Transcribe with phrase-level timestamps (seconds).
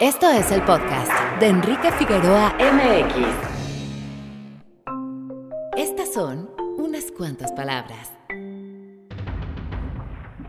[0.00, 3.26] Esto es el podcast de Enrique Figueroa MX.
[5.76, 8.10] Estas son unas cuantas palabras.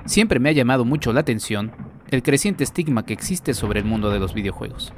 [0.06, 1.74] Siempre me ha llamado mucho la atención
[2.12, 4.94] el creciente estigma que existe sobre el mundo de los videojuegos.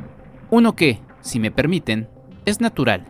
[0.52, 2.07] Uno que, si me permiten,
[2.45, 3.05] es natural.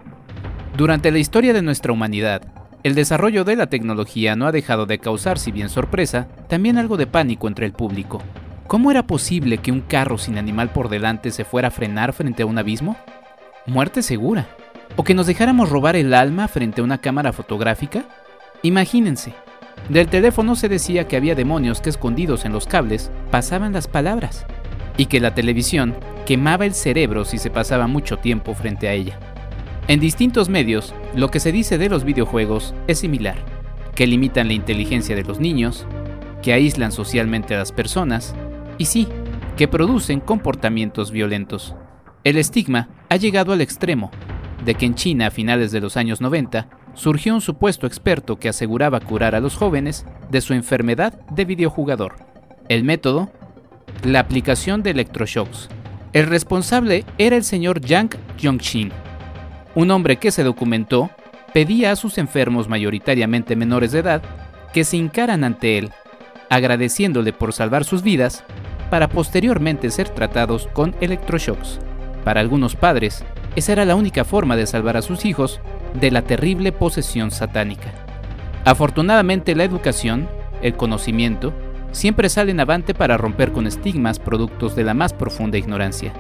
[0.78, 2.41] Durante la historia de nuestra humanidad,
[2.84, 6.96] el desarrollo de la tecnología no ha dejado de causar, si bien sorpresa, también algo
[6.96, 8.21] de pánico entre el público.
[8.68, 12.43] ¿Cómo era posible que un carro sin animal por delante se fuera a frenar frente
[12.43, 12.96] a un abismo?
[13.65, 14.47] ¿Muerte segura?
[14.96, 18.05] ¿O que nos dejáramos robar el alma frente a una cámara fotográfica?
[18.61, 19.33] Imagínense,
[19.89, 24.46] del teléfono se decía que había demonios que escondidos en los cables pasaban las palabras,
[24.97, 29.19] y que la televisión quemaba el cerebro si se pasaba mucho tiempo frente a ella.
[29.89, 33.36] En distintos medios, lo que se dice de los videojuegos es similar,
[33.95, 35.86] que limitan la inteligencia de los niños,
[36.41, 38.36] que aíslan socialmente a las personas,
[38.83, 39.08] y sí,
[39.55, 41.73] que producen comportamientos violentos.
[42.25, 44.11] El estigma ha llegado al extremo
[44.66, 48.49] de que en China a finales de los años 90 surgió un supuesto experto que
[48.49, 52.16] aseguraba curar a los jóvenes de su enfermedad de videojugador.
[52.67, 53.31] El método,
[54.03, 55.69] la aplicación de electroshocks.
[56.11, 58.91] El responsable era el señor Yang Yongxin,
[59.75, 61.09] un hombre que se documentó
[61.53, 64.21] pedía a sus enfermos mayoritariamente menores de edad
[64.73, 65.91] que se hincaran ante él,
[66.49, 68.43] agradeciéndole por salvar sus vidas
[68.94, 71.80] para posteriormente ser tratados con electroshocks.
[72.23, 75.61] Para algunos padres, esa era la única forma de salvar a sus hijos
[75.99, 77.91] de la terrible posesión satánica.
[78.66, 80.30] Afortunadamente la educación,
[80.61, 81.55] el conocimiento,
[81.91, 86.14] siempre salen avante para romper con estigmas productos de la más profunda ignorancia.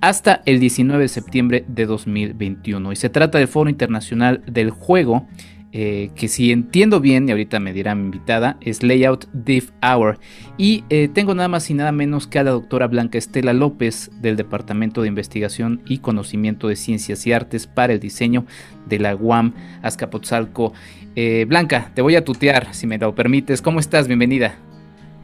[0.00, 2.92] hasta el 19 de septiembre de 2021.
[2.92, 5.26] Y se trata del Foro Internacional del Juego,
[5.72, 10.18] eh, que si entiendo bien, y ahorita me dirá mi invitada, es Layout Div Hour.
[10.56, 14.10] Y eh, tengo nada más y nada menos que a la doctora Blanca Estela López
[14.20, 18.46] del Departamento de Investigación y Conocimiento de Ciencias y Artes para el Diseño
[18.86, 20.72] de la UAM Azcapotzalco.
[21.14, 23.60] Eh, Blanca, te voy a tutear, si me lo permites.
[23.60, 24.06] ¿Cómo estás?
[24.06, 24.56] Bienvenida.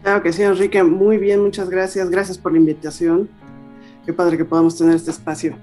[0.03, 0.83] Claro que sí, Enrique.
[0.83, 2.11] Muy bien, muchas gracias.
[2.11, 3.31] Gracias por la invitación.
[4.05, 5.57] Qué padre que podamos tener este espacio.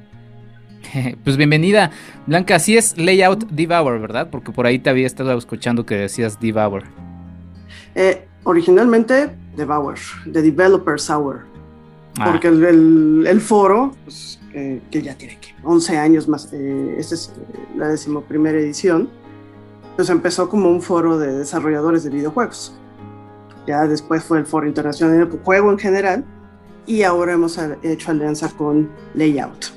[1.24, 1.92] Pues bienvenida,
[2.28, 2.56] Blanca.
[2.56, 4.30] Así es Layout Devour, ¿verdad?
[4.30, 6.84] Porque por ahí te había estado escuchando que decías Devour.
[7.96, 9.97] Eh, originalmente Devour,
[10.31, 11.41] The Developers Hour.
[12.18, 12.31] Ah.
[12.31, 17.59] Porque el, foro, pues, que ya tiene que 11 años más, eh, esta es eh,
[17.78, 19.09] la decimoprimera edición,
[19.96, 22.74] pues empezó como un foro de desarrolladores de videojuegos.
[23.66, 26.25] Ya después fue el foro internacional de juego en general,
[26.86, 29.68] y ahora hemos hecho alianza con Layout.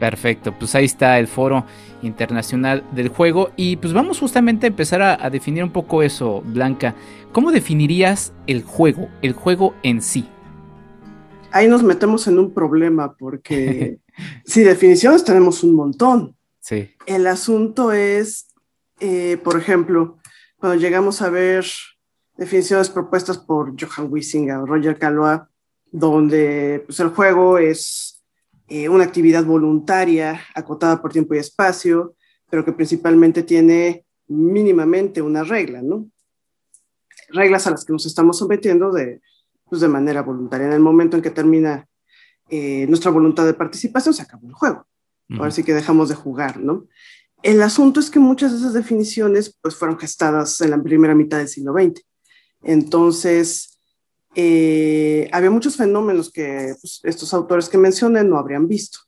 [0.00, 1.66] Perfecto, pues ahí está el foro
[2.00, 6.94] internacional del juego y pues vamos justamente a empezar a, definir un poco eso, Blanca.
[7.32, 10.26] ¿Cómo definirías el juego, el juego en sí?
[11.52, 13.98] Ahí nos metemos en un problema porque
[14.46, 16.34] si definiciones tenemos un montón.
[16.60, 16.90] Sí.
[17.04, 18.48] El asunto es,
[19.00, 20.16] eh, por ejemplo,
[20.56, 21.66] cuando llegamos a ver
[22.38, 25.42] definiciones propuestas por Johan Wisinga o Roger Calois,
[25.92, 28.09] donde pues, el juego es
[28.70, 32.14] eh, una actividad voluntaria acotada por tiempo y espacio,
[32.48, 36.08] pero que principalmente tiene mínimamente una regla, ¿no?
[37.30, 39.20] Reglas a las que nos estamos sometiendo de,
[39.68, 40.68] pues, de manera voluntaria.
[40.68, 41.84] En el momento en que termina
[42.48, 44.86] eh, nuestra voluntad de participación, se acabó el juego.
[45.38, 46.86] Ahora sí que dejamos de jugar, ¿no?
[47.42, 51.38] El asunto es que muchas de esas definiciones pues, fueron gestadas en la primera mitad
[51.38, 52.04] del siglo XX.
[52.62, 53.69] Entonces,
[54.34, 59.00] eh, había muchos fenómenos que pues, estos autores que mencioné no habrían visto.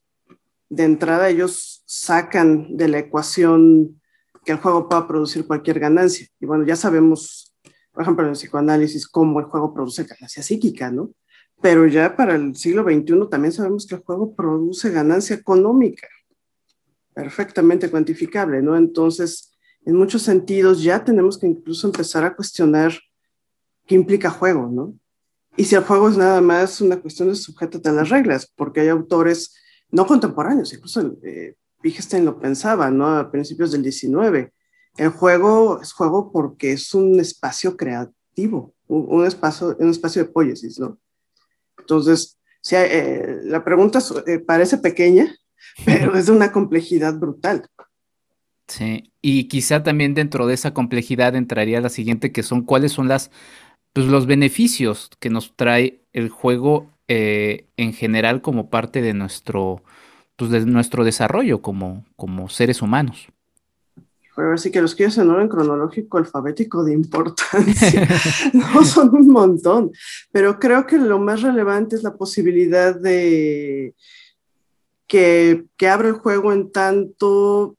[0.68, 4.00] De entrada, ellos sacan de la ecuación
[4.44, 6.26] que el juego pueda producir cualquier ganancia.
[6.40, 7.54] Y bueno, ya sabemos,
[7.92, 11.10] por ejemplo, en el psicoanálisis, cómo el juego produce ganancia psíquica, ¿no?
[11.60, 16.08] Pero ya para el siglo XXI también sabemos que el juego produce ganancia económica,
[17.14, 18.76] perfectamente cuantificable, ¿no?
[18.76, 19.52] Entonces,
[19.84, 22.92] en muchos sentidos ya tenemos que incluso empezar a cuestionar
[23.86, 24.94] qué implica juego, ¿no?
[25.56, 28.80] Y si el juego es nada más una cuestión de sujeto a las reglas, porque
[28.80, 29.54] hay autores
[29.90, 31.56] no contemporáneos, incluso eh,
[32.22, 33.08] lo pensaba, ¿no?
[33.08, 34.52] A principios del 19.
[34.96, 40.78] El juego es juego porque es un espacio creativo, un, espacio, un espacio de poiesis,
[40.78, 40.98] ¿no?
[41.78, 45.34] Entonces, si eh, la pregunta eh, parece pequeña,
[45.84, 47.66] pero es de una complejidad brutal.
[48.68, 53.08] Sí, y quizá también dentro de esa complejidad entraría la siguiente, que son cuáles son
[53.08, 53.30] las,
[53.92, 59.82] pues, los beneficios que nos trae el juego eh, en general como parte de nuestro,
[60.36, 63.28] pues, de nuestro desarrollo como, como seres humanos.
[64.34, 68.08] Pero sí que los quiero en orden cronológico alfabético de importancia.
[68.54, 69.92] no son un montón,
[70.30, 73.94] pero creo que lo más relevante es la posibilidad de
[75.06, 77.76] que, que abre el juego en tanto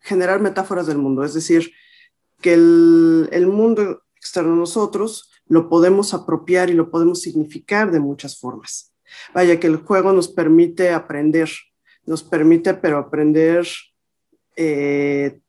[0.00, 1.72] generar metáforas del mundo, es decir,
[2.42, 7.98] que el, el mundo externo a nosotros lo podemos apropiar y lo podemos significar de
[7.98, 8.94] muchas formas.
[9.34, 11.50] Vaya, que el juego nos permite aprender,
[12.06, 13.66] nos permite, pero aprender
[14.56, 15.40] eh,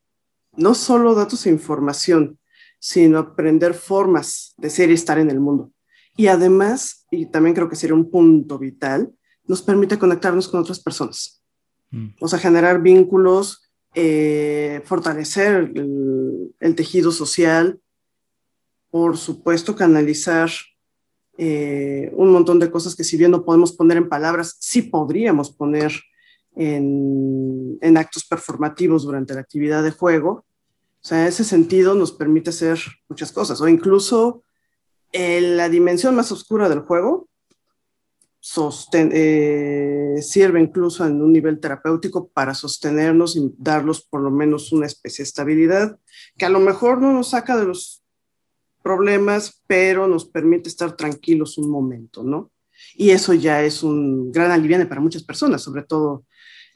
[0.58, 2.40] no solo datos e información,
[2.80, 5.72] sino aprender formas de ser y estar en el mundo.
[6.18, 9.14] Y además, y también creo que sería un punto vital,
[9.46, 11.44] nos permite conectarnos con otras personas.
[11.92, 12.08] Mm.
[12.20, 13.64] O sea, generar vínculos,
[13.96, 17.80] eh, fortalecer el, tejido social,
[18.94, 20.52] por supuesto, canalizar
[21.40, 25.50] eh, un montón de cosas que si bien no podemos poner en palabras, sí podríamos
[25.50, 25.92] poner
[26.56, 30.46] en, en, actos performativos durante la actividad de juego.
[31.02, 32.78] O sea, ese sentido nos permite hacer
[33.10, 34.44] muchas cosas, o incluso
[35.12, 37.28] en la dimensión más oscura del juego,
[38.94, 44.86] eh, sirve incluso en un nivel terapéutico para sostenernos y darlos por lo menos una
[44.86, 45.98] especie de estabilidad
[46.38, 48.03] que a lo mejor no nos saca de los
[48.84, 52.52] problemas, pero nos permite estar tranquilos un momento, ¿no?
[52.96, 56.26] Y eso ya es un gran alivio para muchas personas, sobre todo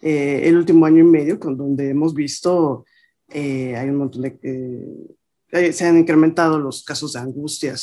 [0.01, 2.85] eh, el último año y medio, con donde hemos visto,
[3.29, 7.75] eh, hay un montón de, se han incrementado los casos de angustia,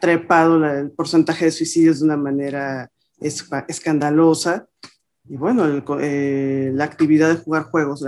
[0.00, 2.90] trepado el porcentaje de suicidios de una manera
[3.68, 4.66] escandalosa.
[5.28, 5.66] Y bueno,
[6.00, 8.04] eh, la actividad de jugar juegos,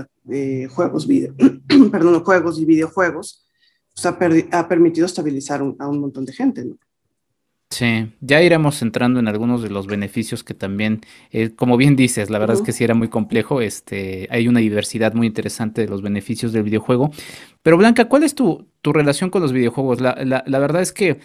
[0.71, 1.35] juegos, video,
[1.93, 3.47] perdón, juegos y videojuegos,
[3.95, 4.07] pues
[4.53, 6.65] ha, permitido estabilizar a un montón de gente.
[7.71, 11.01] Sí, ya iremos entrando en algunos de los beneficios que también,
[11.31, 14.61] eh, como bien dices, la verdad es que sí era muy complejo, este, hay una
[14.61, 17.11] diversidad muy interesante de los beneficios del videojuego.
[17.63, 20.03] Pero Blanca, ¿cuál es tu, tu relación con los videojuegos?
[20.03, 21.19] La, la, la verdad es que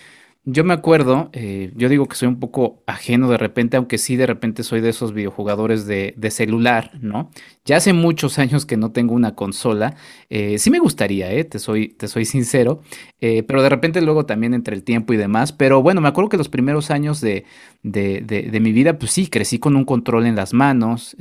[0.50, 4.16] yo me acuerdo, eh, yo digo que soy un poco ajeno de repente, aunque sí
[4.16, 7.32] de repente soy de esos videojugadores de, celular, ¿no?
[7.68, 9.96] Ya hace muchos años que no tengo una consola.
[10.30, 11.44] Eh, sí me gustaría, ¿eh?
[11.44, 12.82] Te soy, te soy sincero.
[13.20, 15.52] Eh, pero de repente luego también entre el tiempo y demás.
[15.52, 17.44] Pero bueno, me acuerdo que los primeros años de,
[17.84, 21.18] de, mi vida, pues sí, crecí con un control en las manos.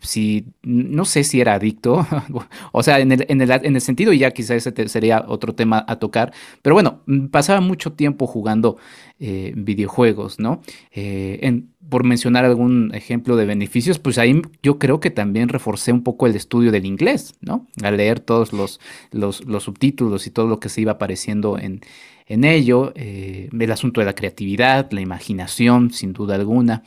[0.00, 2.06] sí, no sé si era adicto.
[2.72, 5.84] o sea, en el, en, el, en el sentido, ya quizás ese sería otro tema
[5.86, 6.32] a tocar.
[6.62, 8.78] Pero bueno, pasaba mucho tiempo jugando
[9.18, 10.62] videojuegos, ¿no?
[10.90, 16.02] Eh, por mencionar algún ejemplo de beneficios, pues ahí yo creo que también reforcé un
[16.02, 17.66] poco el estudio del inglés, ¿no?
[17.82, 21.80] Al leer todos los, los, subtítulos y todo lo que se iba apareciendo en,
[22.26, 26.82] en ello, eh, el asunto de la creatividad, la imaginación, sin duda alguna.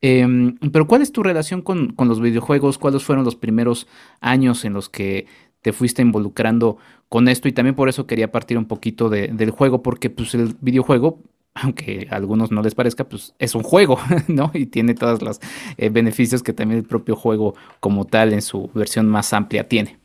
[0.00, 2.78] Em, pero ¿cuál es tu relación con, los videojuegos?
[2.78, 3.86] ¿Cuáles fueron los primeros
[4.20, 5.26] años en los que
[5.62, 6.78] te fuiste involucrando
[7.08, 10.54] con esto y también por eso quería partir un poquito del juego, porque pues el
[10.60, 11.20] videojuego,
[11.54, 14.50] aunque a algunos no les parezca, pues es un juego, ¿no?
[14.54, 15.40] Y tiene todos los
[15.76, 19.98] eh, beneficios que también el propio juego como tal en su versión más amplia tiene.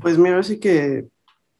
[0.00, 1.08] Pues mira, así que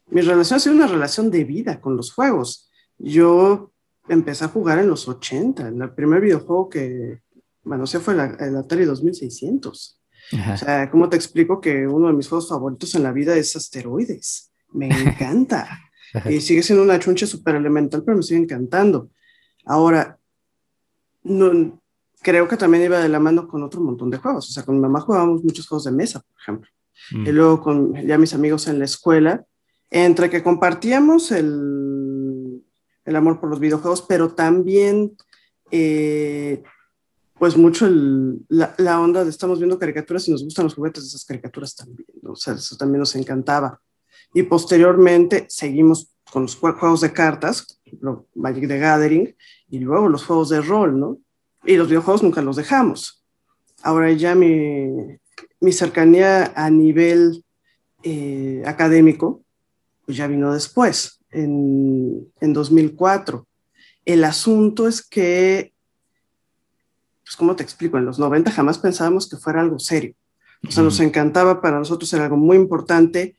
[0.09, 2.69] mi relación ha sido una relación de vida con los juegos.
[2.97, 3.71] Yo
[4.09, 7.21] empecé a jugar en los 80, el primer videojuego que,
[7.63, 10.01] bueno, se fue el, el Atari 2600.
[10.53, 13.55] O sea, ¿cómo te explico que uno de mis juegos favoritos en la vida es
[13.55, 14.51] Asteroides?
[14.71, 15.90] Me encanta.
[16.29, 19.09] Y sigue siendo una chuncha súper elemental, pero me sigue encantando.
[19.65, 20.17] Ahora,
[21.23, 21.81] no,
[22.21, 24.49] creo que también iba de la mano con otro montón de juegos.
[24.49, 26.69] O sea, con mi mamá jugábamos muchos juegos de mesa, por ejemplo.
[27.11, 27.27] Mm.
[27.27, 29.45] Y luego con ya mis amigos en la escuela,
[29.89, 32.63] entre que compartíamos el,
[33.05, 35.17] el amor por los videojuegos, pero también,
[35.71, 36.63] eh,
[37.37, 37.89] pues mucho
[38.49, 41.75] la, la, onda de estamos viendo caricaturas y nos gustan los juguetes de esas caricaturas
[41.75, 42.33] también, ¿no?
[42.33, 43.81] o sea, eso también nos encantaba.
[44.33, 47.81] Y posteriormente seguimos con los juegos de cartas,
[48.35, 49.35] Magic the Gathering,
[49.69, 51.17] y luego los juegos de rol, ¿no?
[51.65, 53.23] Y los videojuegos nunca los dejamos.
[53.83, 54.87] Ahora ya mi,
[55.59, 57.43] mi cercanía a nivel
[58.03, 59.43] eh, académico,
[60.05, 63.47] pues ya vino después, en, en 2004.
[64.05, 65.73] El asunto es que,
[67.23, 67.97] pues, ¿cómo te explico?
[67.97, 70.15] En los 90 jamás pensábamos que fuera algo serio.
[70.67, 73.37] O sea, nos encantaba, para nosotros era algo muy importante,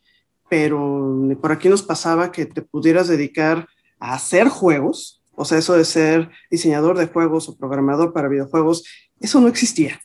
[0.52, 3.66] pero por aquí nos pasaba que te pudieras dedicar
[3.98, 8.84] a hacer juegos, o sea, eso de ser diseñador de juegos o programador para videojuegos,
[9.18, 9.98] eso no existía.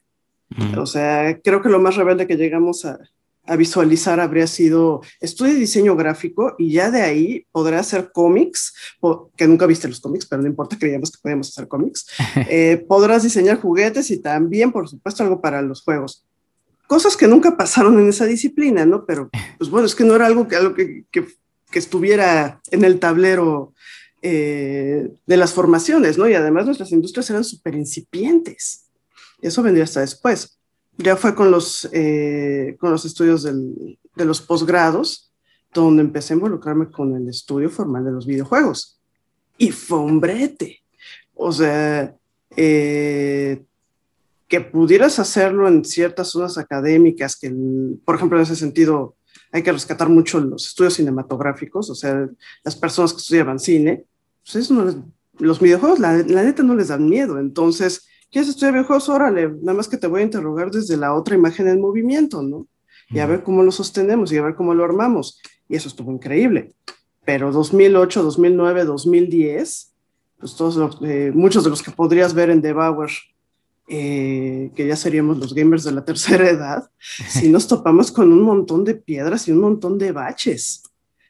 [0.77, 2.97] O sea, creo que lo más rebelde que llegamos a,
[3.45, 8.73] a visualizar habría sido estudio de diseño gráfico y ya de ahí podrá hacer cómics,
[9.35, 12.07] que nunca viste los cómics, pero no importa, creíamos que podíamos hacer cómics.
[12.49, 16.25] Eh, podrás diseñar juguetes y también, por supuesto, algo para los juegos.
[16.87, 19.05] Cosas que nunca pasaron en esa disciplina, ¿no?
[19.05, 21.25] Pero, pues bueno, es que no era algo que, algo que, que,
[21.73, 23.73] estuviera en el tablero
[24.23, 26.27] eh, de las formaciones, ¿no?
[26.27, 28.85] Y además nuestras industrias eran súper incipientes.
[29.41, 30.57] Eso vendría hasta después
[30.97, 35.31] ya fue con los, eh, con los estudios del, de los posgrados,
[35.73, 38.99] donde empecé a involucrarme con el estudio formal de los videojuegos.
[39.57, 40.81] Y fue un brete.
[41.35, 42.15] O sea,
[42.55, 43.63] eh,
[44.47, 47.53] que pudieras hacerlo en ciertas zonas académicas, que,
[48.05, 49.15] por ejemplo, en ese sentido,
[49.51, 52.27] hay que rescatar mucho los estudios cinematográficos, o sea,
[52.63, 54.05] las personas que estudiaban cine,
[54.43, 54.95] pues eso no les,
[55.39, 57.39] los videojuegos, la, la neta, no les dan miedo.
[57.39, 59.07] Entonces, ¿Quieres estudiar videojuegos?
[59.07, 62.67] Órale, nada más que te voy a interrogar desde la otra imagen en movimiento, ¿no?
[63.09, 65.41] Y a ver cómo lo sostenemos y a ver cómo lo armamos.
[65.69, 66.73] Y eso estuvo increíble.
[67.23, 69.93] Pero 2008, 2009, 2010,
[70.39, 73.09] pues todos eh, muchos de los que podrías ver en Devour,
[73.87, 76.89] eh, que ya seríamos los gamers de la tercera edad,
[77.29, 80.83] si nos topamos con un montón de piedras y un montón de baches,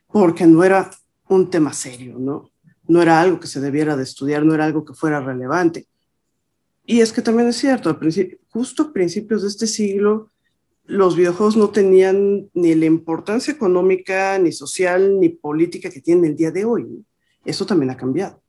[0.07, 0.89] porque no era
[1.29, 2.49] un tema serio, ¿no?
[2.87, 5.87] No era algo que se debiera de estudiar, no era algo que fuera relevante.
[6.85, 7.95] Y es que también es cierto,
[8.49, 10.31] justo a principios de este siglo,
[10.85, 16.35] los videojuegos no tenían ni la importancia económica, ni social, ni política que tienen el
[16.37, 17.05] día de hoy.
[17.43, 18.41] Eso también ha cambiado.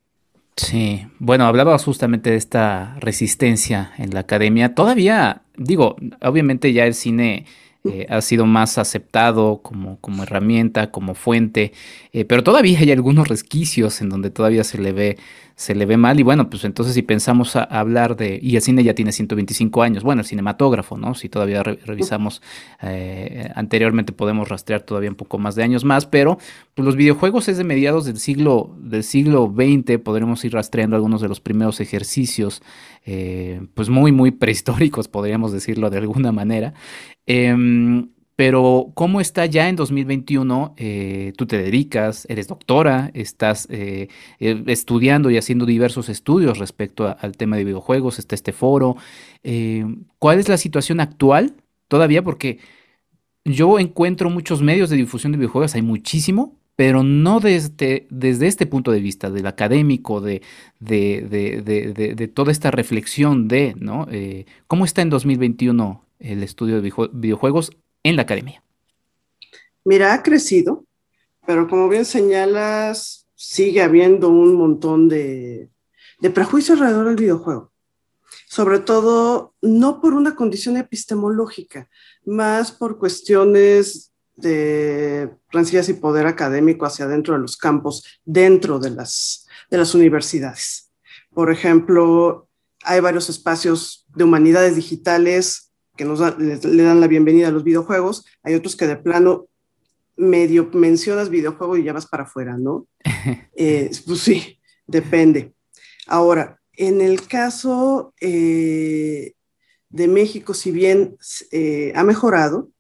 [0.59, 4.75] Sí, bueno, hablabas justamente de esta resistencia en la academia.
[4.75, 7.47] Todavía, digo, obviamente ya el cine
[7.85, 11.73] eh, ha sido más aceptado como, como herramienta, como fuente,
[12.12, 15.17] eh, pero todavía hay algunos resquicios en donde todavía se le ve
[15.59, 16.21] se le ve mal.
[16.21, 19.83] Y bueno, pues entonces si pensamos a, hablar de, y el cine ya tiene 125
[19.83, 21.17] años, bueno, el cinematógrafo, ¿no?
[21.17, 22.41] Si todavía revisamos
[22.81, 26.38] eh, anteriormente podemos rastrear todavía un poco más de años más, pero
[26.75, 31.21] pues los videojuegos es de mediados del siglo, del siglo XX, podremos ir rastreando algunos
[31.21, 32.62] de los primeros ejercicios,
[33.75, 36.73] pues muy, muy prehistóricos, podríamos decirlo de alguna manera.
[37.27, 40.75] Em, pero ¿cómo está ya en 2021?
[40.76, 47.16] Eh, tú te dedicas, eres doctora, estás eh, eh, estudiando y haciendo diversos estudios respecto
[47.18, 48.95] al tema de videojuegos, está este foro.
[50.21, 51.57] ¿Cuál es la situación actual
[51.88, 52.23] todavía?
[52.23, 52.61] Porque
[53.45, 58.66] yo encuentro muchos medios de difusión de videojuegos, hay muchísimo, pero no desde, desde este
[58.66, 60.42] punto de vista, del académico, de,
[60.78, 61.23] de,
[62.16, 64.07] de toda esta reflexión de, ¿no?
[64.68, 67.73] ¿Cómo está en 2021 el estudio de videojuegos
[68.09, 68.62] en la academia?
[69.85, 70.85] Mira, ha crecido,
[71.47, 75.71] pero como bien señalas, sigue habiendo un montón de,
[76.21, 77.73] de prejuicios alrededor del videojuego.
[78.47, 81.88] Sobre todo, no por una condición epistemológica,
[82.25, 88.91] más por cuestiones de rencillas y poder académico hacia dentro de los campos, dentro de
[88.91, 90.91] las, de las universidades.
[91.35, 92.49] Por ejemplo,
[92.83, 95.68] hay varios espacios de humanidades digitales
[95.99, 99.49] que nos le, dan la bienvenida a los videojuegos, hay otros que de plano
[100.17, 102.87] medio mencionas videojuego y ya vas para afuera, ¿no?
[103.61, 105.52] Eh, pues sí, depende.
[106.07, 109.33] Ahora, en el caso eh,
[109.88, 111.17] de México, si bien
[111.50, 112.71] eh, ha mejorado,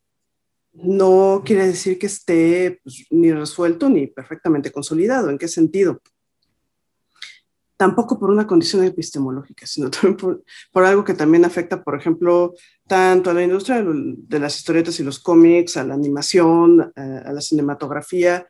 [0.72, 5.28] no quiere decir que esté pues, ni resuelto ni perfectamente consolidado.
[5.30, 6.00] ¿En qué sentido?
[7.78, 12.54] Tampoco por una condición epistemológica, sino también por, algo que también afecta, por ejemplo,
[12.86, 17.40] tanto a la industria de, las historietas y los cómics, a la animación, a, la
[17.40, 18.48] cinematografía,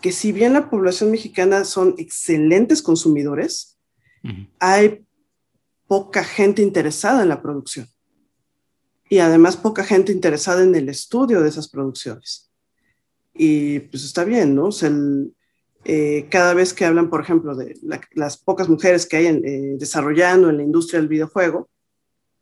[0.00, 3.78] que si bien la población mexicana son excelentes consumidores,
[4.58, 5.04] hay
[5.86, 7.86] poca gente interesada en la producción.
[9.08, 12.50] Y además poca gente interesada en el estudio de esas producciones.
[13.34, 14.66] Y pues está bien, ¿no?
[14.66, 15.34] O sea, el,
[15.84, 17.74] eh, cada vez que hablan, por ejemplo, de
[18.12, 21.68] las pocas mujeres que hay eh, desarrollando en la industria del videojuego,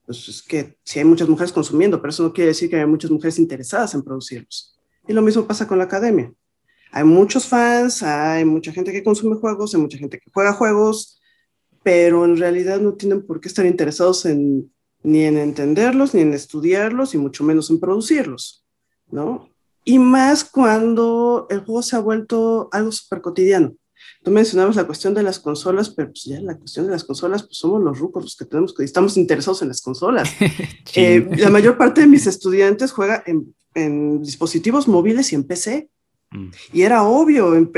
[0.06, 2.86] pues es que sí hay muchas mujeres consumiendo, pero eso no quiere decir que haya
[2.86, 4.76] muchas mujeres interesadas en producirlos.
[5.06, 6.32] Y lo mismo pasa con la academia.
[6.90, 11.20] Hay muchos fans, hay mucha gente que consume juegos, hay mucha gente que juega juegos,
[11.82, 16.34] pero en realidad no tienen por qué estar interesados en, ni en entenderlos, ni en
[16.34, 18.64] estudiarlos, y mucho menos en producirlos,
[19.10, 19.50] ¿no?
[19.88, 23.74] Y más cuando el juego se ha vuelto algo súper cotidiano.
[24.22, 27.44] Tú mencionabas la cuestión de las consolas, pero pues ya la cuestión de las consolas,
[27.44, 30.28] pues somos los rucos los que tenemos que estamos interesados en las consolas.
[30.94, 35.88] eh, la mayor parte de mis estudiantes juega en, en dispositivos móviles y en PC.
[36.32, 36.48] Mm.
[36.74, 37.72] Y era obvio, en,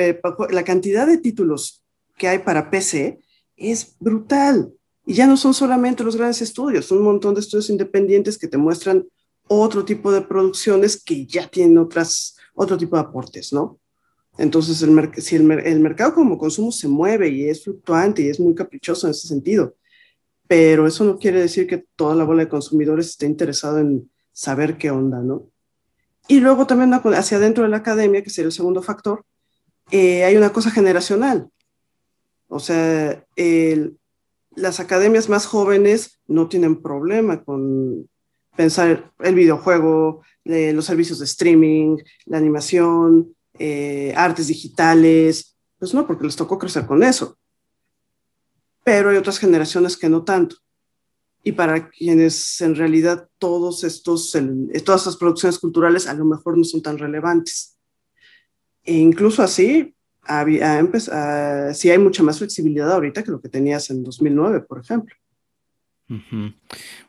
[0.50, 1.84] la cantidad de títulos
[2.18, 3.20] que hay para PC
[3.56, 4.72] es brutal.
[5.06, 8.48] Y ya no son solamente los grandes estudios, son un montón de estudios independientes que
[8.48, 9.06] te muestran
[9.52, 13.80] otro tipo de producciones que ya tienen otras, otro tipo de aportes, ¿no?
[14.38, 18.38] Entonces, el si el, el, mercado como consumo se mueve y es fluctuante y es
[18.38, 19.74] muy caprichoso en ese sentido,
[20.46, 24.78] pero eso no quiere decir que toda la bola de consumidores esté interesado en saber
[24.78, 25.50] qué onda, ¿no?
[26.28, 29.24] Y luego también hacia adentro de la academia, que sería el segundo factor,
[29.90, 31.50] eh, hay una cosa generacional.
[32.46, 33.98] O sea, el,
[34.54, 38.08] las academias más jóvenes no tienen problema con
[38.56, 46.24] pensar el videojuego, los servicios de streaming, la animación, eh, artes digitales, pues no, porque
[46.24, 47.38] les tocó crecer con eso.
[48.84, 50.56] Pero hay otras generaciones que no tanto.
[51.42, 54.32] Y para quienes en realidad todos estos,
[54.84, 57.78] todas estas producciones culturales a lo mejor no son tan relevantes.
[58.84, 60.86] E incluso así, había,
[61.74, 65.14] sí hay mucha más flexibilidad ahorita que lo que tenías en 2009, por ejemplo.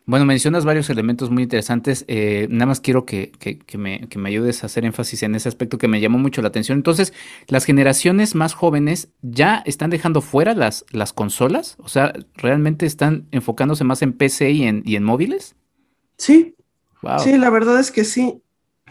[0.06, 2.06] Bueno, mencionas varios elementos muy interesantes.
[2.08, 3.32] Eh, nada más quiero que,
[3.78, 6.78] me, ayudes a hacer énfasis en ese aspecto que me llamó mucho la atención.
[6.78, 7.14] Entonces,
[7.48, 11.78] ¿las generaciones más jóvenes ya están dejando fuera las, las consolas?
[11.80, 15.56] O sea, ¿realmente están enfocándose más en PC y en, y en móviles?
[16.18, 16.56] Sí.
[17.20, 18.42] Sí, la verdad es que sí.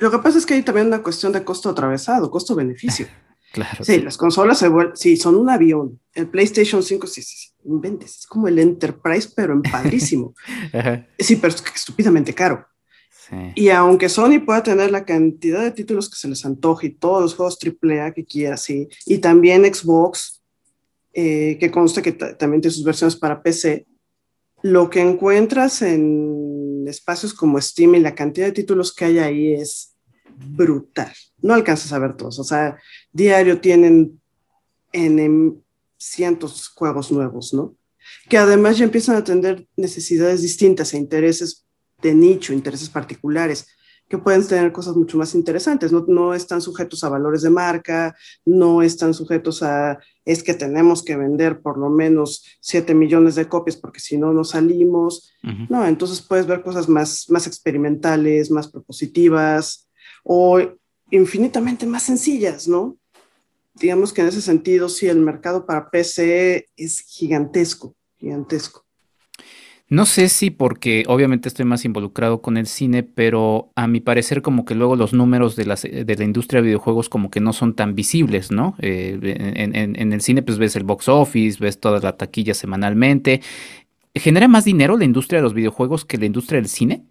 [0.00, 3.06] Lo que pasa es que hay también una cuestión de costo atravesado, costo-beneficio.
[3.52, 3.84] Claro.
[3.84, 6.00] Sí, las consolas se vuelven, sí, son un avión.
[6.14, 10.34] El PlayStation 5, sí, sí, sí, inventes, es como el Enterprise, pero en padrísimo.
[11.18, 12.66] sí, pero es estúpidamente caro.
[13.10, 13.36] Sí.
[13.56, 17.22] Y aunque Sony pueda tener la cantidad de títulos que se les antoje y todos
[17.22, 20.42] los juegos AAA que quiera, sí, y también Xbox,
[21.12, 23.86] eh, que consta que también tiene sus versiones para PC,
[24.62, 29.54] lo que encuentras en espacios como Steam y la cantidad de títulos que hay ahí
[29.54, 29.89] es
[30.46, 31.12] brutal.
[31.42, 32.78] No alcanzas a ver todos, o sea,
[33.12, 34.20] diario tienen
[34.92, 35.62] en,
[35.98, 37.74] cientos juegos nuevos, ¿no?
[38.28, 41.66] Que además ya empiezan a atender necesidades distintas e intereses
[42.00, 43.66] de nicho, intereses particulares,
[44.08, 45.92] que pueden tener cosas mucho más interesantes.
[45.92, 51.02] No, no están sujetos a valores de marca, no están sujetos a es que tenemos
[51.02, 55.30] que vender por lo menos 7 millones de copias porque si no, no salimos.
[55.68, 59.89] No, entonces puedes ver cosas más, más experimentales, más propositivas
[60.24, 60.60] o
[61.10, 62.96] infinitamente más sencillas, ¿no?
[63.80, 68.84] digamos que en ese sentido, sí, el mercado para PC es gigantesco, gigantesco.
[69.88, 74.40] No sé si porque obviamente estoy más involucrado con el cine, pero a mi parecer
[74.40, 75.64] como que luego los números de,
[76.04, 78.76] de la industria de videojuegos como que no son tan visibles, ¿no?
[78.78, 79.18] Eh,
[79.56, 83.40] en, el cine pues ves el box office, ves toda la taquilla semanalmente.
[84.14, 87.02] ¿Genera más dinero la industria de los videojuegos que la industria del cine?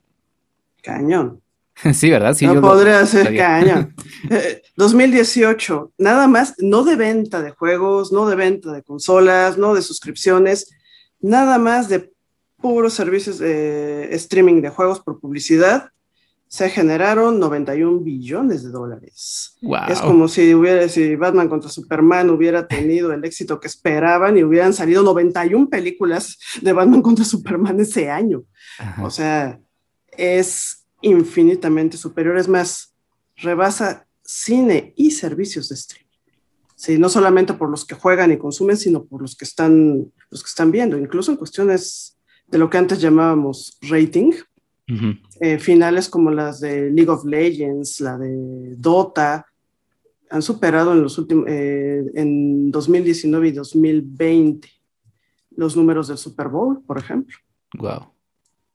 [0.82, 1.42] Cañón.
[1.94, 2.34] Sí, ¿verdad?
[2.34, 3.94] Sí, no podría ser caña.
[4.76, 9.82] 2018, nada más, no de venta de juegos, no de venta de consolas, no de
[9.82, 10.70] suscripciones,
[11.20, 12.12] nada más de
[12.58, 15.92] puros servicios de streaming de juegos por publicidad,
[16.50, 19.56] se generaron 91 billones de dólares.
[19.88, 24.44] Es como si, hubiera, si Batman contra Superman hubiera tenido el éxito que esperaban y
[24.44, 28.44] hubieran salido 91 películas de Batman contra Superman ese año.
[29.00, 29.60] O sea,
[30.08, 32.38] es infinitamente superior.
[32.38, 32.94] Es más,
[33.36, 36.10] rebasa cine y servicios de streaming.
[36.76, 40.44] Sí, no solamente por los que juegan y consumen, sino por los que están, los
[40.44, 44.32] que están viendo, incluso en cuestiones de lo que antes llamábamos rating,
[45.40, 49.46] eh, finales como las de League of Legends, la de Dota,
[50.30, 54.70] han superado en los últimos, eh, en 2019 y 2020
[55.56, 57.36] los números del Super Bowl, por ejemplo.
[57.78, 58.14] Wow.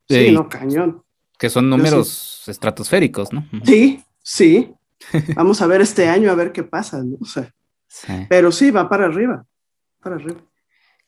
[0.09, 1.04] Sí, no, cañón.
[1.38, 3.49] Que son números estratosféricos, ¿no?
[3.64, 4.75] Sí, sí.
[5.37, 7.16] Vamos a ver este año a ver qué pasa, ¿no?
[7.20, 7.53] O sea,
[8.29, 9.44] Pero sí, va para arriba,
[10.01, 10.40] para arriba.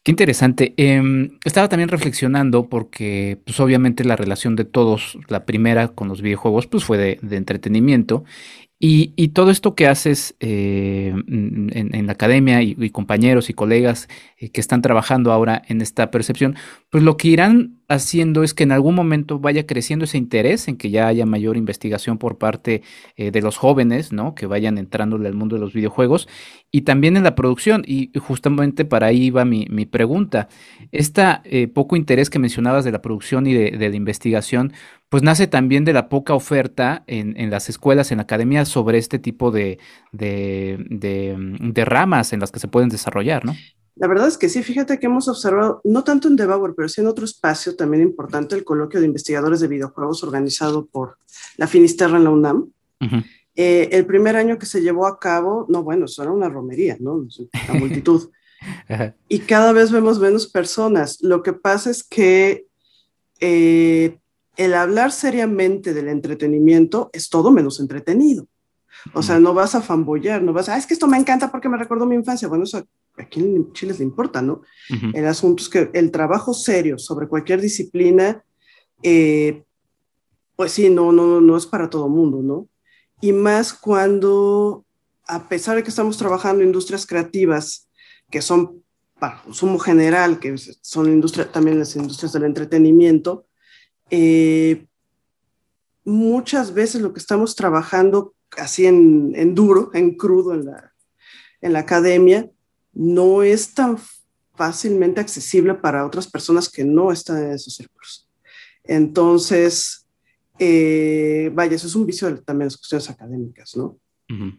[0.06, 0.72] Qué interesante.
[0.76, 6.22] Em, estaba también reflexionando porque, pues obviamente la relación de todos, la primera con los
[6.22, 8.22] videojuegos, pues fue de, entretenimiento.
[8.78, 14.60] Y, todo esto que haces eh, en, la academia y, compañeros y colegas eh, que
[14.60, 16.56] están trabajando ahora en esta percepción,
[16.90, 20.76] pues lo que irán haciendo es que en algún momento vaya creciendo ese interés en
[20.76, 22.82] que ya haya mayor investigación por parte
[23.16, 24.34] eh, de los jóvenes, ¿no?
[24.34, 26.28] Que vayan entrándole al mundo de los videojuegos
[26.70, 27.82] y también en la producción.
[27.86, 30.48] Y justamente para ahí va mi, pregunta.
[30.92, 34.72] Este poco interés que mencionabas de la producción y de la investigación,
[35.08, 39.18] pues nace también de la poca oferta en, las escuelas, en la academia, sobre este
[39.18, 39.78] tipo de,
[40.12, 43.54] de, ramas en las que se pueden desarrollar, ¿no?
[43.94, 47.00] La verdad es que sí, fíjate que hemos observado, no tanto en Debauer, pero sí
[47.00, 51.16] en otro espacio también importante, el coloquio de investigadores de videojuegos organizado por
[51.56, 52.70] la Finisterra en la UNAM.
[53.54, 56.98] Eh, el primer año que se llevó a cabo, no, bueno, eso era una romería,
[57.00, 57.26] ¿no?
[57.68, 58.28] La multitud.
[59.28, 61.18] y cada vez vemos menos personas.
[61.22, 62.66] Lo que pasa es que
[63.40, 64.18] eh,
[64.56, 68.46] el hablar seriamente del entretenimiento es todo menos entretenido.
[69.12, 71.50] O sea, no vas a fanboyar, no vas a, ah, es que esto me encanta
[71.50, 72.48] porque me recordó mi infancia.
[72.48, 72.82] Bueno, eso
[73.18, 74.62] a quién en Chile le importa, ¿no?
[75.12, 78.42] El asunto es que el trabajo serio sobre cualquier disciplina,
[79.02, 79.62] eh,
[80.56, 82.68] pues sí, no, no, no es para todo mundo, ¿no?
[83.20, 84.84] Y más cuando,
[85.26, 87.88] a pesar de que estamos trabajando en industrias creativas,
[88.30, 88.82] que son
[89.18, 93.46] para consumo general, que son industria, también las industrias del entretenimiento,
[94.10, 94.86] eh,
[96.04, 100.92] muchas veces lo que estamos trabajando así en, duro, en crudo en la,
[101.60, 102.50] en la academia,
[102.92, 103.98] no es tan
[104.54, 108.28] fácilmente accesible para otras personas que no están en esos círculos.
[108.84, 110.06] Entonces,
[110.58, 113.98] eh, vaya, eso es un vicio de, también las cuestiones académicas, ¿no?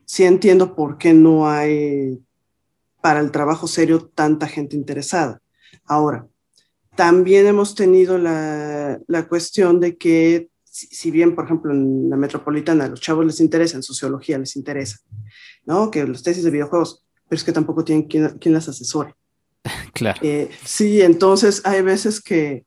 [0.06, 2.18] Sí entiendo por qué no hay
[3.02, 5.42] para el trabajo serio tanta gente interesada.
[5.84, 6.26] Ahora,
[6.98, 12.86] también hemos tenido la, la cuestión de que, si, bien, por ejemplo, en la metropolitana
[12.86, 14.98] a los chavos les interesa, en sociología les interesa,
[15.64, 15.92] ¿no?
[15.92, 19.16] Que los tesis de videojuegos, pero es que tampoco tienen quien, quien las asesore.
[19.94, 20.20] Claro.
[20.22, 22.66] Eh, sí, entonces hay veces que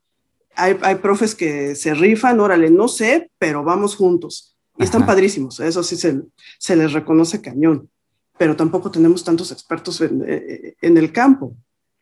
[0.55, 4.57] hay, hay, profes que se rifan, órale, no sé, pero vamos juntos.
[4.77, 6.21] Y están padrísimos, eso sí se,
[6.59, 7.89] se, les reconoce cañón,
[8.37, 11.55] pero tampoco tenemos tantos expertos en, eh, en el campo.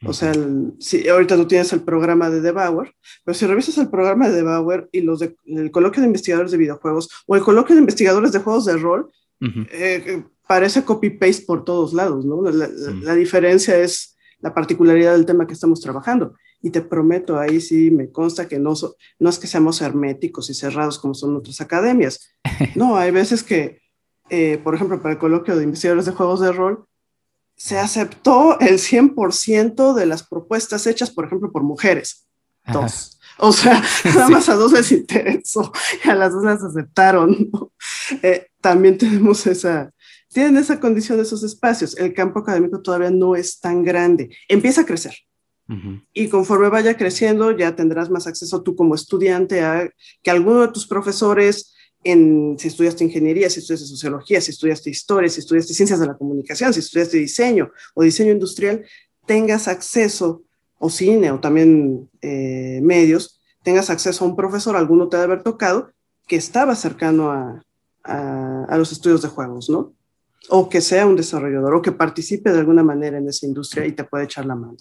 [0.06, 0.32] O sea,
[0.80, 2.94] si ahorita tú tienes el programa de Debauer,
[3.26, 6.58] pero si revisas el programa de Debauer y los de, el coloquio de investigadores de
[6.58, 11.94] videojuegos o el coloquio de investigadores de juegos de rol, eh, parece copy-paste por todos
[11.94, 12.42] lados, ¿no?
[12.42, 16.36] La, diferencia es la particularidad del tema que estamos trabajando.
[16.62, 18.74] Y te prometo, ahí sí me consta que no,
[19.20, 22.36] no es que seamos herméticos y cerrados como son otras academias.
[22.76, 23.80] No, hay veces que,
[24.30, 26.86] eh, por ejemplo, para el coloquio de investigadores de juegos de rol,
[27.60, 32.26] se aceptó el 100% de las propuestas hechas, por ejemplo, por mujeres.
[32.72, 33.20] Dos.
[33.38, 35.70] O sea, nada más a dos les interesó
[36.04, 37.52] y a las dos las aceptaron.
[38.24, 39.92] Eh, también tenemos esa,
[40.30, 41.98] tienen esa condición de esos espacios.
[41.98, 44.36] El campo académico todavía no es tan grande.
[44.48, 45.16] Empieza a crecer.
[46.14, 49.88] Y conforme vaya creciendo, ya tendrás más acceso tú como estudiante a
[50.24, 55.42] que alguno de tus profesores si estudiaste ingeniería, si estudiaste sociología, si estudiaste historia, si
[55.42, 58.86] estudiaste ciencias de la comunicación, si estudiaste diseño o diseño industrial,
[59.26, 60.44] tengas acceso,
[60.80, 65.44] o cine, o también eh, medios, tengas acceso a un profesor, alguno te debe haber
[65.44, 65.92] tocado,
[66.26, 67.62] que estaba cercano a,
[68.04, 69.94] a los estudios de juegos, ¿no?
[70.48, 73.92] O que sea un desarrollador, o que participe de alguna manera en esa industria y
[73.92, 74.78] te puede echar la mano.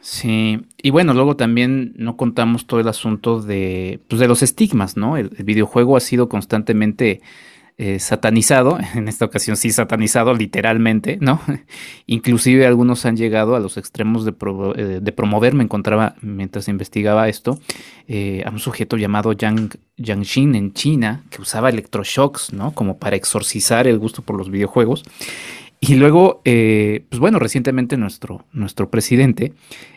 [0.00, 4.96] Sí, y bueno, luego también no contamos todo el asunto de, pues de los estigmas,
[4.96, 5.18] ¿no?
[5.18, 7.20] El, videojuego ha sido constantemente
[7.76, 11.42] eh, satanizado, en esta ocasión sí satanizado literalmente, ¿no?
[12.06, 14.34] Inclusive algunos han llegado a los extremos de,
[14.76, 17.58] eh, de promover, me encontraba mientras investigaba esto,
[18.08, 22.72] eh, a un sujeto llamado Yang, Yang Xin en China, que usaba electroshocks, ¿no?
[22.72, 25.04] Como para exorcizar el gusto por los videojuegos.
[25.82, 29.54] Y luego, eh, pues bueno, recientemente nuestro, nuestro presidente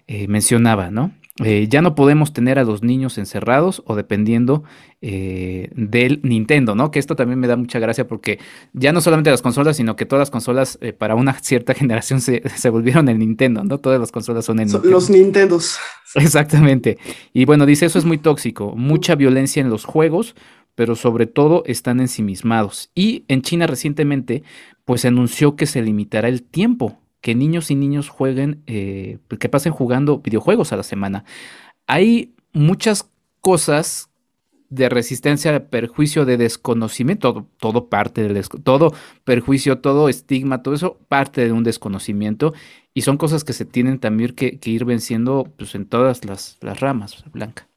[0.07, 1.11] eh, mencionaba, ¿no?
[1.43, 4.63] Eh, ya no podemos tener a los niños encerrados o dependiendo
[5.01, 6.89] del Nintendo, ¿no?
[6.89, 8.39] Que esto también me da mucha gracia porque
[8.71, 12.41] ya no solamente las consolas, sino que todas las consolas para una cierta generación se,
[12.47, 13.79] se, volvieron el Nintendo, ¿no?
[13.79, 14.89] Todas las consolas son el Nintendo.
[14.89, 15.77] Los Nintendos.
[16.15, 16.97] Exactamente.
[17.33, 20.35] Y bueno, dice, eso es muy tóxico, mucha violencia en los juegos,
[20.75, 22.91] pero sobre todo están ensimismados.
[22.95, 24.43] Y en China recientemente
[24.85, 29.71] pues anunció que se limitará el tiempo que niños y niños jueguen, eh, que pasen
[29.71, 31.23] jugando videojuegos a la semana.
[31.87, 33.09] Hay muchas
[33.39, 34.09] cosas
[34.69, 41.45] de resistencia, perjuicio, de desconocimiento, todo, parte del todo perjuicio, todo estigma, todo eso parte
[41.45, 42.53] de un desconocimiento
[42.93, 46.79] y son cosas que se tienen también que, ir venciendo pues, en todas las, las
[46.79, 47.67] ramas, Blanca.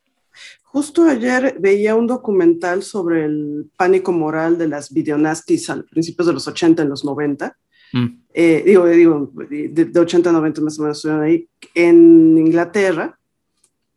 [0.76, 6.34] Justo ayer veía un documental sobre el pánico moral de las videonastis a principios de
[6.34, 7.56] los 80, en los 90.
[7.94, 8.06] Mm.
[8.34, 13.18] Eh, digo, digo de, 80 a 90 más o menos estuvieron ahí, en Inglaterra,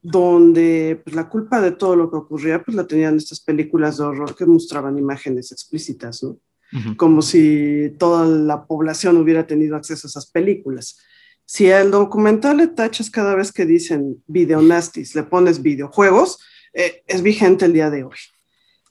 [0.02, 4.06] donde pues, la culpa de todo lo que ocurría pues la tenían estas películas de
[4.06, 6.38] horror que mostraban imágenes explícitas, ¿no?
[6.96, 10.98] Como si toda la población hubiera tenido acceso a esas películas.
[11.44, 16.40] Si al documental le tachas cada vez que dicen videonastis, le pones videojuegos,
[16.74, 18.18] eh, es vigente el día de hoy.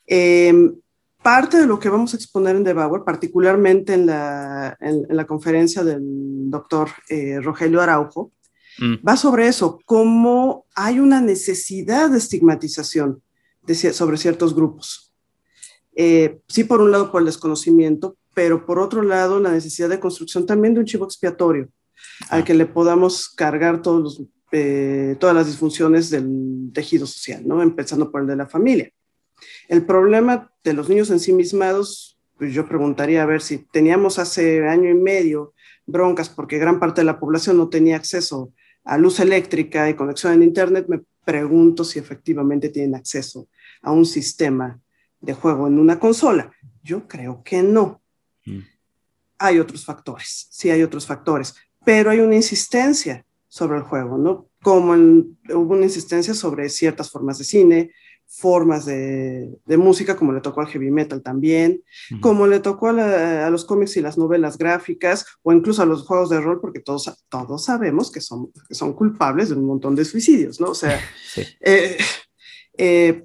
[0.07, 0.75] Em,
[1.23, 5.85] parte de lo que vamos a exponer en Devour, particularmente en la, en, la conferencia
[5.85, 8.33] del doctor eh, Rogelio Araujo,
[8.79, 9.07] mm.
[9.07, 13.23] va sobre eso, cómo hay una necesidad de estigmatización
[13.63, 15.13] de, sobre ciertos grupos.
[15.95, 19.99] Eh, sí, por un lado por el desconocimiento, pero por otro lado la necesidad de
[19.99, 21.69] construcción también de un chivo expiatorio
[22.31, 27.63] al que le podamos cargar todos eh, todas las disfunciones del tejido social, ¿no?
[27.63, 28.91] empezando por el de la familia.
[29.69, 34.91] El problema de los niños ensimismados, pues yo preguntaría a ver si teníamos hace año
[34.91, 35.55] y medio
[35.87, 38.53] broncas porque gran parte de la población no tenía acceso
[38.85, 43.49] a luz eléctrica y conexión en Internet, me pregunto si efectivamente tienen acceso
[43.83, 44.81] a un sistema
[45.21, 46.51] de juego en una consola.
[46.83, 48.01] Yo creo que no.
[48.47, 48.61] Mm.
[49.39, 51.55] Hay otros factores, sí hay otros factores
[51.89, 53.25] pero hay una insistencia
[53.59, 54.49] sobre el juego, ¿no?
[54.63, 57.93] Como hubo una insistencia sobre ciertas formas de cine,
[58.27, 61.83] formas de, música, como le tocó al heavy metal también,
[62.21, 66.31] como le tocó a, los cómics y las novelas gráficas, o incluso a los juegos
[66.31, 70.05] de rol, porque todos, todos sabemos que son, que son culpables de un montón de
[70.05, 70.71] suicidios, ¿no?
[70.71, 71.01] O sea,
[71.61, 71.97] eh,
[72.77, 73.25] eh,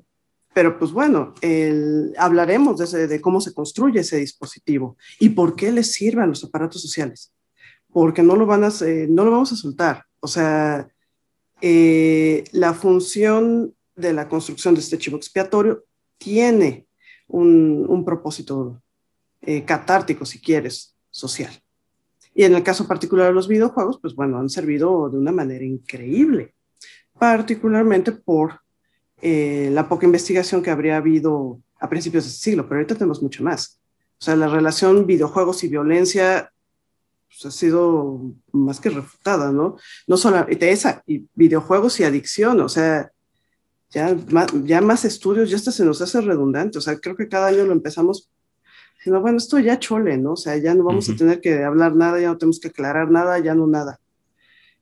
[0.54, 1.34] pero pues bueno,
[2.18, 6.82] hablaremos de, de, cómo se construye ese dispositivo y por qué les sirven los aparatos
[6.82, 7.34] sociales
[7.94, 8.70] porque no lo, van a,
[9.08, 10.06] no lo vamos a soltar.
[10.24, 10.88] O sea,
[11.60, 15.84] eh, la función de la construcción de este chivo expiatorio
[16.18, 16.88] tiene
[17.28, 18.82] un, propósito
[19.42, 21.52] eh, catártico, si quieres, social.
[22.34, 25.66] Y en el caso particular de los videojuegos, pues bueno, han servido de una manera
[25.66, 26.56] increíble,
[27.20, 28.62] particularmente por
[29.22, 33.22] eh, la poca investigación que habría habido a principios de este siglo, pero ahorita tenemos
[33.22, 33.78] mucho más.
[34.22, 36.53] O sea, la relación videojuegos y violencia
[37.34, 39.78] pues, ha sido más que refutada, ¿no?
[40.08, 43.12] No solamente esa, y videojuegos y adicción, o sea,
[43.90, 47.28] ya más, ya más estudios, ya hasta se nos hace redundante, o sea, creo que
[47.28, 48.30] cada año lo empezamos
[48.98, 50.34] diciendo, bueno, esto ya chole, ¿no?
[50.34, 53.12] O sea, ya no vamos a tener que hablar nada, ya no tenemos que aclarar
[53.12, 54.00] nada, ya no nada.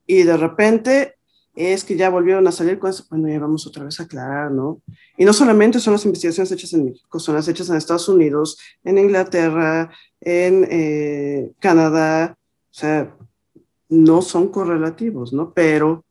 [0.06, 1.16] Y de repente
[1.54, 4.50] es que ya volvieron a salir con eso, bueno, ya vamos otra vez a aclarar,
[4.50, 4.80] ¿no?
[5.18, 8.58] Y no solamente son las investigaciones hechas en México, son las hechas en Estados Unidos,
[8.84, 12.38] en Inglaterra, en eh, Canadá,
[12.74, 13.14] sea,
[13.88, 15.52] no son correlativos, ¿no?
[15.52, 16.04] Pero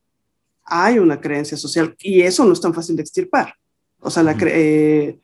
[0.63, 3.55] hay una creencia social y eso no es tan fácil de extirpar.
[3.99, 5.19] O sea, la eh,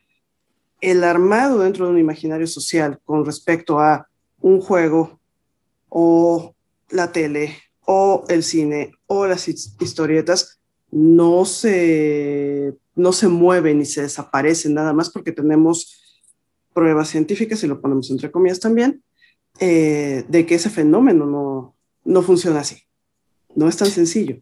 [0.82, 4.08] el armado dentro de un imaginario social con respecto a
[4.40, 5.20] un juego
[5.90, 6.56] o
[6.90, 10.60] la tele o el cine o las historietas
[10.92, 16.04] no se, no se mueven ni se desaparecen nada más porque tenemos
[16.74, 19.04] pruebas científicas, y lo ponemos entre comillas también,
[19.60, 22.84] eh, de que ese fenómeno no, no funciona así.
[23.56, 24.38] No es tan sencillo.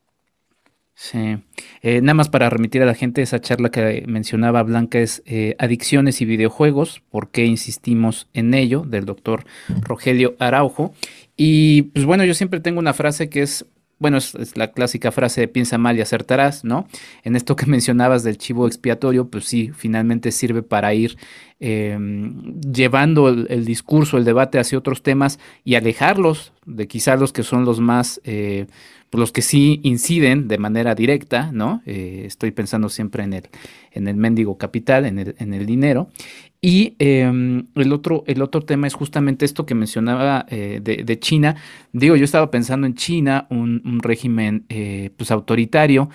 [0.96, 1.38] Sí.
[1.82, 5.56] Eh, nada más para remitir a la gente, esa charla que mencionaba Blanca es eh,
[5.60, 8.84] Adicciones y videojuegos, ¿por qué insistimos en ello?
[8.88, 9.46] del doctor
[9.82, 10.94] Rogelio Araujo.
[11.36, 13.66] Y pues bueno, yo siempre tengo una frase que es
[13.98, 16.88] bueno, es, la clásica frase de piensa mal y acertarás, ¿no?
[17.24, 21.18] En esto que mencionabas del chivo expiatorio, pues sí, finalmente sirve para ir
[21.60, 27.44] em, llevando el, discurso, el debate hacia otros temas y alejarlos de quizá los que
[27.44, 28.68] son los más, eh,
[29.10, 31.82] pues los que sí inciden de manera directa, ¿no?
[31.86, 33.44] Eh, estoy pensando siempre en el,
[33.92, 36.10] en el mendigo capital, en el, en el dinero.
[36.68, 41.58] Y em, el, otro, el otro tema es justamente esto que mencionaba eh, de, China.
[41.94, 46.10] Digo, yo estaba pensando en China, un, régimen eh, pues autoritario,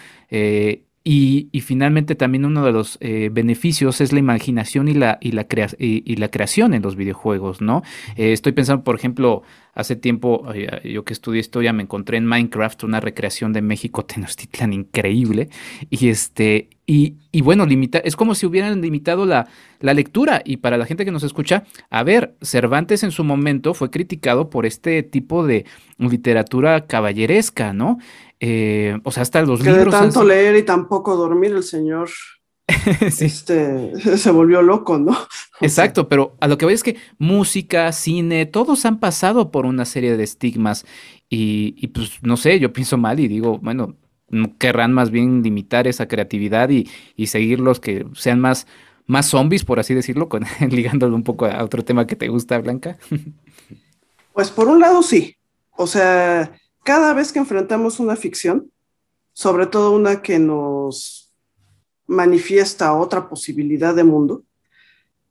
[1.02, 5.32] eh, y, finalmente también uno de los eh, beneficios es la imaginación y la, y
[5.32, 5.46] la,
[5.78, 7.82] y, la creación en los videojuegos, ¿no?
[8.16, 10.44] Eh, estoy pensando, por ejemplo, hace tiempo,
[10.84, 15.48] yo que estudié historia, me encontré en Minecraft una recreación de México Tenochtitlan increíble.
[15.88, 19.46] Y este, y, y bueno, limita, es como si hubieran limitado la,
[19.78, 20.42] la lectura.
[20.44, 24.50] Y para la gente que nos escucha, a ver, Cervantes en su momento fue criticado
[24.50, 25.64] por este tipo de
[25.98, 27.98] literatura caballeresca, ¿no?
[28.40, 29.92] Eh, o sea, hasta los que libros.
[29.92, 32.08] De tanto leer y tampoco dormir, el señor
[33.20, 35.16] este, se volvió loco, ¿no?
[35.60, 39.84] Exacto, pero a lo que voy es que música, cine, todos han pasado por una
[39.84, 40.86] serie de estigmas
[41.28, 43.96] y, y, pues no sé, yo pienso mal y digo, bueno,
[44.58, 48.66] querrán más bien limitar esa creatividad y, y seguir los que sean más,
[49.06, 52.58] más zombies, por así decirlo, con, ligándolo un poco a otro tema que te gusta,
[52.58, 52.96] Blanca.
[54.32, 55.36] Pues por un lado sí.
[55.76, 56.52] O sea,
[56.90, 58.68] cada vez que enfrentamos una ficción,
[59.32, 61.32] sobre todo una que nos
[62.08, 64.42] manifiesta otra posibilidad de mundo,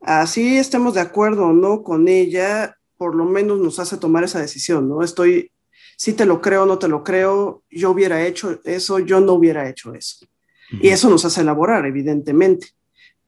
[0.00, 4.40] así estemos de acuerdo o no con ella, por lo menos nos hace tomar esa
[4.40, 5.02] decisión, ¿no?
[5.02, 5.52] Estoy,
[5.98, 9.34] si te lo creo o no te lo creo, yo hubiera hecho eso, yo no
[9.34, 10.24] hubiera hecho eso.
[10.80, 12.68] Y eso nos hace elaborar, evidentemente.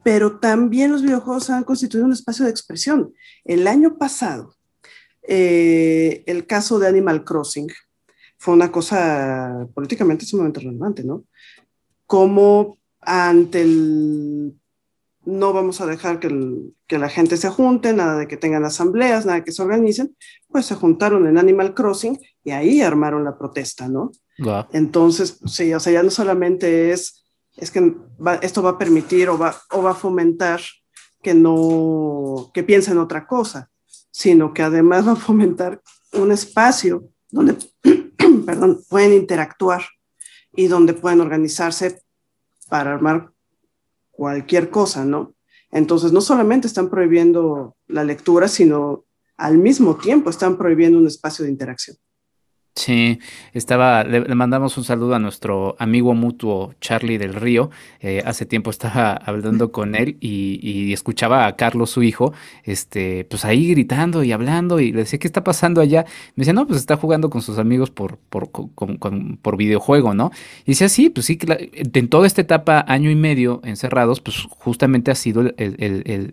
[0.03, 3.13] Pero también los videojuegos han constituido un espacio de expresión.
[3.45, 4.55] El año pasado,
[5.29, 7.69] eh, el caso de Animal Crossing
[8.43, 11.27] fue una cosa políticamente sumamente relevante, ¿no?
[12.07, 14.55] Como ante el
[15.25, 16.29] no vamos a dejar que,
[16.89, 20.17] que, la gente se junte, nada de que tengan asambleas, nada de que se organicen,
[20.49, 24.11] pues se juntaron en Animal Crossing y ahí armaron la protesta, ¿no?
[24.73, 27.25] Entonces, sí, o sea, ya no solamente es,
[27.57, 27.95] es que
[28.41, 30.61] esto va a permitir o va, o va a fomentar
[31.23, 33.71] que no, que piensen otra cosa,
[34.11, 35.81] sino que además va a fomentar
[36.15, 37.57] un espacio donde,
[38.45, 39.83] perdón, pueden interactuar
[40.55, 42.03] y donde pueden organizarse
[42.69, 43.33] para armar
[44.11, 45.35] cualquier cosa, ¿no?
[45.71, 49.05] Entonces, no solamente están prohibiendo la lectura, sino
[49.37, 51.97] al mismo tiempo están prohibiendo un espacio de interacción.
[52.75, 53.19] Sí,
[53.53, 57.71] estaba, le, mandamos un saludo a nuestro amigo mutuo Charlie del Río.
[58.01, 62.33] Eh, hace tiempo estaba hablando con él y, escuchaba a Carlos, su hijo,
[62.65, 66.07] este, pues ahí gritando y hablando y le decía, ¿qué está pasando allá?
[66.35, 70.31] Me decía, no, pues está jugando con sus amigos por, por, por videojuego, ¿no?
[70.65, 71.39] Y decía, sí, pues sí,
[71.73, 76.33] en toda esta etapa, año y medio encerrados, pues justamente ha sido el el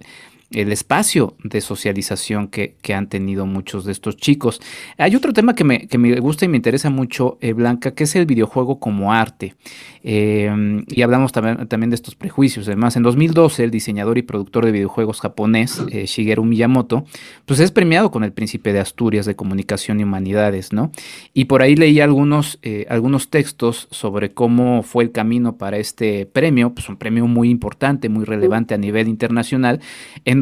[0.51, 4.59] espacio de socialización que, han tenido muchos de estos chicos.
[4.97, 8.25] Hay otro tema que me, gusta y me interesa mucho, eh, Blanca, que es el
[8.25, 9.55] videojuego como arte.
[10.01, 12.67] Em, y hablamos también, también de estos prejuicios.
[12.67, 17.05] Además, en 2012, el diseñador y productor de videojuegos japonés, eh, Shigeru Miyamoto,
[17.45, 20.91] pues es premiado con el Príncipe de Asturias de Comunicación y Humanidades, ¿no?
[21.33, 26.25] Y por ahí leí algunos, eh, algunos textos sobre cómo fue el camino para este
[26.25, 29.79] premio, pues un premio muy importante, muy relevante a nivel internacional,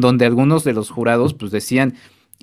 [0.00, 1.94] donde algunos de los jurados pues decían,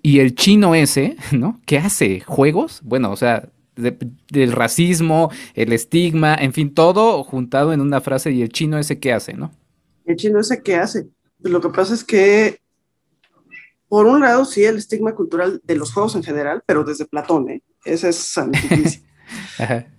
[0.01, 1.59] y el chino ese, ¿no?
[1.65, 2.21] ¿Qué hace?
[2.21, 2.81] ¿Juegos?
[2.83, 8.41] Bueno, o sea, del racismo, el estigma, en fin, todo juntado en una frase, y
[8.41, 9.51] el chino ese qué hace, ¿no?
[10.05, 11.07] El chino ese qué hace.
[11.41, 12.61] Pues lo que pasa es que,
[13.87, 17.49] por un lado, sí, el estigma cultural de los juegos en general, pero desde Platón,
[17.49, 17.61] ¿eh?
[17.83, 18.35] Ese es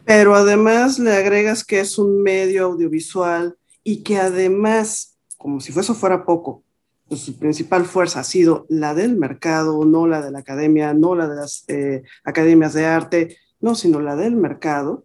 [0.04, 5.94] Pero además le agregas que es un medio audiovisual y que además, como si eso
[5.94, 6.64] fuera poco,
[7.10, 11.28] su principal fuerza ha sido la del mercado, no la de la academia, no la
[11.28, 15.04] de las eh, academias de arte, no, sino la del mercado,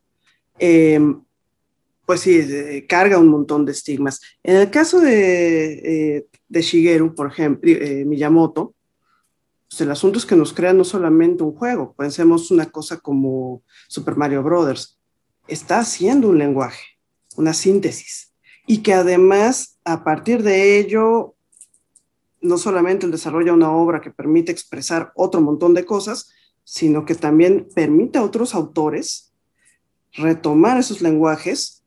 [0.58, 1.22] em,
[2.06, 4.20] pues sí, carga un montón de estigmas.
[4.44, 8.74] En el caso de, eh, de Shigeru, por ejemplo, eh, Miyamoto,
[9.70, 13.62] pues el asunto es que nos crea no solamente un juego, pensemos una cosa como
[13.88, 15.00] Super Mario Brothers,
[15.48, 16.98] está haciendo un lenguaje,
[17.38, 18.34] una síntesis,
[18.68, 21.36] y que además a partir de ello
[22.42, 26.32] no solamente el desarrolla una obra que permite expresar otro montón de cosas,
[26.64, 29.34] sino que también permite a otros autores
[30.14, 31.84] retomar esos lenguajes,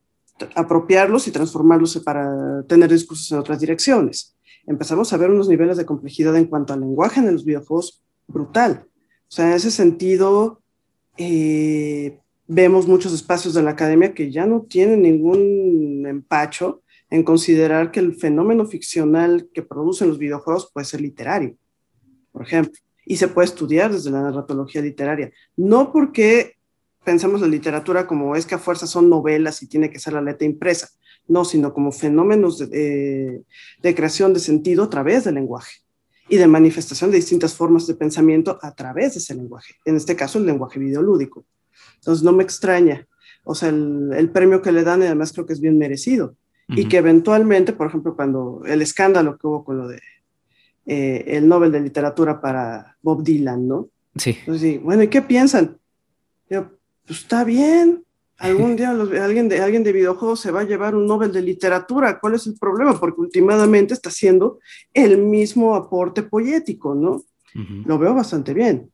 [0.54, 4.36] apropiarlos y transformarlos para tener discursos en otras direcciones.
[4.66, 8.86] Empezamos a ver unos niveles de complejidad en cuanto al lenguaje en los videojuegos brutal.
[9.28, 10.62] O sea, en ese sentido,
[11.16, 16.82] eh, vemos muchos espacios de la academia que ya no tienen ningún empacho
[17.14, 21.57] en considerar que el fenómeno ficcional que producen los videojuegos puede ser literario,
[22.33, 22.72] por ejemplo,
[23.07, 25.31] y se puede estudiar desde la narratología literaria.
[25.57, 26.57] No porque
[27.05, 30.22] pensemos la literatura como es que a fuerza son novelas y tiene que ser la
[30.22, 30.88] letra impresa,
[31.29, 33.44] no, sino como fenómenos de,
[33.81, 35.83] de creación de sentido a través del lenguaje
[36.29, 40.16] y de manifestación de distintas formas de pensamiento a través de ese lenguaje, en este
[40.16, 41.46] caso el lenguaje videolúdico.
[41.94, 43.07] Entonces no me extraña,
[43.44, 46.35] o sea, el, el premio que le dan además creo que es bien merecido,
[46.68, 50.00] y que eventualmente, por ejemplo, cuando el escándalo que hubo con lo de
[50.87, 53.88] eh, el Nobel de Literatura para Bob Dylan, ¿no?
[54.16, 54.37] Sí.
[54.40, 55.78] Entonces, bueno, ¿y qué piensan?
[56.49, 56.70] Yo,
[57.07, 58.05] pues está bien,
[58.38, 62.18] algún día alguien, de, alguien de videojuegos se va a llevar un Nobel de Literatura,
[62.20, 62.99] ¿cuál es el problema?
[62.99, 64.59] Porque últimamente está haciendo
[64.93, 67.22] el mismo aporte poético, ¿no?
[67.84, 68.91] Lo veo bastante bien.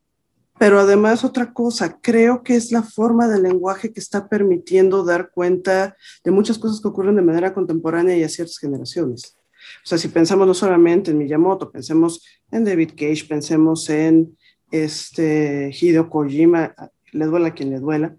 [0.61, 5.31] Pero además otra cosa, creo que es la forma del lenguaje que está permitiendo dar
[5.31, 9.39] cuenta de muchas cosas que ocurren de manera contemporánea y a ciertas generaciones.
[9.83, 14.37] O sea, si pensamos no solamente en Miyamoto, pensemos en David Cage, pensemos en
[14.71, 16.75] este Hideo Kojima,
[17.13, 18.15] le duela a quien le duela,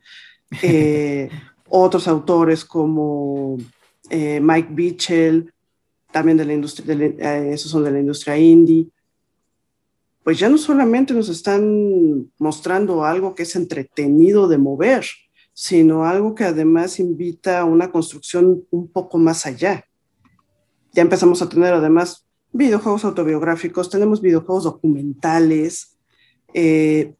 [0.64, 1.30] eh,
[1.70, 3.60] otros autores como
[4.10, 5.54] eh, Mike Beechel,
[6.12, 8.88] también de la industria, eh, esos son de la industria indie,
[10.24, 15.06] pues ya no solamente nos están mostrando algo que es entretenido de mover,
[15.54, 19.86] sino algo que además invita a una construcción un poco más allá.
[20.94, 25.98] Ya empezamos a tener además videojuegos autobiográficos, tenemos videojuegos documentales.
[26.54, 27.16] Eh,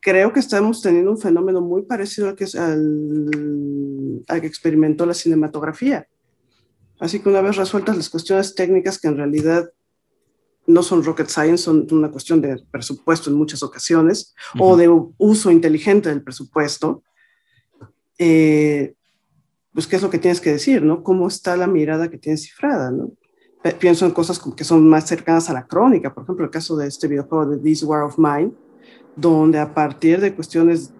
[0.00, 5.14] creo que estamos teniendo un fenómeno muy parecido al que, al, al que experimentó la
[5.14, 6.06] cinematografía.
[7.00, 9.70] Así que una vez resueltas las cuestiones técnicas que en realidad
[10.66, 14.88] no son rocket science, son una cuestión de presupuesto en muchas ocasiones o de
[15.18, 17.02] uso inteligente del presupuesto.
[18.18, 18.94] Eh,
[19.72, 21.02] pues, ¿qué es lo que tienes que decir, no?
[21.02, 23.12] ¿Cómo está la mirada que tienes cifrada, no?
[23.78, 26.86] Pienso en cosas que son más cercanas a la crónica, por ejemplo, el caso de
[26.86, 28.52] este videojuego de This War of Mine,
[29.16, 30.92] donde a partir de cuestiones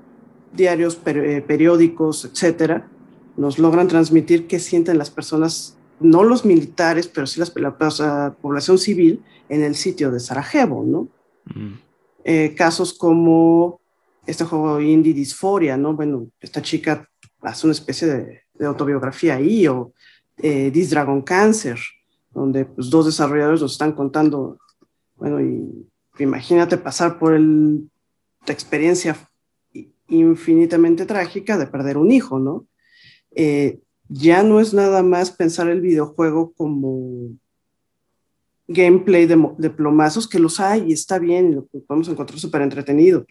[0.52, 2.88] diarios, eh, periódicos, etcétera,
[3.36, 9.22] nos logran transmitir qué sienten las personas, no los militares, pero sí la población civil,
[9.48, 11.08] en el sitio de Sarajevo, ¿no?
[11.54, 11.74] Mm.
[12.24, 13.80] Eh, casos como
[14.26, 15.94] este juego indie Disforia, ¿no?
[15.94, 17.08] Bueno, esta chica
[17.40, 19.92] hace una especie de, autobiografía ahí, o
[20.38, 21.78] eh, This Dragon Cancer,
[22.30, 24.58] donde pues, dos desarrolladores nos están contando,
[25.16, 25.86] bueno, y
[26.18, 27.88] imagínate pasar por el,
[28.46, 29.16] la experiencia
[30.08, 32.66] infinitamente trágica de perder un hijo, ¿no?
[33.34, 37.30] Eh, ya no es nada más pensar el videojuego como
[38.68, 43.26] gameplay de, plomazos, que los hay y está bien, y lo podemos encontrar súper entretenido.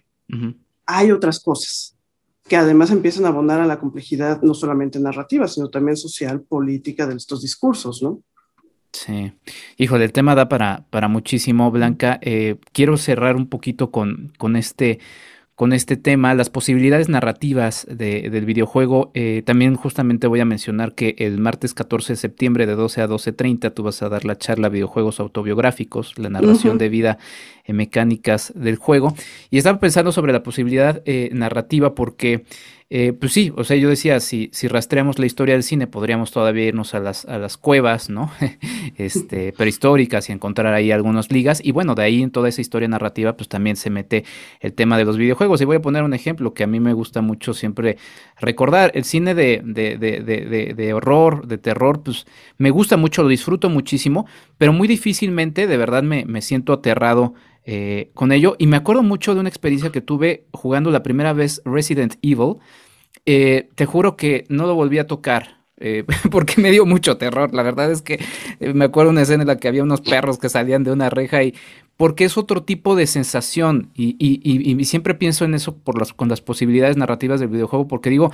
[0.85, 1.95] Hay otras cosas
[2.47, 7.07] que además empiezan a abonar a la complejidad no solamente narrativa, sino también social, política
[7.07, 8.21] de estos discursos, ¿no?
[8.91, 9.33] Sí,
[9.77, 12.17] híjole, el tema da para, para muchísimo, Blanca.
[12.21, 14.99] Eh, quiero cerrar un poquito con, con este
[15.55, 19.11] con este tema, las posibilidades narrativas del videojuego.
[19.13, 23.07] Eh, también justamente voy a mencionar que el martes 14 de septiembre de 12 a
[23.07, 27.17] 12.30 tú vas a dar la charla videojuegos autobiográficos, la narración de vida
[27.63, 29.15] en mecánicas del juego.
[29.49, 32.43] Y estaba pensando sobre la posibilidad eh, narrativa porque
[32.91, 36.31] eh, pues sí, o sea, yo decía, si, si rastreamos la historia del cine, podríamos
[36.31, 38.31] todavía irnos a las, a las cuevas, ¿no?
[38.97, 41.61] este, prehistóricas y encontrar ahí algunas ligas.
[41.63, 44.23] Y bueno, de ahí en toda esa historia narrativa, pues también se mete
[44.59, 45.59] el tema de los videojuegos.
[45.61, 47.97] Y voy a poner un ejemplo que a mí me gusta mucho siempre
[48.39, 48.91] recordar.
[48.93, 52.27] El cine de, de, de, de horror, de terror, pues
[52.59, 54.27] me gusta mucho, lo disfruto muchísimo,
[54.59, 57.33] pero muy difícilmente, de verdad, me, me siento aterrado
[57.65, 58.55] eh, con ello.
[58.59, 62.57] Y me acuerdo mucho de una experiencia que tuve jugando la primera vez Resident Evil.
[63.25, 65.55] Eh, te juro que no lo volví a tocar.
[65.77, 67.53] Eh, porque me dio mucho terror.
[67.53, 68.23] La verdad es que
[68.59, 71.43] me acuerdo una escena en la que había unos perros que salían de una reja
[71.43, 71.53] y
[71.97, 75.77] porque es otro tipo de sensación y, siempre pienso en eso
[76.15, 78.31] con las posibilidades narrativas del videojuego porque digo,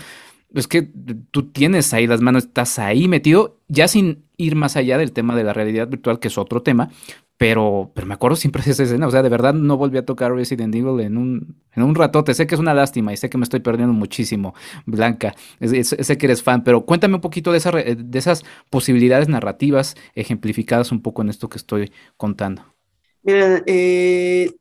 [0.54, 0.90] es que
[1.32, 5.36] tú tienes ahí las manos, estás ahí metido, ya sin ir más allá del tema
[5.36, 6.90] de la realidad virtual, que es otro tema,
[7.42, 9.08] pero, pero me acuerdo siempre de esa escena.
[9.08, 12.36] O sea, de verdad no volví a tocar Resident Evil en un, en un ratote.
[12.36, 14.54] Sé que es una lástima y sé que me estoy perdiendo muchísimo,
[14.86, 15.34] Blanca.
[15.60, 20.92] sé que eres fan, pero cuéntame un poquito de, esa, de esas posibilidades narrativas ejemplificadas
[20.92, 22.62] un poco en esto que estoy contando.
[23.24, 24.54] Mira, eh,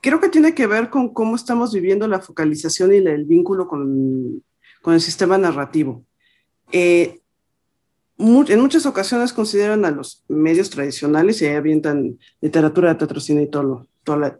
[0.00, 4.40] creo que tiene que ver con cómo estamos viviendo la focalización y el vínculo con,
[4.82, 6.04] con el sistema narrativo.
[6.70, 7.22] Eh,
[8.18, 13.50] en muchas ocasiones consideran a los medios tradicionales, y ahí avientan literatura teatro, cine y
[13.50, 13.88] todo lo,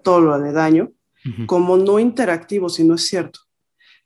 [0.03, 0.93] todo, lo aledaño,
[1.47, 3.41] como no interactivos, y no es cierto.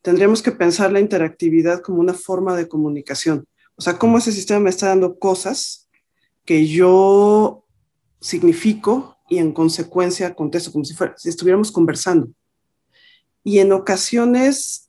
[0.02, 3.44] Tendríamos que pensar la interactividad como una forma de comunicación.
[3.74, 5.88] O sea, cómo ese sistema me está dando cosas
[6.44, 7.64] que yo
[8.20, 12.28] significo y en consecuencia contesto como si, fuera, si estuviéramos conversando.
[13.44, 14.88] Y en ocasiones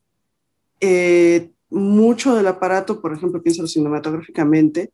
[0.79, 4.91] eh, mucho del aparato, por ejemplo, piénsalo cinematográficamente,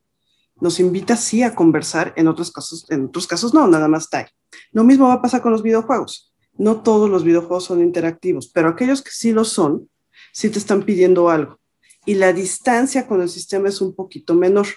[0.61, 4.19] nos invita sí a conversar, en otros casos, en otros casos no, nada más está
[4.19, 4.25] ahí.
[4.71, 6.33] Lo mismo va a pasar con los videojuegos.
[6.57, 9.89] No todos los videojuegos son interactivos, pero aquellos que sí lo son,
[10.31, 11.59] sí te están pidiendo algo.
[12.05, 14.67] Y la distancia con el sistema es un poquito menor.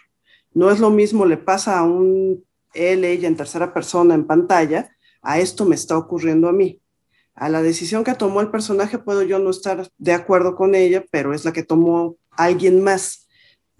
[0.52, 2.44] No es lo mismo, le pasa a un
[2.74, 4.90] él, ella en tercera persona en pantalla,
[5.22, 6.80] a esto me está ocurriendo a mí
[7.38, 11.04] a la decisión que tomó el personaje puedo yo no estar de acuerdo con ella,
[11.10, 13.28] pero es la que tomó alguien más.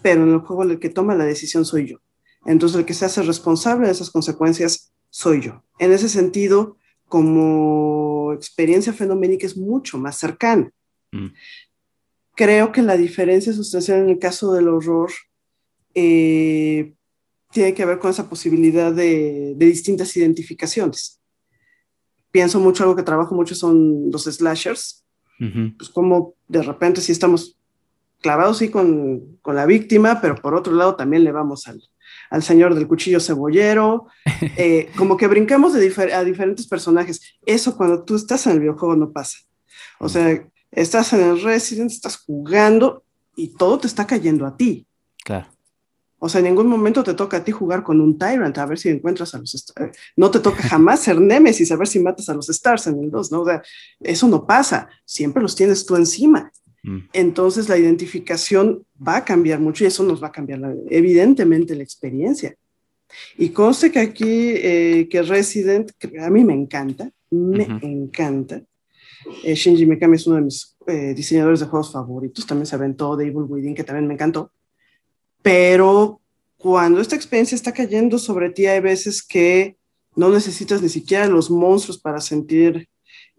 [0.01, 1.99] Pero en el juego el que toma la decisión soy yo.
[2.47, 5.65] Entonces el que se hace responsable de esas consecuencias soy yo.
[5.81, 6.77] En ese sentido,
[7.09, 10.71] como experiencia fenoménica es mucho más cercana.
[11.11, 11.29] Mm.
[12.37, 15.11] Creo que la diferencia sustancial en el caso del horror
[15.95, 16.95] eh,
[17.51, 21.18] tiene que ver con esa posibilidad de distintas identificaciones
[22.31, 25.05] pienso mucho, algo que trabajo mucho son los slashers.
[25.77, 27.57] Pues como de repente si estamos
[28.21, 31.81] clavados sí con, con, la víctima, pero por otro lado también le vamos al,
[32.31, 34.07] al señor del cuchillo cebollero,
[34.57, 37.39] eh, como que brincamos de a diferentes personajes.
[37.47, 39.39] Eso cuando tú estás en el videojuego no pasa.
[40.01, 43.05] O sea, estás en el Resident, estás jugando
[43.37, 44.87] y todo te está cayendo a ti.
[45.25, 45.47] Claro.
[46.21, 48.79] O sea, en ningún momento te toca a ti jugar con un Tyrant a ver
[48.79, 49.73] si encuentras a los...
[50.17, 53.11] No te toca jamás ser Nemesis a ver si matas a los Stars en el
[53.11, 53.43] 2, ¿no?
[53.43, 53.63] O sea,
[54.01, 54.89] eso no pasa.
[55.05, 56.51] Siempre los tienes tú encima.
[56.83, 56.99] Mm.
[57.13, 60.61] Entonces la identificación va a cambiar mucho y eso nos va a cambiar
[60.91, 62.55] evidentemente la experiencia.
[63.37, 68.63] Y conste que aquí, eh, que Resident, a mí me encanta, me encanta.
[69.45, 73.17] Eh, Shinji Mikami es uno de mis eh, diseñadores de juegos favoritos, también se aventó
[73.17, 74.53] de Evil Within, que también me encantó.
[75.43, 76.21] Pero
[76.57, 79.77] cuando esta experiencia está cayendo sobre ti, hay veces que
[80.17, 82.89] no necesitas ni siquiera los monstruos para sentir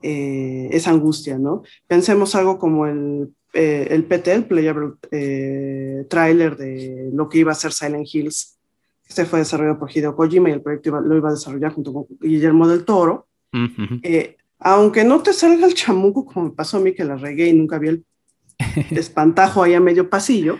[0.02, 1.64] eh, esa angustia, ¿no?
[1.88, 7.52] Pensemos algo como el, eh, el PT, el Playable eh, Trailer de lo que iba
[7.52, 8.58] a ser Silent Hills.
[9.10, 12.06] Este fue desarrollado por Hideo Kojima y el proyecto lo iba a desarrollar junto con
[12.22, 13.28] Guillermo del Toro.
[14.60, 17.54] aunque no te salga el chamuco, como me pasó a mí que la regué y
[17.54, 18.06] nunca vi el
[18.92, 20.60] espantajo ahí a medio pasillo,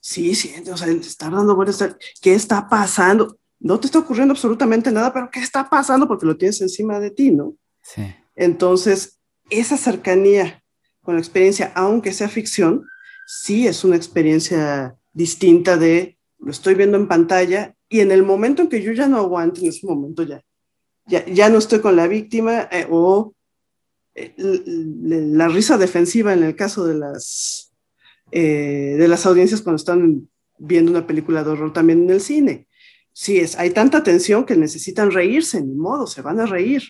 [0.00, 3.38] sí, sí, o sea, estar dando vueltas, ¿qué está pasando?
[3.60, 6.06] No te está ocurriendo absolutamente nada, pero ¿qué está pasando?
[6.06, 7.54] Porque lo tienes encima de ti, ¿no?
[7.82, 8.02] Sí.
[8.36, 9.18] Entonces,
[9.50, 10.62] esa cercanía
[11.02, 12.86] con la experiencia, aunque sea ficción,
[13.26, 18.62] sí es una experiencia distinta de lo estoy viendo en pantalla y en el momento
[18.62, 20.42] en que yo ya no aguanto, en ese momento ya,
[21.06, 23.34] ya, ya no estoy con la víctima eh, o
[24.14, 27.67] eh, la risa defensiva en el caso de las,
[28.30, 32.66] eh, de las audiencias cuando están viendo una película de horror también en el cine.
[33.12, 36.82] Sí, es, hay tanta tensión que necesitan reírse, ni modo, se van a reír.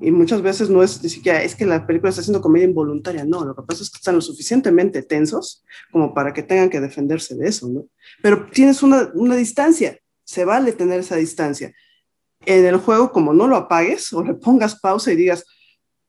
[0.00, 3.24] Y muchas veces no es ni siquiera, es que la película está haciendo comedia involuntaria,
[3.24, 6.80] no, lo que pasa es que están lo suficientemente tensos como para que tengan que
[6.80, 7.86] defenderse de eso, ¿no?
[8.22, 11.72] Pero tienes una, una distancia, se vale tener esa distancia.
[12.44, 15.44] En el juego, como no lo apagues o le pongas pausa y digas,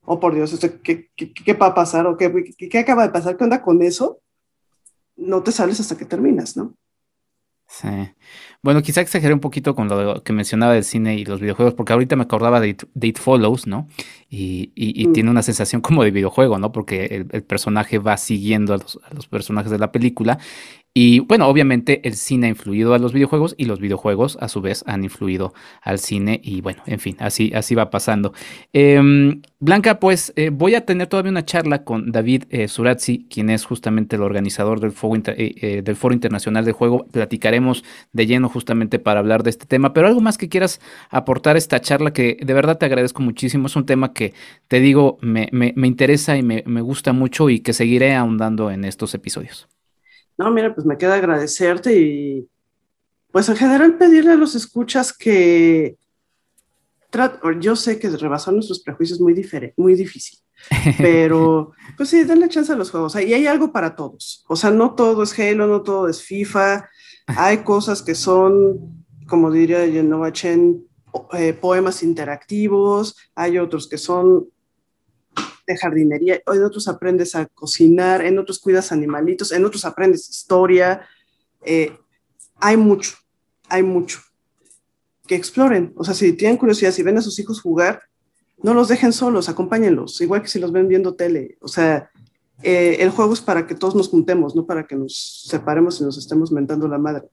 [0.04, 2.06] oh por Dios, ¿qué, qué, qué va a pasar?
[2.06, 3.36] ¿O qué, qué, acaba de pasar?
[3.36, 4.20] ¿Qué onda con eso?
[5.18, 6.74] No te sales hasta que terminas, ¿no?
[7.66, 7.88] Sí.
[8.62, 11.92] Bueno, quizá exageré un poquito con lo que mencionaba del cine y los videojuegos, porque
[11.92, 13.86] ahorita me acordaba de It, Follows, ¿no?
[14.30, 15.12] Y, y, mm.
[15.12, 16.72] tiene una sensación como de videojuego, ¿no?
[16.72, 20.38] Porque el, personaje va siguiendo a los, a los, personajes de la película
[21.00, 24.60] y bueno, obviamente el cine ha influido a los videojuegos y los videojuegos a su
[24.60, 28.32] vez han influido al cine y bueno, en fin, así, así va pasando.
[28.72, 33.48] Em, Blanca, pues eh, voy a tener todavía una charla con David eh, Surazzi, quien
[33.48, 37.06] es justamente el organizador del Foro, eh, del Foro Internacional de Juego.
[37.12, 40.80] Platicaremos de lleno justamente para hablar de este tema, pero algo más que quieras
[41.10, 43.68] aportar a esta charla que de verdad te agradezco muchísimo.
[43.68, 44.34] Es un tema que
[44.66, 48.72] te digo, me, me, me interesa y me, me gusta mucho y que seguiré ahondando
[48.72, 49.68] en estos episodios.
[50.38, 52.48] No, mira, pues me queda agradecerte y
[53.32, 55.98] pues en general pedirle a los escuchas que
[57.60, 59.34] yo sé que rebasar nuestros prejuicios es muy,
[59.76, 60.38] muy difícil,
[60.98, 63.14] pero pues sí, denle chance a los juegos.
[63.16, 64.44] Y hay algo para todos.
[64.48, 66.88] O sea, no todo es Halo, no todo es FIFA.
[67.26, 70.84] Hay cosas que son, como diría Genova Chen,
[71.32, 73.16] eh, poemas interactivos.
[73.34, 74.48] Hay otros que son
[75.72, 81.06] de jardinería, en otros aprendes a cocinar, en otros cuidas animalitos, en otros aprendes historia.
[81.64, 81.92] Eh,
[82.56, 83.16] hay mucho,
[83.68, 84.20] hay mucho.
[85.26, 85.92] Que exploren.
[85.96, 88.02] O sea, si tienen curiosidad, si ven a sus hijos jugar,
[88.62, 91.58] no los dejen solos, acompáñenlos, igual que si los ven viendo tele.
[91.60, 92.10] O sea,
[92.62, 96.04] eh, el juego es para que todos nos juntemos, no para que nos separemos y
[96.04, 97.28] nos estemos mentando la madre.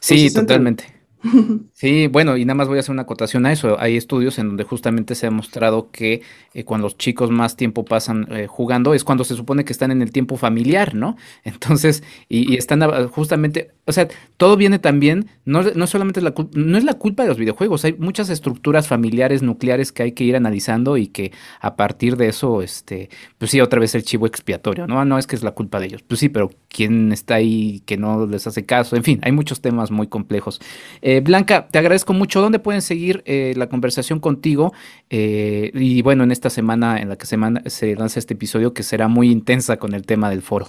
[0.00, 0.84] Sí, totalmente.
[1.82, 3.76] Sí, bueno, y nada más voy a hacer una acotación a eso.
[3.80, 6.22] Hay estudios en donde justamente se ha mostrado que
[6.54, 9.90] eh, cuando los chicos más tiempo pasan eh, jugando es cuando se supone que están
[9.90, 11.16] en el tiempo familiar, ¿no?
[11.42, 14.06] Entonces, y, están justamente, o sea,
[14.36, 17.84] todo viene también, no, no solamente es la no es la culpa de los videojuegos,
[17.84, 22.28] hay muchas estructuras familiares, nucleares que hay que ir analizando y que a partir de
[22.28, 25.04] eso, este, pues sí, otra vez el chivo expiatorio, ¿no?
[25.04, 27.96] No es que es la culpa de ellos, pues sí, pero ¿quién está ahí que
[27.96, 28.94] no les hace caso?
[28.94, 30.60] En fin, hay muchos temas muy complejos.
[31.00, 32.40] Eh, Blanca, te agradezco mucho.
[32.40, 34.72] ¿Dónde pueden seguir eh, la conversación contigo?
[35.08, 38.82] Eh, y bueno, en esta semana en la que se, se, lanza este episodio, que
[38.82, 40.68] será muy intensa con el tema del foro.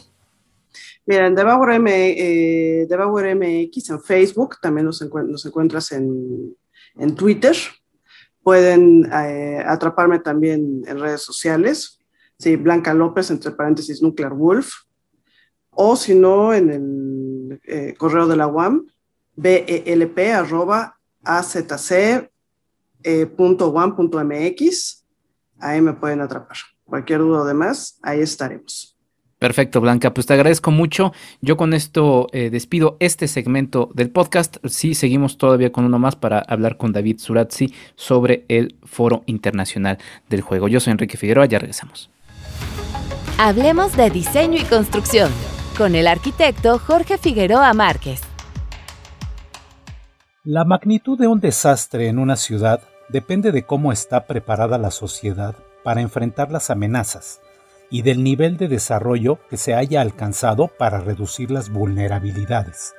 [1.05, 6.55] Mira, en Devour, MX en Facebook, también nos, encuentras en,
[7.17, 7.55] Twitter.
[8.41, 11.99] Pueden atraparme también en redes sociales.
[12.39, 14.71] Sí, Blanca López, entre paréntesis, Nuclear Wolf.
[15.71, 18.85] O si no, en el correo de la UAM,
[19.35, 22.25] belp arroba azc.one.mx.
[25.59, 26.57] Ahí me pueden atrapar.
[26.83, 28.93] Cualquier duda o demás, ahí estaremos.
[29.43, 30.13] Perfecto, Blanca.
[30.13, 31.11] Pues te agradezco mucho.
[31.41, 34.55] Yo con esto eh, despido este segmento del podcast.
[34.65, 39.97] Sí, seguimos todavía con uno más para hablar con David Surazzi sobre el Foro Internacional
[40.29, 40.69] del Juego.
[40.69, 42.09] Yo soy Enrique Figueroa, ya regresamos.
[43.37, 45.29] Hablemos de diseño y construcción
[45.77, 48.21] con el arquitecto Jorge Figueroa Márquez.
[50.45, 55.55] La magnitud de un desastre en una ciudad depende de cómo está preparada la sociedad
[55.85, 57.39] para enfrentar las amenazas
[57.89, 62.93] y del nivel de desarrollo que se haya alcanzado para reducir las vulnerabilidades.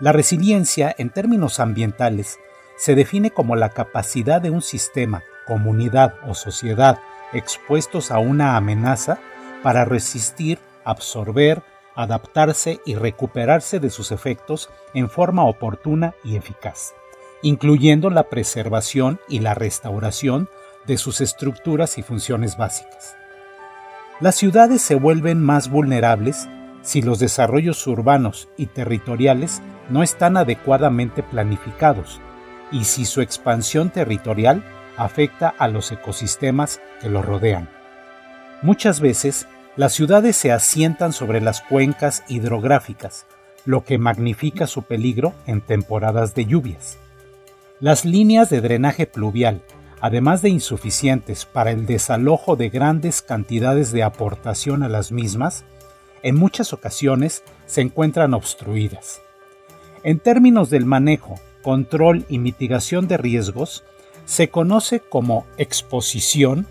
[0.00, 2.38] La resiliencia, en términos ambientales,
[2.78, 7.00] se define como la capacidad de un sistema, comunidad o sociedad
[7.34, 9.18] expuestos a una amenaza
[9.62, 11.62] para resistir, absorber,
[11.96, 16.94] adaptarse y recuperarse de sus efectos en forma oportuna y eficaz,
[17.42, 20.48] incluyendo la preservación y la restauración
[20.86, 23.16] de sus estructuras y funciones básicas.
[24.20, 26.48] Las ciudades se vuelven más vulnerables
[26.82, 32.20] si los desarrollos urbanos y territoriales no están adecuadamente planificados
[32.70, 34.62] y si su expansión territorial
[34.96, 37.68] afecta a los ecosistemas que los rodean.
[38.62, 43.26] Muchas veces, las ciudades se asientan sobre las cuencas hidrográficas,
[43.64, 46.98] lo que magnifica su peligro en temporadas de lluvias.
[47.80, 49.62] Las líneas de drenaje pluvial
[50.00, 55.64] además de insuficientes para el desalojo de grandes cantidades de aportación a las mismas,
[56.22, 59.20] en muchas ocasiones se encuentran obstruidas.
[60.02, 63.84] En términos del manejo, control y mitigación de riesgos,
[64.24, 66.66] se conoce como exposición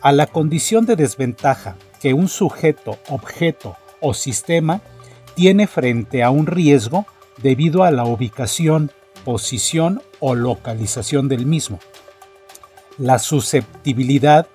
[0.00, 4.80] a la condición de desventaja que un sujeto, objeto o sistema
[5.34, 7.06] tiene frente a un riesgo
[7.42, 8.90] debido a la ubicación,
[9.24, 11.78] posición o localización del mismo.
[12.98, 14.46] La susceptibilidad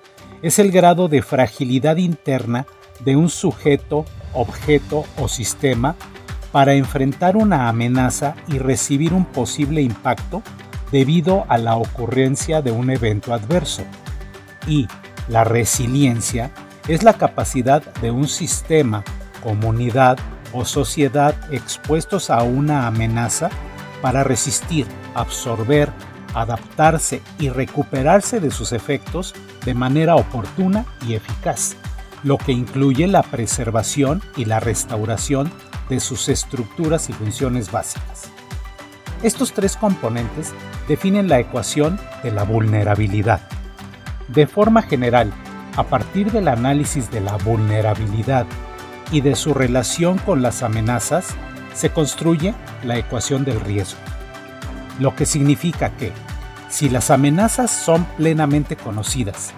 [0.42, 2.66] es el grado de fragilidad interna
[3.00, 5.94] de un sujeto, objeto o sistema
[6.50, 10.42] para enfrentar una amenaza y recibir un posible impacto
[10.90, 13.82] debido a la ocurrencia de un evento adverso.
[14.66, 14.86] Y
[15.28, 16.50] la resiliencia
[16.88, 19.04] es la capacidad de un sistema,
[19.42, 20.18] comunidad
[20.52, 23.50] o sociedad expuestos a una amenaza
[24.00, 25.90] para resistir, absorber,
[26.34, 31.76] adaptarse y recuperarse de sus efectos de manera oportuna y eficaz,
[32.22, 35.50] lo que incluye la preservación y la restauración
[35.88, 38.30] de sus estructuras y funciones básicas.
[39.22, 40.52] Estos tres componentes
[40.88, 43.40] definen la ecuación de la vulnerabilidad.
[44.28, 45.32] De forma general,
[45.76, 48.46] a partir del análisis de la vulnerabilidad
[49.10, 51.34] y de su relación con las amenazas,
[51.74, 52.54] se construye
[52.84, 53.98] la ecuación del riesgo.
[54.98, 56.12] Lo que significa que,
[56.68, 59.52] si las amenazas son plenamente conocidas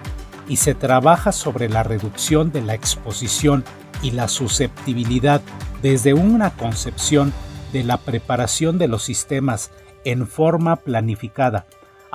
[0.47, 3.63] y se trabaja sobre la reducción de la exposición
[4.01, 5.41] y la susceptibilidad
[5.81, 7.33] desde una concepción
[7.73, 9.71] de la preparación de los sistemas
[10.03, 11.65] en forma planificada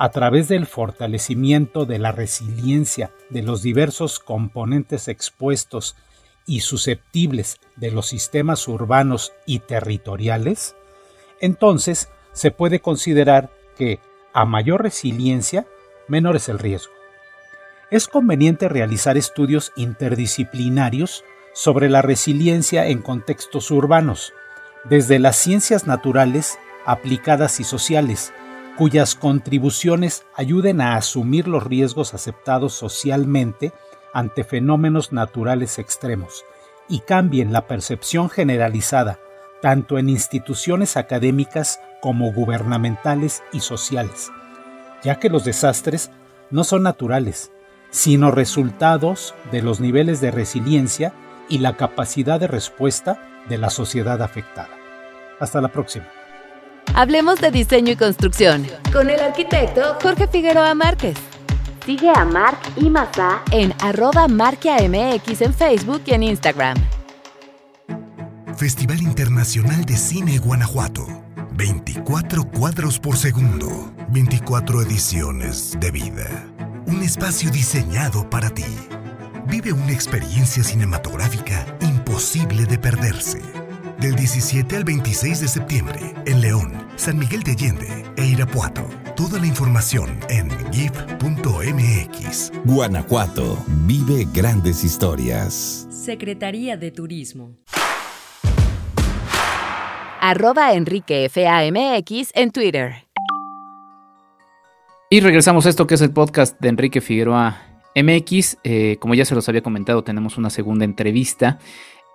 [0.01, 5.95] a través del fortalecimiento de la resiliencia de los diversos componentes expuestos
[6.47, 10.75] y susceptibles de los sistemas urbanos y territoriales,
[11.39, 13.99] entonces se puede considerar que
[14.33, 15.67] a mayor resiliencia,
[16.07, 16.93] menor es el riesgo.
[17.91, 21.23] Es conveniente realizar estudios interdisciplinarios
[21.53, 24.33] sobre la resiliencia en contextos urbanos,
[24.83, 28.33] desde las ciencias naturales, aplicadas y sociales,
[28.81, 33.73] cuyas contribuciones ayuden a asumir los riesgos aceptados socialmente
[34.11, 36.43] ante fenómenos naturales extremos
[36.89, 39.19] y cambien la percepción generalizada,
[39.61, 44.31] tanto en instituciones académicas como gubernamentales y sociales,
[45.03, 46.09] ya que los desastres
[46.49, 47.51] no son naturales,
[47.91, 51.13] sino resultados de los niveles de resiliencia
[51.47, 54.71] y la capacidad de respuesta de la sociedad afectada.
[55.39, 56.07] Hasta la próxima.
[56.93, 61.17] Hablemos de diseño y construcción con el arquitecto Jorge Figueroa Márquez.
[61.85, 66.77] Sigue a Marc y Mazá en arroba marquiamx en Facebook y en Instagram.
[68.55, 71.07] Festival Internacional de Cine Guanajuato
[71.61, 76.47] 24 cuadros por segundo, 24 ediciones de vida.
[76.87, 78.65] Un espacio diseñado para ti.
[79.47, 83.60] Vive una experiencia cinematográfica imposible de perderse.
[84.01, 88.83] Del 17 al 26 de septiembre, en León, San Miguel de Allende e Irapuato.
[89.15, 92.51] Toda la información en gif.mx.
[92.65, 95.87] Guanajuato vive grandes historias.
[95.91, 97.57] Secretaría de Turismo
[100.19, 102.93] arroba EnriqueFAMX en Twitter.
[105.11, 107.61] Y regresamos a esto que es el podcast de Enrique Figueroa
[107.95, 108.57] MX.
[108.63, 111.59] Eh, como ya se los había comentado, tenemos una segunda entrevista.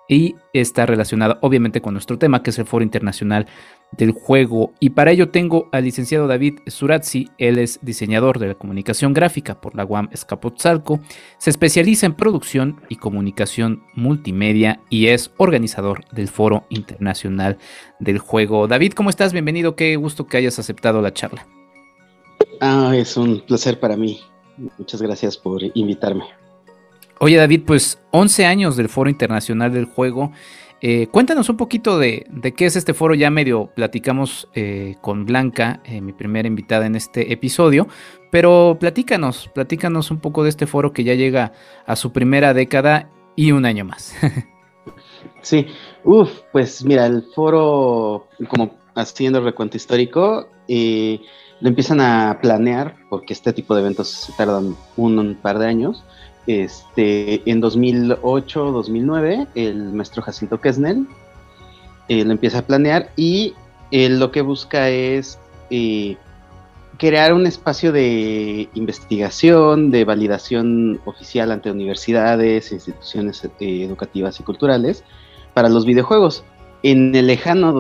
[0.09, 3.47] Y está relacionada obviamente con nuestro tema que es el Foro Internacional
[3.93, 4.73] del Juego.
[4.81, 9.61] Y para ello tengo al licenciado David Surazzi, él es diseñador de la comunicación gráfica
[9.61, 11.01] por la UAM Escapotzalco,
[11.39, 17.59] se especializa en producción y comunicación multimedia y es organizador del Foro Internacional
[18.01, 18.69] del Juego.
[18.69, 19.33] David, ¿cómo estás?
[19.33, 21.47] Bienvenido, qué gusto que hayas aceptado la charla.
[22.61, 24.21] Ah, es un placer para mí.
[24.79, 26.25] Muchas gracias por invitarme.
[27.19, 30.33] Oye David, pues 11 años del Foro Internacional del Juego.
[30.83, 33.15] Eh, cuéntanos un poquito de, qué es este foro.
[33.15, 37.89] Ya medio platicamos eh, con Blanca, eh, mi primera invitada en este episodio,
[38.31, 41.53] pero platícanos, platícanos un poco de este foro que ya llega
[41.87, 44.15] a su primera década y un año más.
[45.41, 45.67] sí,
[46.05, 53.33] uff, pues mira, el foro, como haciendo el recuento histórico, lo empiezan a planear porque
[53.33, 56.05] este tipo de eventos tardan un par de años
[56.47, 61.07] este, en 2008, 2009, el maestro Jacinto Kesnel
[62.09, 63.55] eh, lo empieza a planear y
[63.91, 65.39] lo que busca es
[65.71, 66.17] eh,
[66.99, 75.03] crear un espacio de investigación, de validación oficial ante universidades, instituciones eh, educativas y culturales
[75.53, 76.45] para los videojuegos.
[76.85, 77.73] En el lejano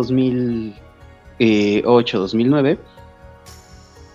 [1.39, 2.79] 2008-2009,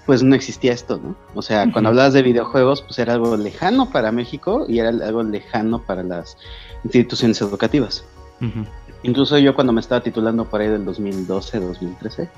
[0.05, 1.15] pues no existía esto, ¿no?
[1.35, 5.23] O sea, cuando hablabas de videojuegos, pues era algo lejano para México y era algo
[5.23, 6.37] lejano para las
[6.83, 8.03] instituciones educativas.
[9.03, 12.29] Incluso yo cuando me estaba titulando por ahí del 2012, 2013,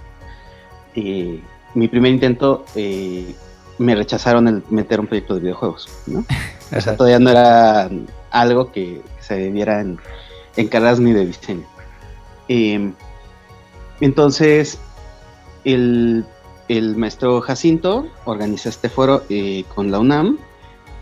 [0.96, 1.40] eh,
[1.74, 3.34] mi primer intento eh,
[3.78, 6.26] me rechazaron el meter un proyecto de videojuegos, ¿no?
[6.78, 7.90] o sea, todavía no era
[8.32, 9.98] algo que se debiera en,
[10.58, 11.66] en ni de diseño.
[12.50, 12.92] Eh,
[14.02, 14.80] entonces,
[15.66, 16.26] el
[16.68, 20.38] el maestro Jacinto organiza este foro eh, con la UNAM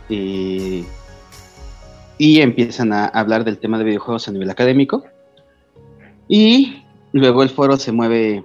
[0.09, 0.83] eh,
[2.17, 5.03] y empiezan a hablar del tema de videojuegos a nivel académico.
[6.27, 6.83] Y
[7.13, 8.43] luego el foro se mueve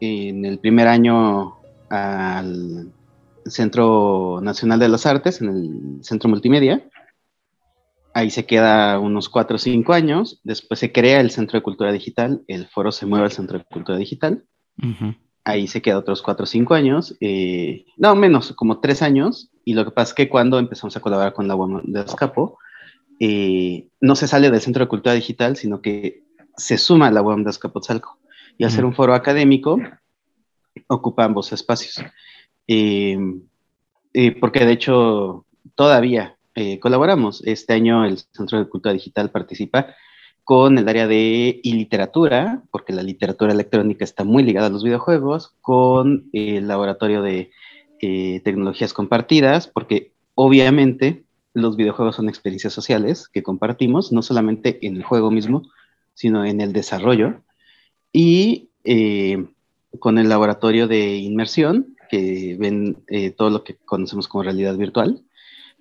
[0.00, 1.56] en el primer año
[1.90, 2.92] al
[3.46, 6.82] Centro Nacional de las Artes, en el Centro Multimedia.
[8.18, 10.40] Ahí se queda unos cuatro o cinco años.
[10.42, 12.42] Después se crea el Centro de Cultura Digital.
[12.48, 14.44] El foro se mueve al Centro de Cultura Digital
[15.48, 19.72] ahí se queda otros cuatro o cinco años, eh, no menos, como tres años, y
[19.72, 22.58] lo que pasa es que cuando empezamos a colaborar con la UAM de Escapo,
[23.18, 26.22] eh, no se sale del Centro de Cultura Digital, sino que
[26.56, 28.18] se suma a la UAM de Azcapotzalco.
[28.58, 29.80] Y hacer un foro académico
[30.88, 32.04] ocupa ambos espacios.
[32.66, 33.16] Eh,
[34.40, 35.46] porque de hecho
[35.76, 36.36] todavía
[36.80, 37.42] colaboramos.
[37.44, 39.94] Este año el Centro de Cultura Digital participa
[40.48, 45.54] con el área de literatura, porque la literatura electrónica está muy ligada a los videojuegos,
[45.60, 47.50] con el laboratorio de
[48.00, 54.96] eh, tecnologías compartidas, porque obviamente los videojuegos son experiencias sociales que compartimos, no solamente en
[54.96, 55.68] el juego mismo,
[56.14, 57.42] sino en el desarrollo,
[58.10, 59.48] y eh,
[59.98, 65.22] con el laboratorio de inmersión, que ven eh, todo lo que conocemos como realidad virtual,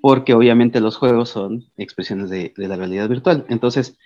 [0.02, 3.45] porque obviamente los juegos son expresiones de, de la realidad virtual.
[3.50, 3.98] Entonces,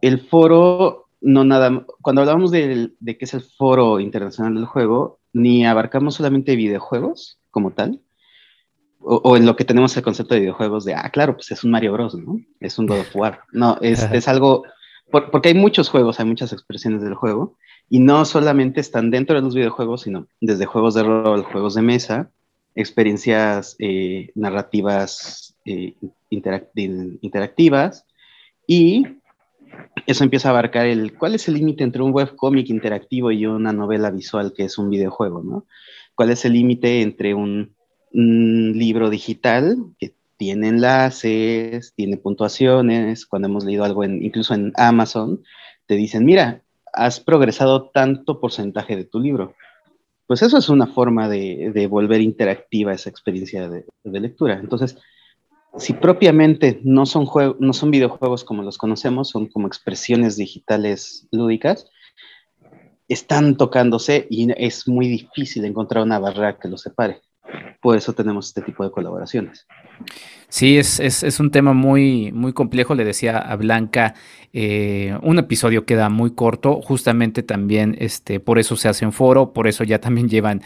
[0.00, 5.20] el foro, no nada, cuando hablamos de, de qué es el foro internacional del juego,
[5.32, 8.00] ni abarcamos solamente videojuegos como tal,
[8.98, 11.70] o, en lo que tenemos el concepto de videojuegos de, ah, claro, pues es un
[11.70, 12.40] Mario Bros, ¿no?
[12.58, 13.40] Es un God of War.
[13.52, 14.64] No, es, es algo,
[15.10, 17.56] porque hay muchos juegos, hay muchas expresiones del juego,
[17.88, 21.82] y no solamente están dentro de los videojuegos, sino desde juegos de rol, juegos de
[21.82, 22.30] mesa,
[22.76, 25.96] experiencias eh, narrativas eh,
[26.30, 28.06] interactivas
[28.66, 29.06] y
[30.06, 33.72] eso empieza a abarcar el cuál es el límite entre un webcómic interactivo y una
[33.72, 35.66] novela visual que es un videojuego, ¿no?
[36.14, 37.74] ¿Cuál es el límite entre un,
[38.12, 43.26] libro digital que tiene enlaces, tiene puntuaciones?
[43.26, 45.42] Cuando hemos leído algo incluso en Amazon,
[45.86, 46.62] te dicen, mira,
[46.94, 49.54] has progresado tanto porcentaje de tu libro.
[50.26, 54.58] Pues eso es una forma de, volver interactiva esa experiencia de, lectura.
[54.58, 54.98] Entonces,
[55.78, 57.28] si propiamente no son,
[57.60, 61.90] no son videojuegos como los conocemos, son como expresiones digitales lúdicas,
[63.08, 67.22] están tocándose y es muy difícil encontrar una barrera que los separe.
[67.80, 69.66] Por eso tenemos este tipo de colaboraciones.
[70.48, 72.94] Sí, es, es, un tema muy, muy complejo.
[72.94, 74.14] Le decía a Blanca,
[74.52, 79.52] eh, un episodio queda muy corto, justamente también este, por eso se hace un foro,
[79.52, 80.62] por eso ya también llevan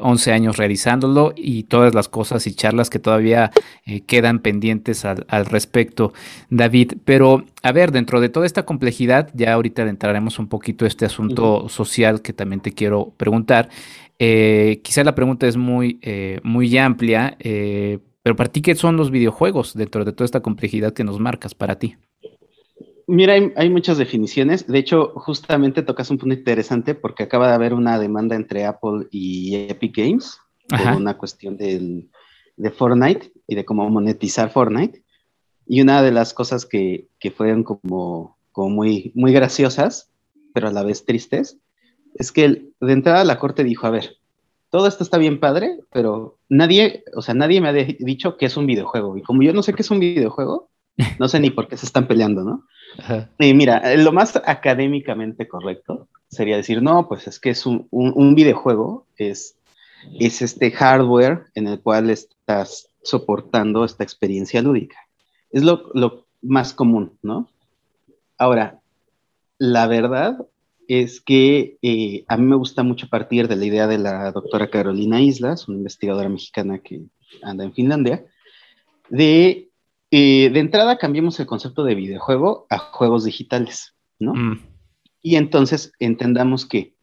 [0.00, 3.50] 11 eh, años realizándolo y todas las cosas y charlas que todavía
[3.86, 6.12] eh, quedan pendientes al, al, respecto,
[6.50, 6.92] David.
[7.04, 11.06] Pero, a ver, dentro de toda esta complejidad, ya ahorita entraremos un poquito a este
[11.06, 13.70] asunto social que también te quiero preguntar.
[14.82, 16.00] Quizá la pregunta es muy,
[16.42, 17.36] muy amplia
[18.22, 21.54] pero para ti, ¿qué son los videojuegos dentro de toda esta complejidad que nos marcas
[21.54, 21.96] para ti?
[23.08, 24.66] Mira, hay, muchas definiciones.
[24.66, 29.08] De hecho, justamente tocas un punto interesante porque acaba de haber una demanda entre Apple
[29.10, 35.02] y Epic Games por una cuestión de Fortnite y de cómo monetizar Fortnite.
[35.66, 40.12] Y una de las cosas que, que fueron como, como muy, muy graciosas,
[40.54, 41.58] pero a la vez tristes,
[42.14, 44.16] es que de entrada la corte dijo, a ver,
[44.70, 48.56] todo esto está bien padre, pero nadie, o sea, nadie me ha dicho que es
[48.56, 49.16] un videojuego.
[49.18, 50.70] Y como yo no sé qué es un videojuego,
[51.18, 52.64] no sé ni por qué se están peleando, ¿no?
[53.38, 58.34] Y mira, lo más académicamente correcto sería decir, no, pues es que es un, un,
[58.34, 59.56] videojuego, es,
[60.18, 64.96] es este hardware en el cual estás soportando esta experiencia lúdica.
[65.50, 67.48] Es lo, lo más común, ¿no?
[68.38, 68.80] Ahora,
[69.58, 70.38] la verdad
[70.88, 74.70] es que eh, a mí me gusta mucho partir de la idea de la doctora
[74.70, 77.02] Carolina Islas, una investigadora mexicana que
[77.42, 78.24] anda en Finlandia,
[79.08, 79.70] de,
[80.10, 84.34] eh, de entrada cambiemos el concepto de videojuego a juegos digitales, ¿no?
[84.34, 84.60] Mm.
[85.22, 86.94] Y entonces entendamos que,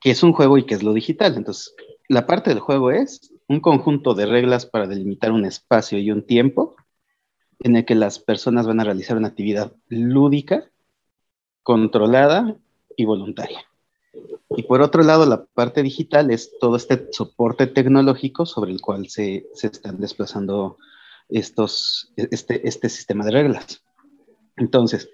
[0.00, 1.36] que es un juego y que es lo digital.
[1.36, 1.74] Entonces,
[2.08, 6.26] la parte del juego es un conjunto de reglas para delimitar un espacio y un
[6.26, 6.76] tiempo
[7.60, 10.70] en el que las personas van a realizar una actividad lúdica,
[11.62, 12.56] controlada
[12.98, 13.64] y voluntaria.
[14.50, 19.08] Y por otro lado, la parte digital es todo este soporte tecnológico sobre el cual
[19.08, 20.78] se, están desplazando
[21.28, 23.84] estos, este, este sistema de reglas.
[24.56, 25.08] Entonces,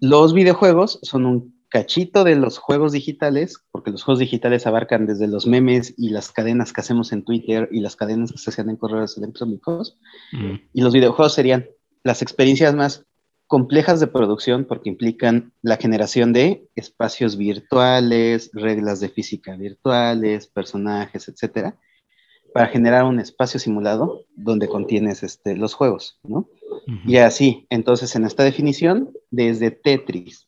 [0.00, 5.28] los videojuegos son un cachito de los juegos digitales, porque los juegos digitales abarcan desde
[5.28, 8.68] los memes y las cadenas que hacemos en Twitter y las cadenas que se hacen
[8.68, 9.96] en correos electrónicos.
[10.32, 10.56] Mm.
[10.74, 11.66] Y los videojuegos serían
[12.02, 13.06] las experiencias más
[13.46, 21.28] complejas de producción porque implican la generación de espacios virtuales, reglas de física virtuales, personajes,
[21.28, 21.76] etcétera,
[22.52, 26.48] para generar un espacio simulado donde contienes este, los juegos, ¿no?
[27.04, 30.46] Y así, entonces en esta definición, desde Tetris,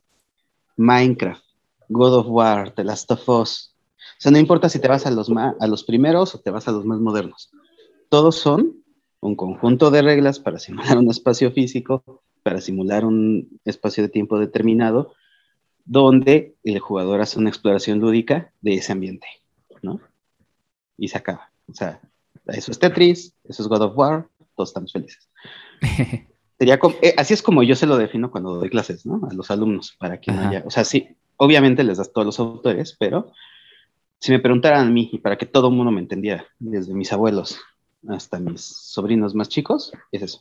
[0.76, 1.42] Minecraft,
[1.88, 5.11] God of War, The Last of Us, o sea, no importa si te vas a
[5.11, 7.51] los, a los primeros o te vas a los más modernos,
[8.09, 8.82] todos son
[9.20, 14.38] un conjunto de reglas para simular un espacio físico para simular un espacio de tiempo
[14.38, 15.12] determinado
[15.84, 19.26] donde el jugador hace una exploración lúdica de ese ambiente,
[19.82, 20.01] ¿no?
[20.96, 21.51] Y se acaba.
[21.70, 22.01] O sea,
[22.46, 25.28] eso es Tetris, eso es God of War, todos estamos felices.
[26.59, 29.20] Sería eh, así es como yo se lo defino cuando doy clases, ¿no?
[29.30, 32.40] A los alumnos, para que no haya, o sea, sí, obviamente les das todos los
[32.40, 33.30] autores, pero
[34.20, 37.12] si me preguntaran a mí y para que todo el mundo me entendiera, desde mis
[37.12, 37.59] abuelos
[38.09, 40.38] hasta mis sobrinos más chicos, es eso.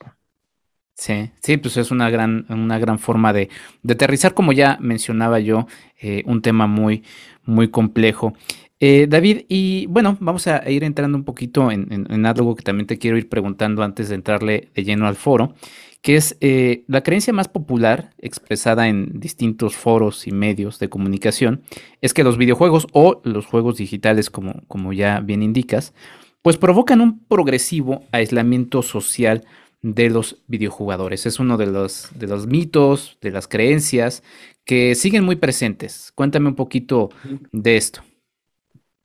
[0.98, 3.50] Sí, sí, pues es una gran, una gran forma de,
[3.88, 5.68] aterrizar, como ya mencionaba yo,
[6.02, 7.04] eh, un tema muy,
[7.46, 8.34] muy complejo.
[8.80, 12.98] Eh, David, y bueno, vamos a ir entrando un poquito en, algo que también te
[12.98, 15.54] quiero ir preguntando antes de entrarle de lleno al foro,
[16.02, 21.62] que es eh, la creencia más popular expresada en distintos foros y medios de comunicación,
[22.02, 25.94] es que los videojuegos o los juegos digitales, como, como ya bien indicas,
[26.42, 29.44] pues provocan un progresivo aislamiento social
[29.82, 31.26] de los videojugadores.
[31.26, 34.24] Es uno de los, de los mitos, de las creencias
[34.66, 36.12] que siguen muy presentes.
[36.14, 37.10] Cuéntame un poquito
[37.52, 38.02] de esto.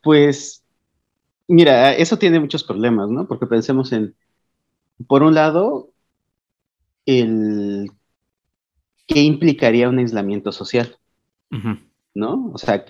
[0.03, 0.65] Pues,
[1.47, 3.29] mira, eso tiene muchos problemas, ¿no?
[3.29, 4.15] Porque pensemos en,
[5.07, 5.91] por un lado,
[7.07, 7.91] el
[9.07, 10.97] qué implicaría un aislamiento social,
[12.15, 12.51] ¿no?
[12.53, 12.85] O sea,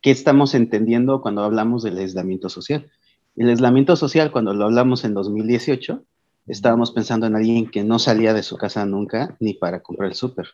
[0.00, 2.90] ¿qué estamos entendiendo cuando hablamos del aislamiento social?
[3.36, 6.04] El aislamiento social, cuando lo hablamos en 2018,
[6.46, 10.14] estábamos pensando en alguien que no salía de su casa nunca ni para comprar el
[10.14, 10.48] súper.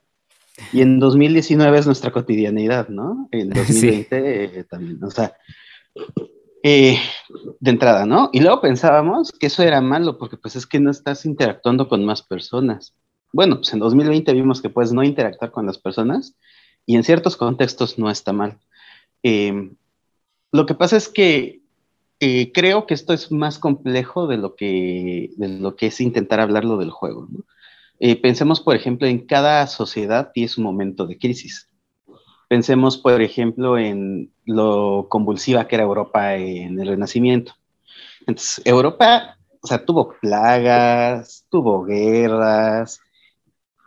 [0.73, 3.29] Y en 2019 es nuestra cotidianidad, ¿no?
[3.31, 5.35] En 2020 eh, también, o sea,
[6.63, 6.99] eh,
[7.61, 8.31] de entrada, ¿no?
[8.33, 12.05] Y luego pensábamos que eso era malo porque pues es que no estás interactuando con
[12.05, 12.95] más personas.
[13.33, 16.37] Bueno, pues en 2020 vimos que puedes no interactuar con las personas
[16.85, 18.59] y en ciertos contextos no está mal.
[19.23, 19.73] Eh,
[20.53, 21.60] lo que pasa es que
[22.21, 26.41] eh, creo que esto es más complejo de lo que, de lo que es intentar
[26.41, 27.29] hablarlo del juego.
[27.99, 31.69] Eh, pensemos, por ejemplo, en cada sociedad tiene su momento de crisis.
[32.49, 37.55] Pensemos, por ejemplo, en lo convulsiva que era Europa en el Renacimiento.
[38.27, 43.01] Entonces, Europa, o sea, tuvo plagas, tuvo guerras,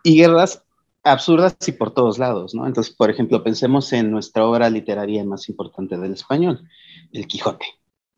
[0.03, 0.63] y guerras
[1.03, 2.67] absurdas y por todos lados, ¿no?
[2.67, 6.67] Entonces, por ejemplo, pensemos en nuestra obra literaria más importante del español,
[7.11, 7.65] El Quijote.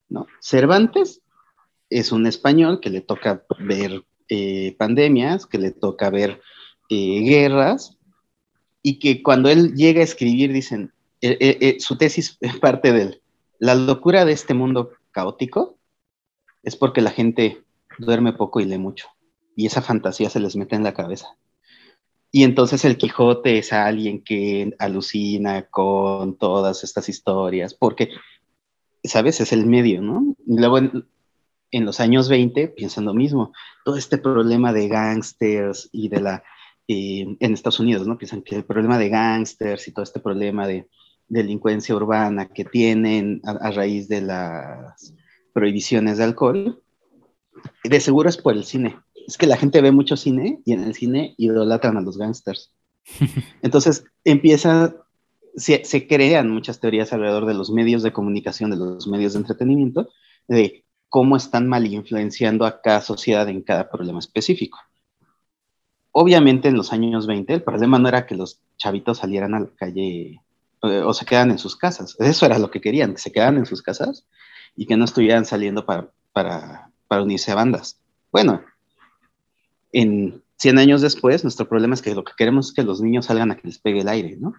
[0.10, 0.28] ¿No?
[0.40, 1.22] Cervantes
[1.90, 6.42] es un español que le toca ver eh, pandemias, que le toca ver
[6.90, 7.98] eh, guerras,
[8.82, 13.22] y que cuando él llega a escribir, dicen, eh, su tesis es parte de él.
[13.60, 15.78] La locura de este mundo caótico
[16.64, 17.64] es porque la gente
[17.98, 19.08] duerme poco y lee mucho,
[19.56, 21.38] y esa fantasía se les mete en la cabeza.
[22.36, 28.10] Y entonces el Quijote es alguien que alucina con todas estas historias, porque,
[29.08, 29.42] ¿sabes?
[29.42, 30.36] Es el medio, ¿no?
[30.46, 33.52] Y luego en, los años 20 piensan lo mismo,
[33.84, 36.44] todo este problema de gángsters y de la,
[36.88, 38.18] eh, en Estados Unidos, ¿no?
[38.18, 40.88] Piensan que el problema de gángsters y todo este problema de
[41.28, 45.14] delincuencia urbana que tienen a raíz de las
[45.54, 46.82] prohibiciones de alcohol,
[47.84, 48.96] de seguro es por el cine
[49.28, 52.72] es que la gente ve mucho cine y en el cine idolatran a los gángsters.
[53.62, 54.96] Entonces empieza,
[55.58, 60.10] se, crean muchas teorías alrededor de los medios de comunicación, de los medios de entretenimiento,
[60.48, 64.80] de cómo están mal influenciando a cada sociedad en cada problema específico.
[66.12, 69.70] Obviamente en los años 20 el problema no era que los chavitos salieran a la
[69.76, 70.42] calle
[70.84, 72.16] eh, o se quedan en sus casas.
[72.20, 74.26] Eso era lo que querían, que se quedaran en sus casas
[74.76, 78.00] y que no estuvieran saliendo para, para, para unirse a bandas.
[78.32, 78.62] Bueno,
[79.92, 83.26] en 100 años después, nuestro problema es que lo que queremos es que los niños
[83.26, 84.54] salgan a que les pegue el aire, ¿no?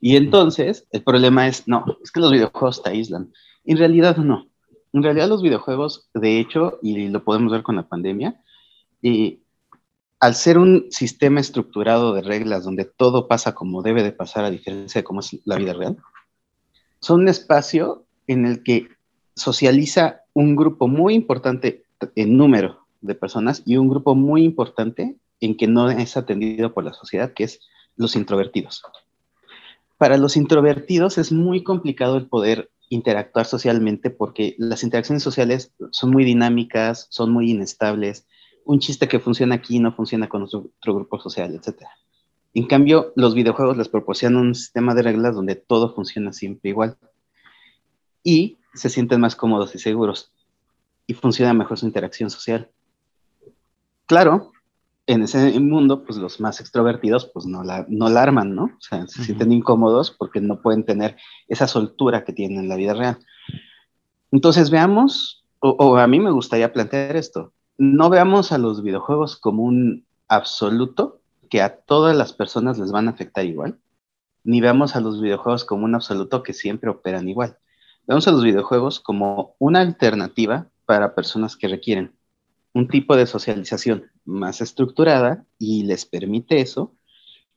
[0.00, 3.32] Y entonces, el problema es, no, es que los videojuegos te aíslan.
[3.64, 4.48] En realidad, no.
[4.92, 8.40] En realidad, los videojuegos, de hecho, y lo podemos ver con la pandemia,
[9.02, 9.40] y
[10.20, 14.50] al ser un sistema estructurado de reglas donde todo pasa como debe de pasar, a
[14.50, 15.96] diferencia de cómo es la vida real,
[17.00, 18.88] son un espacio en el que
[19.34, 21.84] socializa un grupo muy importante
[22.14, 26.84] en número de personas y un grupo muy importante en que no es atendido por
[26.84, 27.60] la sociedad, que es
[27.96, 28.82] los introvertidos.
[29.98, 36.10] Para los introvertidos es muy complicado el poder interactuar socialmente porque las interacciones sociales son
[36.10, 38.26] muy dinámicas, son muy inestables.
[38.64, 41.82] Un chiste que funciona aquí no funciona con otro, grupo social, etc.
[42.52, 46.96] En cambio, los videojuegos les proporcionan un sistema de reglas donde todo funciona siempre igual.
[48.24, 50.32] Y se sienten más cómodos y seguros.
[51.06, 52.70] Y funciona mejor su interacción social.
[54.06, 54.52] Claro,
[55.12, 58.64] en ese mundo, pues los más extrovertidos, pues no la, no la arman, ¿no?
[58.64, 61.16] O sea, se sienten incómodos porque no pueden tener
[61.48, 63.18] esa soltura que tienen en la vida real.
[64.30, 69.64] Entonces veamos, o, a mí me gustaría plantear esto, no veamos a los videojuegos como
[69.64, 73.80] un absoluto que a todas las personas les van a afectar igual,
[74.44, 77.58] ni veamos a los videojuegos como un absoluto que siempre operan igual.
[78.06, 82.12] Veamos a los videojuegos como una alternativa para personas que requieren
[82.72, 86.94] un tipo de socialización más estructurada y les permite eso.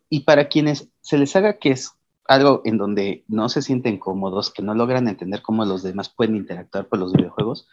[0.09, 1.93] Y para quienes se les haga que es
[2.27, 6.35] algo en donde no se sienten cómodos, que no logran entender cómo los demás pueden
[6.35, 7.67] interactuar con los videojuegos,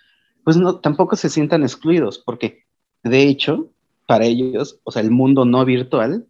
[0.45, 2.65] pues no, tampoco se sientan excluidos, porque
[3.03, 3.71] de hecho,
[4.07, 6.27] para ellos, o sea, el mundo no virtual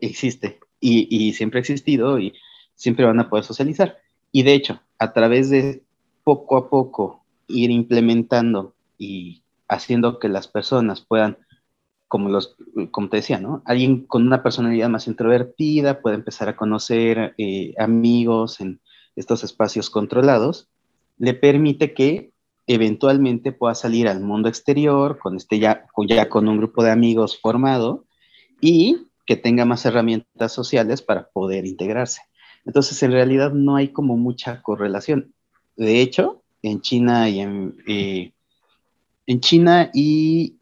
[0.00, 2.34] existe y, y siempre ha existido y
[2.74, 3.98] siempre van a poder socializar.
[4.32, 5.84] Y de hecho, a través de
[6.24, 11.38] poco a poco ir implementando y haciendo que las personas puedan,
[12.14, 12.54] como, los,
[12.92, 13.64] como te decía, ¿no?
[13.64, 18.78] Alguien con una personalidad más introvertida puede empezar a conocer eh, amigos en
[19.16, 20.68] estos espacios controlados,
[21.18, 22.30] le permite que
[22.68, 25.88] eventualmente pueda salir al mundo exterior con este ya,
[26.28, 28.04] con un grupo de amigos formado
[28.60, 32.20] y que tenga más herramientas sociales para poder integrarse.
[32.64, 35.34] Entonces, en realidad no hay como mucha correlación.
[35.74, 38.30] De hecho, en China y en, eh,
[39.26, 40.54] en China y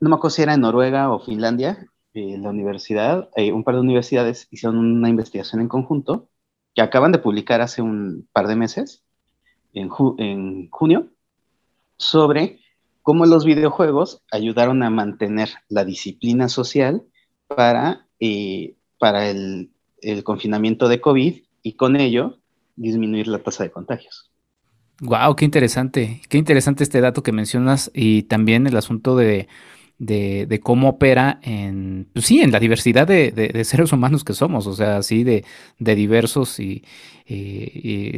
[0.00, 3.74] no me acuerdo si era en Noruega o Finlandia, eh, la universidad, eh, un par
[3.74, 6.28] de universidades hicieron una investigación en conjunto
[6.74, 9.02] que acaban de publicar hace un par de meses,
[9.72, 9.90] en,
[10.70, 11.08] junio,
[11.98, 12.60] sobre
[13.02, 17.02] cómo los videojuegos ayudaron a mantener la disciplina social
[17.46, 19.70] para, eh, para el
[20.24, 22.38] confinamiento de COVID y con ello
[22.76, 24.30] disminuir la tasa de contagios.
[25.00, 29.46] Wow, qué interesante, qué interesante este dato que mencionas y también el asunto de,
[29.98, 34.74] de, cómo opera en, pues sí, en la diversidad de, seres humanos que somos, o
[34.74, 35.44] sea, así de,
[35.78, 36.84] diversos y,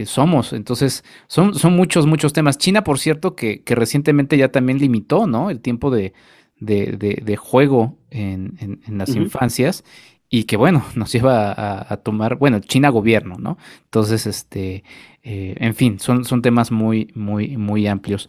[0.07, 0.53] somos.
[0.53, 2.59] Entonces, son, son muchos, muchos temas.
[2.59, 5.51] China, por cierto, que, que recientemente ya también limitó, ¿no?
[5.51, 6.13] El tiempo de,
[6.61, 9.85] de, juego en, en, las infancias
[10.31, 11.55] y que bueno, nos lleva
[11.91, 13.59] a, tomar, bueno, China gobierno, ¿no?
[13.85, 14.85] Entonces, este,
[15.23, 18.29] eh, en fin, son, son temas muy, muy, muy amplios.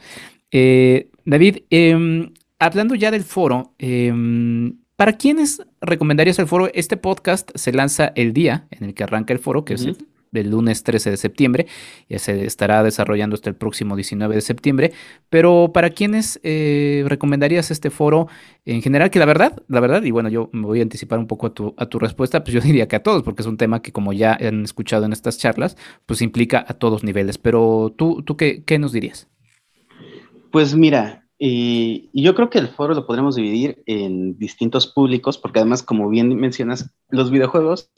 [0.52, 6.70] Eh, David, em, hablando ya del foro, em, ¿para quiénes recomendarías el foro?
[6.74, 9.98] Este podcast se lanza el día en el que arranca el foro, que es el
[10.34, 11.68] el lunes 13 de septiembre.
[12.08, 14.92] Ya se estará desarrollando hasta el próximo 19 de septiembre.
[15.30, 18.28] Pero para quienes eh, recomendarías este foro
[18.66, 21.28] en general, que la verdad, la verdad, y bueno, yo me voy a anticipar un
[21.28, 23.58] poco a tu, a tu respuesta, pues yo diría que a todos, porque es un
[23.58, 27.38] tema que como ya han escuchado en estas charlas, pues implica a todos niveles.
[27.38, 29.28] Pero tú, ¿tú qué, qué nos dirías?
[30.52, 35.60] Pues mira, Y, yo creo que el foro lo podremos dividir en distintos públicos, porque
[35.60, 37.90] además, como bien mencionas, los videojuegos,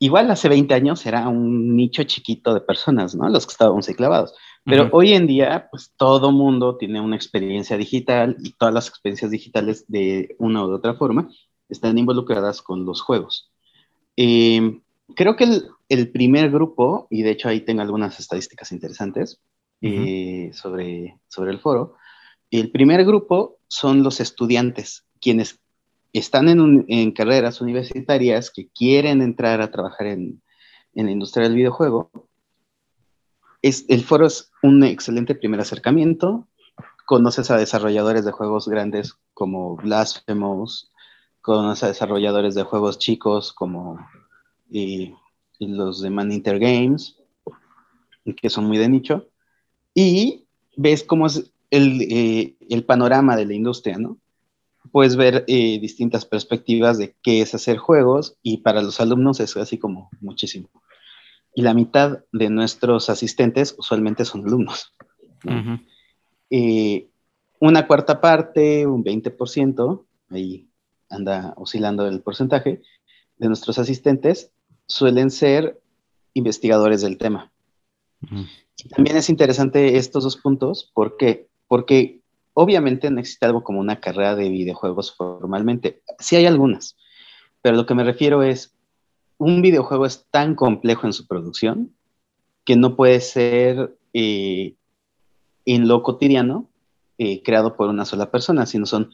[0.00, 3.28] igual hace 20 años era un nicho chiquito de personas, ¿no?
[3.28, 4.34] Los que estábamos ahí clavados.
[4.64, 9.30] Pero hoy en día, pues todo mundo tiene una experiencia digital y todas las experiencias
[9.30, 11.28] digitales de una u otra forma
[11.68, 13.50] están involucradas con los juegos.
[14.16, 14.80] Eh,
[15.16, 19.40] creo que el, primer grupo, y de hecho ahí tengo algunas estadísticas interesantes
[19.80, 21.96] eh, sobre, sobre el foro,
[22.60, 25.60] el primer grupo son los estudiantes, quienes
[26.12, 30.42] están en, carreras universitarias que quieren entrar a trabajar en,
[30.94, 32.10] en la industria del videojuego
[33.62, 36.48] el foro es un excelente primer acercamiento.
[37.06, 40.92] Conoces a desarrolladores de juegos grandes como Blasphemous,
[41.40, 43.98] conoces a desarrolladores de juegos chicos como
[45.58, 47.18] los de Man Inter Games,
[48.36, 49.28] que son muy de nicho,
[49.94, 50.46] y
[50.76, 54.18] ves cómo es el, eh, el panorama de la industria, ¿no?
[54.92, 59.56] Puedes ver eh, distintas perspectivas de qué es hacer juegos y para los alumnos es
[59.56, 60.70] así como muchísimo
[61.54, 64.92] y la mitad de nuestros asistentes usualmente son alumnos.
[66.50, 67.08] Eh,
[67.58, 70.68] una cuarta parte, un 20%, ahí
[71.08, 72.82] anda oscilando el porcentaje,
[73.36, 74.50] de nuestros asistentes
[74.86, 75.80] suelen ser
[76.34, 77.52] investigadores del tema.
[78.94, 81.48] También es interesante estos dos puntos, ¿por qué?
[81.72, 82.20] Porque
[82.52, 86.02] obviamente no existe algo como una carrera de videojuegos formalmente.
[86.18, 86.98] Sí hay algunas,
[87.62, 88.76] pero lo que me refiero es,
[89.38, 91.94] un videojuego es tan complejo en su producción
[92.66, 94.74] que no puede ser eh,
[95.64, 96.68] en lo cotidiano
[97.16, 99.10] eh, creado por una sola persona, sino son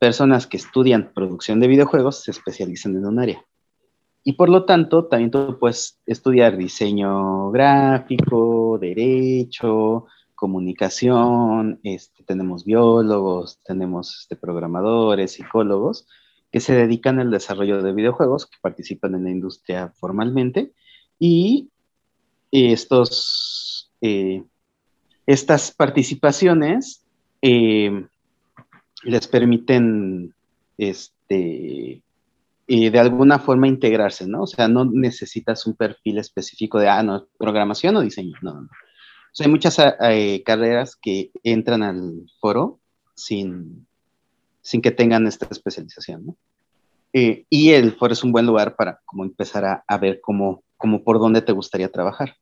[0.00, 3.46] personas que estudian producción de videojuegos, se especializan en un área.
[4.24, 10.08] Y por lo tanto, también tú puedes estudiar diseño gráfico, derecho,
[10.40, 16.08] comunicación, este, tenemos biólogos, tenemos este, programadores, psicólogos,
[16.50, 20.72] que se dedican al desarrollo de videojuegos, que participan en la industria formalmente,
[21.18, 21.68] y
[22.50, 24.42] estos, eh,
[25.26, 27.04] estas participaciones
[27.42, 28.06] eh,
[29.04, 30.34] les permiten
[30.78, 32.02] este,
[32.66, 34.44] eh, de alguna forma integrarse, ¿no?
[34.44, 38.68] O sea, no necesitas un perfil específico de, ah, no, programación o diseño, no, no.
[39.32, 39.76] O sea, hay muchas
[40.44, 42.80] carreras que entran al foro
[43.14, 43.86] sin,
[44.60, 46.36] sin que tengan esta especialización, ¿no?
[47.12, 51.02] Eh, y el foro es un buen lugar para como empezar a, ver cómo, cómo,
[51.02, 52.36] por dónde te gustaría trabajar.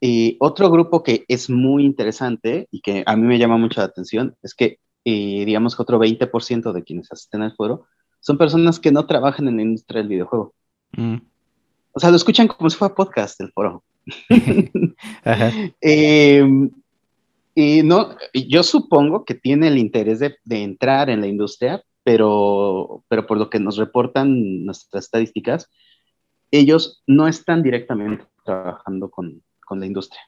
[0.00, 3.86] Eh, otro grupo que es muy interesante y que a mí me llama mucho la
[3.86, 7.86] atención es que, eh, digamos que otro 20% de quienes asisten al foro
[8.18, 10.54] son personas que no trabajan en la industria del videojuego.
[10.92, 11.16] Mm.
[11.92, 13.84] O sea, lo escuchan como si fuera podcast el foro.
[17.54, 23.26] Y no, yo supongo que tiene el interés de, entrar en la industria, pero, pero
[23.26, 25.68] por lo que nos reportan nuestras estadísticas,
[26.50, 30.20] ellos no están directamente trabajando con, la industria.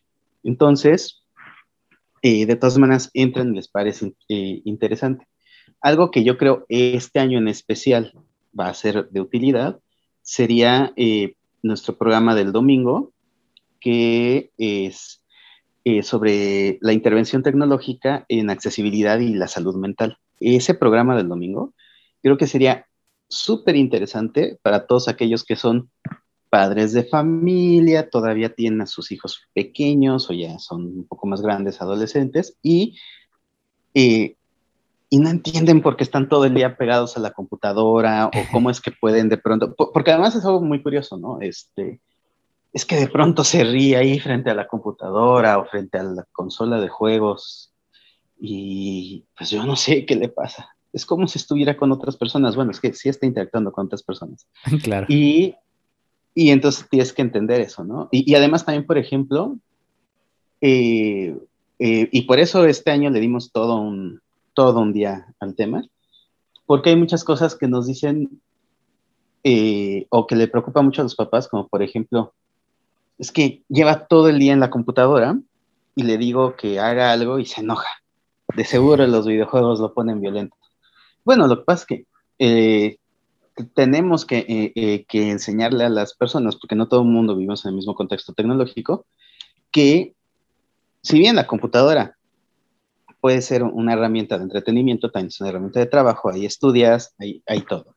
[0.43, 1.23] Entonces,
[2.23, 5.27] eh, de todas maneras, entran les parece eh, interesante.
[5.83, 8.15] Algo que yo creo este año en especial
[8.59, 9.81] va a ser de utilidad
[10.23, 13.13] sería eh, nuestro programa del domingo,
[13.85, 15.23] que es
[15.85, 20.17] eh, sobre la intervención tecnológica en accesibilidad y la salud mental.
[20.41, 21.75] Ese programa del domingo
[22.23, 22.87] creo que sería
[23.29, 25.91] súper interesante para todos aquellos que son
[26.49, 31.43] padres de familia, todavía tienen a sus hijos pequeños o ya son un poco más
[31.43, 32.97] grandes adolescentes y,
[33.93, 34.37] eh,
[35.11, 38.71] y no entienden por qué están todo el día pegados a la computadora o cómo
[38.71, 41.43] es que pueden de pronto, porque además es algo muy curioso, ¿no?
[41.43, 42.01] Este,
[42.75, 46.25] es que de pronto se ríe ahí frente a la computadora o frente a la
[46.33, 47.73] consola de juegos
[48.39, 50.77] y pues yo no sé qué le pasa.
[50.93, 52.57] Es como si estuviera con otras personas.
[52.57, 54.47] Bueno, es que sí está interactuando con otras personas.
[54.83, 55.07] Claro.
[55.09, 55.55] Y,
[56.35, 58.09] y entonces tienes que entender eso, ¿no?
[58.11, 59.57] Y, además también, por ejemplo,
[60.61, 61.37] eh,
[61.79, 64.21] eh, y por eso este año le dimos todo un,
[64.53, 65.85] todo un día al tema,
[66.67, 68.41] porque hay muchas cosas que nos dicen
[69.45, 72.35] eh, o que le preocupa mucho a los papás, como por ejemplo,
[73.19, 75.39] es que lleva todo el día en la computadora
[75.95, 77.89] y le digo que haga algo y se enoja.
[78.57, 80.57] De seguro los videojuegos lo ponen violento.
[81.25, 82.07] Bueno, lo que pasa es que
[82.39, 82.99] eh,
[83.75, 87.65] tenemos que, eh, eh, que, enseñarle a las personas, porque no todo el mundo vivimos
[87.65, 89.07] en el mismo contexto tecnológico,
[89.71, 90.15] que
[91.03, 92.17] si bien la computadora
[93.21, 97.43] puede ser una herramienta de entretenimiento, también es una herramienta de trabajo, ahí estudias, hay,
[97.47, 97.95] hay todo.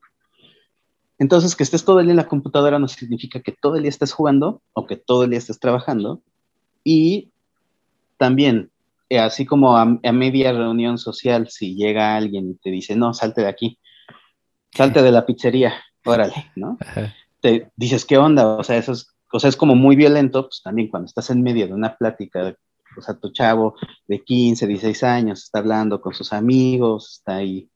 [1.20, 3.90] Entonces, que estés todo el día en la computadora no significa que todo el día
[3.90, 6.22] estés jugando o que todo el día estés trabajando.
[6.84, 7.32] Y
[8.18, 8.72] también
[9.10, 13.42] eh, así como a, media reunión social, si llega alguien y te dice, no, salte
[13.42, 13.80] de aquí,
[14.72, 15.74] salte de la pizzería,
[16.04, 16.78] órale, ¿no?
[17.40, 18.58] Te dices, ¿qué onda?
[18.58, 21.42] O sea, eso es, o sea, es como muy violento, pues también cuando estás en
[21.42, 22.58] medio de una plática,
[22.98, 23.76] o sea, tu chavo
[24.08, 27.70] de 15, 16 años está hablando con sus amigos, está ahí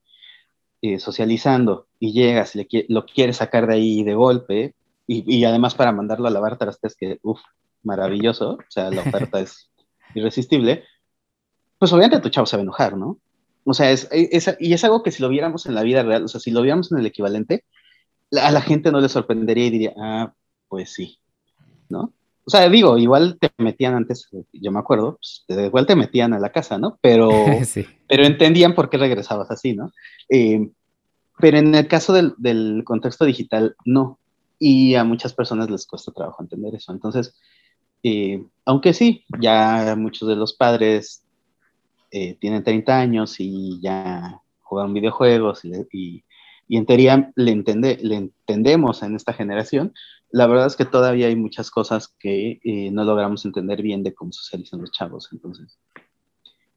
[0.82, 4.74] eh, socializando y llegas y le, lo quieres sacar de ahí de golpe
[5.06, 7.40] y, y además para mandarlo a lavar trastes que, uff,
[7.84, 9.70] maravilloso, o sea, la oferta es
[10.16, 10.84] irresistible,
[11.78, 13.20] pues obviamente tu chavo se va a enojar, ¿no?
[13.64, 16.28] O sea, es, y es algo que si lo viéramos en la vida real, o
[16.28, 17.66] sea, si lo viéramos en el equivalente,
[18.32, 20.34] a la gente no le sorprendería y diría, ah,
[20.68, 21.20] pues sí,
[21.88, 22.14] ¿no?
[22.44, 26.40] O sea, digo, igual te metían antes, yo me acuerdo, pues, igual te metían a
[26.40, 26.98] la casa, ¿no?
[27.00, 27.30] Pero,
[28.10, 29.92] pero entendían por qué regresabas así, ¿no?
[30.28, 30.72] Eh,
[31.42, 34.20] pero en el caso del, contexto digital, no.
[34.60, 36.92] Y a muchas personas les cuesta trabajo entender eso.
[36.92, 37.36] Entonces,
[38.04, 41.24] eh, aunque sí, ya muchos de los padres
[42.12, 46.24] eh, tienen 30 años y ya juegan videojuegos y,
[46.70, 49.94] en teoría le entendemos en esta generación,
[50.32, 54.14] la verdad es que todavía hay muchas cosas que eh, no logramos entender bien de
[54.14, 55.28] cómo socializan los chavos.
[55.34, 55.78] Entonces,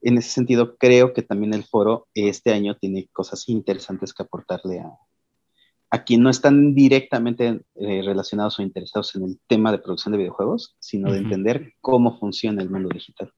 [0.05, 4.79] en ese sentido, creo que también el foro este año tiene cosas interesantes que aportarle
[4.79, 4.91] a,
[5.89, 10.19] a quien no están directamente eh, relacionados o interesados en el tema de producción de
[10.19, 13.31] videojuegos, sino de entender cómo funciona el mundo digital.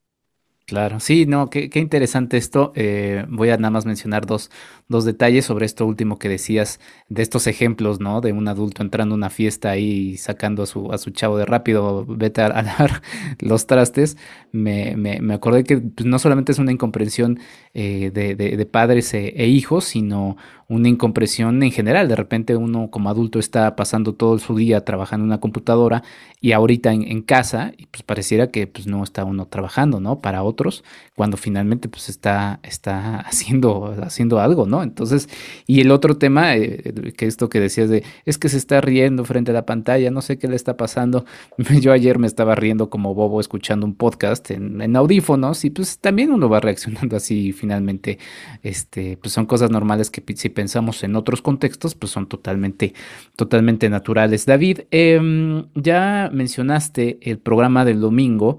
[0.67, 2.73] Claro, sí, no, qué, interesante esto.
[2.75, 4.51] Eh, voy a nada más mencionar dos,
[4.89, 8.19] dos, detalles sobre esto último que decías, de estos ejemplos, ¿no?
[8.19, 11.45] De un adulto entrando a una fiesta y sacando a su, a su chavo de
[11.45, 13.01] rápido, vete a, lavar
[13.39, 14.17] los trastes.
[14.51, 17.39] Me, me, me acordé que pues, no solamente es una incomprensión
[17.73, 20.35] eh, de, de, padres e, e, hijos, sino
[20.69, 22.07] una incompresión en general.
[22.07, 26.03] De repente uno como adulto está pasando todo su día trabajando en una computadora
[26.39, 30.19] y ahorita en, casa, y pues pareciera que pues no está uno trabajando, ¿no?
[30.19, 30.83] Para otros,
[31.15, 34.83] cuando finalmente pues está, está haciendo, haciendo algo, ¿no?
[34.83, 35.29] Entonces,
[35.65, 39.25] y el otro tema, eh, que esto que decías de, es que se está riendo
[39.25, 41.25] frente a la pantalla, no sé qué le está pasando.
[41.81, 45.97] Yo ayer me estaba riendo como bobo escuchando un podcast en, en audífonos y pues
[45.99, 48.19] también uno va reaccionando así finalmente,
[48.61, 52.95] este, pues son cosas normales que si pensamos en otros contextos, pues son totalmente,
[53.35, 54.47] totalmente naturales.
[54.47, 58.57] David, em, ya mencionaste el programa del domingo.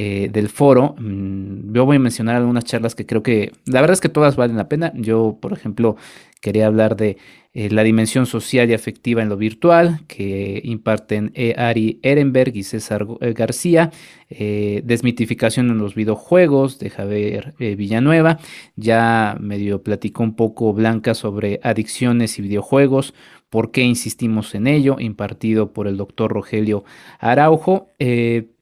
[0.00, 0.94] Eh, del foro.
[0.96, 4.36] Mm, yo voy a mencionar algunas charlas que creo que, la verdad es que todas
[4.36, 4.92] valen la pena.
[4.94, 5.96] Yo, por ejemplo,
[6.40, 7.16] quería hablar de
[7.52, 11.54] eh, la dimensión social y afectiva en lo virtual, que imparten e.
[11.56, 13.90] Ari Ehrenberg y César eh, García,
[14.28, 18.38] desmitificación en los videojuegos de Javier Villanueva,
[18.76, 23.14] ya medio platicó un poco Blanca sobre adicciones y videojuegos,
[23.48, 26.84] por qué insistimos en ello, impartido por el doctor Rogelio
[27.18, 27.88] Araujo.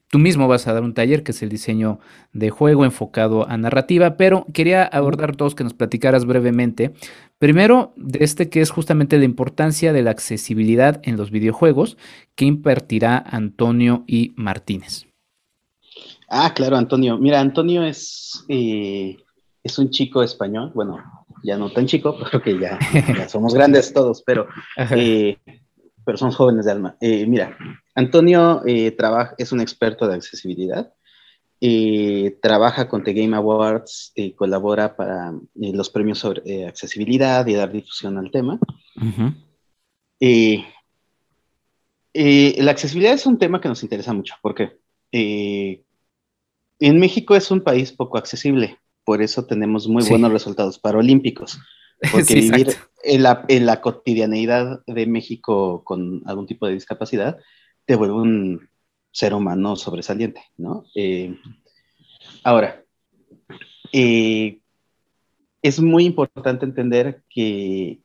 [0.09, 1.99] Tú mismo vas a dar un taller que es el diseño
[2.33, 6.93] de juego enfocado a narrativa, pero quería abordar dos que nos platicaras brevemente.
[7.39, 11.97] Primero, de este que es justamente la importancia de la accesibilidad en los videojuegos
[12.35, 15.07] que impartirá Antonio y Martínez.
[16.29, 17.19] Ah, claro, Antonio.
[17.19, 19.17] Mira, Antonio es, eh,
[19.63, 21.03] es un chico español, bueno,
[21.45, 24.49] ya no tan chico, porque ya, ya somos grandes todos, pero
[26.07, 26.97] pero somos jóvenes de alma.
[27.01, 27.59] Eh, mira,
[27.97, 30.95] Antonio eh, trabaja, es un experto de accesibilidad.
[31.61, 37.73] Eh, trabaja con The Game Awards, y colabora para los premios sobre accesibilidad y dar
[37.73, 38.59] difusión al tema.
[42.13, 44.79] la accesibilidad es un tema que nos interesa mucho porque
[45.13, 51.59] en México es un país poco accesible, por eso tenemos muy buenos resultados paralímpicos.
[52.13, 52.75] Porque vivir
[53.05, 57.39] en la, en la, cotidianeidad de México con algún tipo de discapacidad
[57.87, 58.69] te vuelve un
[59.17, 60.85] ser humano sobresaliente, ¿no?
[60.95, 61.41] Eh,
[62.45, 62.85] ahora,
[63.91, 64.59] eh,
[65.63, 68.01] es muy importante entender que,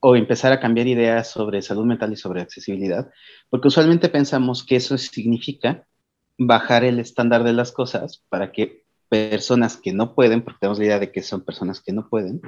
[0.00, 3.10] o empezar a cambiar ideas sobre salud mental y sobre accesibilidad,
[3.48, 5.86] porque usualmente pensamos que eso significa
[6.36, 10.84] bajar el estándar de las cosas para que personas que no pueden, porque tenemos la
[10.84, 12.42] idea de que son personas que no pueden,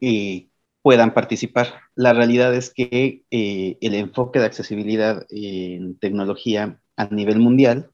[0.00, 0.49] y,
[0.82, 1.68] puedan participar.
[1.94, 7.90] La realidad es que eh, el enfoque de accesibilidad en tecnología a nivel mundial,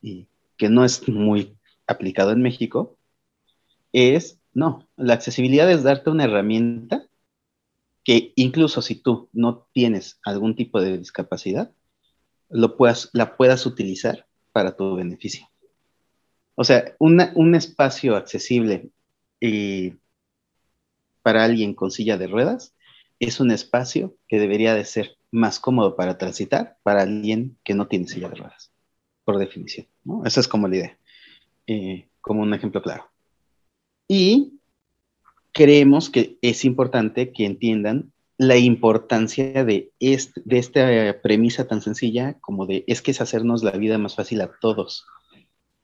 [0.00, 1.56] y que no es muy
[1.86, 2.96] aplicado en México,
[3.92, 7.06] es, no, la accesibilidad es darte una herramienta
[8.04, 11.72] que incluso si tú no tienes algún tipo de discapacidad,
[12.48, 15.48] lo puedas, la puedas utilizar para tu beneficio.
[16.54, 18.90] O sea, un espacio accesible
[19.40, 19.96] eh,
[21.22, 22.74] para alguien con silla de ruedas
[23.18, 27.86] es un espacio que debería de ser más cómodo para transitar para alguien que no
[27.86, 28.72] tiene silla de ruedas,
[29.24, 29.86] por definición.
[30.24, 30.98] Esa es como la idea.
[31.66, 33.10] eh, como un ejemplo claro.
[34.08, 34.60] Y
[35.52, 42.66] creemos que es importante que entiendan la importancia de, de esta premisa tan sencilla como
[42.66, 45.06] de es que es hacernos la vida más fácil a todos.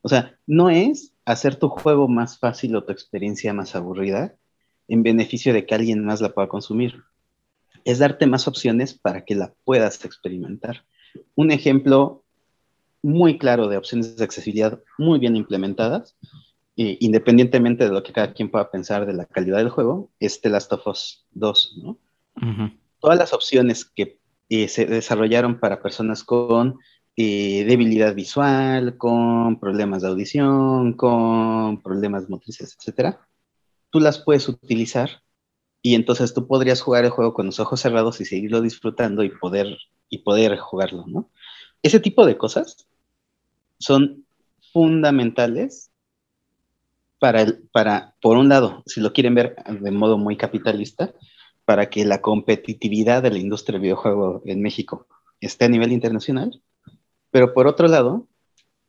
[0.01, 4.35] O sea, no es hacer tu juego más fácil o tu experiencia más aburrida
[4.89, 7.03] en beneficio de que alguien más la pueda consumir.
[7.85, 10.83] Es darte más opciones para que la puedas experimentar.
[11.35, 12.23] Un ejemplo
[13.01, 16.17] muy claro de opciones de accesibilidad muy bien implementadas,
[16.75, 20.41] eh, independientemente de lo que cada quien pueda pensar de la calidad del juego, es
[20.41, 21.97] The Last of Us 2, ¿no?
[22.99, 26.79] Todas las opciones que eh, se desarrollaron para personas con
[27.15, 33.19] eh, debilidad visual, con problemas de audición, con problemas motrices, etcétera,
[33.89, 35.21] tú las puedes utilizar
[35.81, 39.29] y entonces tú podrías jugar el juego con los ojos cerrados y seguirlo disfrutando y
[39.29, 39.77] poder,
[40.09, 41.29] y poder jugarlo, ¿no?
[41.81, 42.87] Ese tipo de cosas
[43.77, 44.25] son
[44.73, 45.91] fundamentales
[47.17, 51.13] para, el, para, por un lado, si lo quieren ver de modo muy capitalista,
[51.65, 55.07] para que la competitividad de la industria del videojuego en México
[55.39, 56.61] esté a nivel internacional,
[57.31, 58.27] pero por otro lado,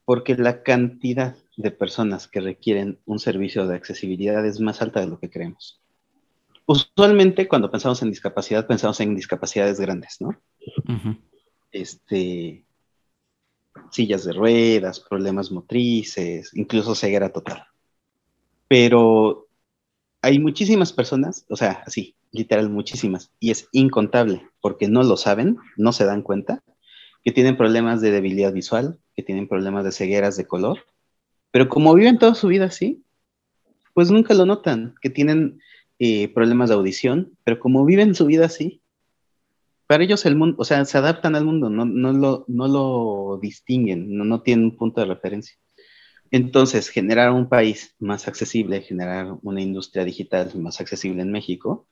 [0.04, 5.06] porque la cantidad de personas que requieren un servicio de accesibilidad es más alta de
[5.06, 5.80] lo que creemos.
[6.66, 10.36] Usualmente cuando pensamos en discapacidad, pensamos en discapacidades grandes, ¿no?
[11.72, 12.64] Este,
[13.90, 17.64] sillas de ruedas, problemas motrices, incluso ceguera total.
[18.68, 19.48] Pero
[20.22, 25.58] hay muchísimas personas, o sea, así, literal muchísimas, y es incontable, porque no lo saben,
[25.76, 26.62] no se dan cuenta,
[27.24, 30.84] que tienen problemas de debilidad visual, que tienen problemas de cegueras de color,
[31.50, 33.04] pero como viven toda su vida así,
[33.94, 35.60] pues nunca lo notan, que tienen
[35.98, 38.80] eh, problemas de audición, pero como viven su vida así,
[39.86, 44.16] para ellos el mundo, o sea, se adaptan al mundo, no, lo, no lo distinguen,
[44.16, 45.56] no, no tienen un punto de referencia.
[46.30, 51.88] Entonces, generar un país más accesible, generar una industria digital más accesible en México,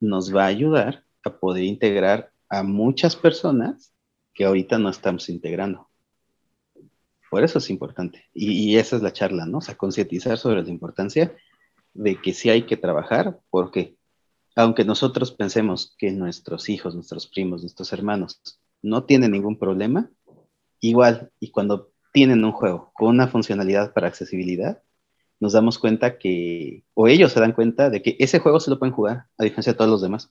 [0.00, 3.92] nos va a ayudar a poder integrar a muchas personas
[4.34, 5.85] que ahorita no estamos integrando.
[7.36, 8.24] Por eso es importante.
[8.32, 9.58] Y, esa es la charla, ¿no?
[9.58, 11.36] O sea, concientizar sobre la importancia
[11.92, 13.94] de que sí hay que trabajar, porque
[14.54, 18.40] aunque nosotros pensemos que nuestros hijos, nuestros primos, nuestros hermanos
[18.80, 20.10] no tienen ningún problema,
[20.80, 24.82] igual, y cuando tienen un juego con una funcionalidad para accesibilidad,
[25.38, 28.78] nos damos cuenta que, o ellos se dan cuenta de que ese juego se lo
[28.78, 30.30] pueden jugar, a diferencia de todos los demás.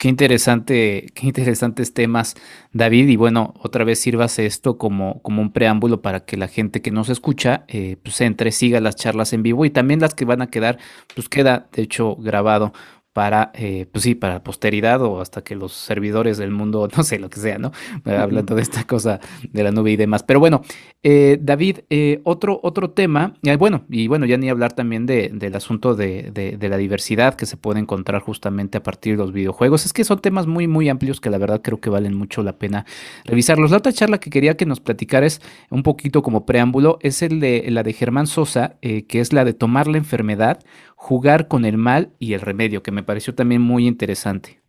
[0.00, 2.34] Qué interesante, qué interesantes temas,
[2.72, 3.08] David.
[3.08, 6.90] Y bueno, otra vez sírvase esto como, como un preámbulo para que la gente que
[6.90, 10.42] nos escucha, eh, pues entre, siga las charlas en vivo y también las que van
[10.42, 10.78] a quedar,
[11.14, 12.72] pues queda de hecho grabado
[13.18, 17.18] para, eh, pues sí, para posteridad o hasta que los servidores del mundo, no sé,
[17.18, 17.72] lo que sea, ¿no?
[18.04, 20.22] Hablando de esta cosa de la nube y demás.
[20.22, 20.62] Pero bueno,
[21.02, 25.56] eh, David, eh, otro, otro tema, bueno, y bueno, ya ni hablar también de, del
[25.56, 29.84] asunto de, de, la diversidad que se puede encontrar justamente a partir de los videojuegos.
[29.84, 32.52] Es que son temas muy, muy amplios que la verdad creo que valen mucho la
[32.52, 32.86] pena
[33.24, 33.72] revisarlos.
[33.72, 35.40] La otra charla que quería que nos platicaras
[35.70, 39.54] un poquito como preámbulo es el de la de Germán Sosa, que es la de
[39.54, 40.60] tomar la enfermedad
[41.00, 44.60] jugar con el mal y el remedio, que me pareció también muy interesante.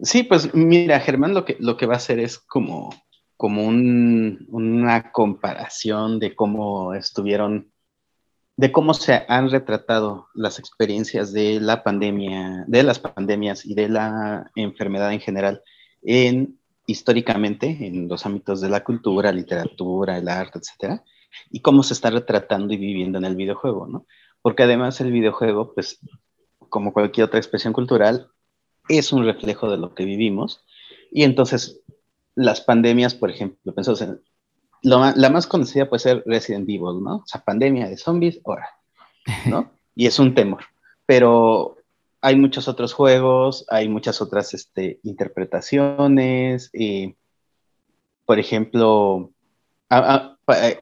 [0.00, 2.94] Sí, pues mira, Germán lo que, lo que va a hacer es como,
[3.36, 7.70] como una comparación de cómo estuvieron,
[8.56, 13.90] de cómo se han retratado las experiencias de la pandemia, de las pandemias y de
[13.90, 15.62] la enfermedad en general
[16.00, 21.04] en históricamente en los ámbitos de la cultura, literatura, el arte, etcétera,
[21.50, 24.06] y cómo se está retratando y viviendo en el videojuego, ¿no?
[24.42, 26.00] Porque además el videojuego, pues,
[26.68, 28.28] como cualquier otra expresión cultural,
[28.88, 30.64] es un reflejo de lo que vivimos.
[31.10, 31.80] Y entonces,
[32.34, 34.20] las pandemias, por ejemplo, pensamos en,
[34.82, 37.16] la más conocida puede ser Resident Evil, ¿no?
[37.16, 38.68] O sea, pandemia de zombies, ahora,
[39.46, 39.70] ¿no?
[39.96, 40.62] Y es un temor.
[41.06, 41.76] Pero
[42.20, 46.70] hay muchos otros juegos, hay muchas otras este, interpretaciones.
[46.72, 47.16] y
[48.28, 49.30] por ejemplo,
[49.90, 50.78] eh,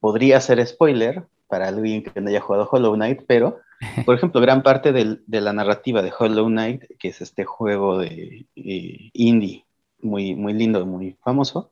[0.00, 1.24] podría ser spoiler,
[1.54, 3.60] para alguien que no haya jugado Hollow Knight, pero,
[4.04, 8.48] por ejemplo, gran parte de la narrativa de Hollow Knight, que es este juego de
[8.56, 9.64] eh, indie
[10.00, 11.70] muy, muy lindo, muy famoso,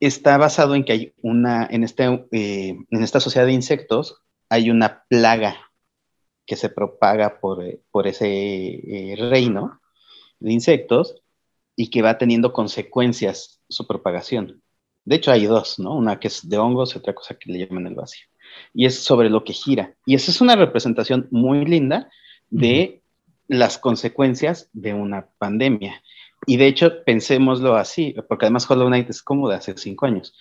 [0.00, 4.70] está basado en que hay una, en, este, eh, en esta sociedad de insectos, hay
[4.70, 5.58] una plaga
[6.46, 9.82] que se propaga por, eh, por ese reino
[10.40, 11.20] de insectos
[11.76, 14.63] y que va teniendo consecuencias su propagación.
[15.04, 15.94] De hecho, hay dos, ¿no?
[15.94, 18.26] Una que es de hongos y otra cosa que le llaman el vacío.
[18.72, 19.94] Y es sobre lo que gira.
[20.06, 22.10] Y esa es una representación muy linda
[22.50, 23.02] de
[23.48, 26.02] las consecuencias de una pandemia.
[26.46, 30.34] Y de hecho, pensémoslo así, porque además Hollow Knight es como de hace cinco años.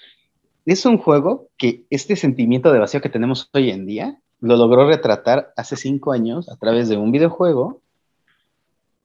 [0.66, 4.88] es un juego que este sentimiento de vacío que tenemos hoy en día lo logró
[4.88, 7.82] retratar hace cinco años a través de un videojuego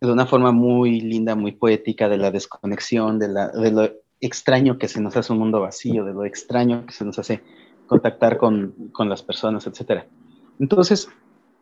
[0.00, 4.78] de una forma muy linda, muy poética, de la desconexión, de, la, de lo extraño
[4.78, 7.42] que se nos hace un mundo vacío, de lo extraño que se nos hace
[7.86, 10.04] contactar con, con las personas, etc.
[10.58, 11.08] Entonces,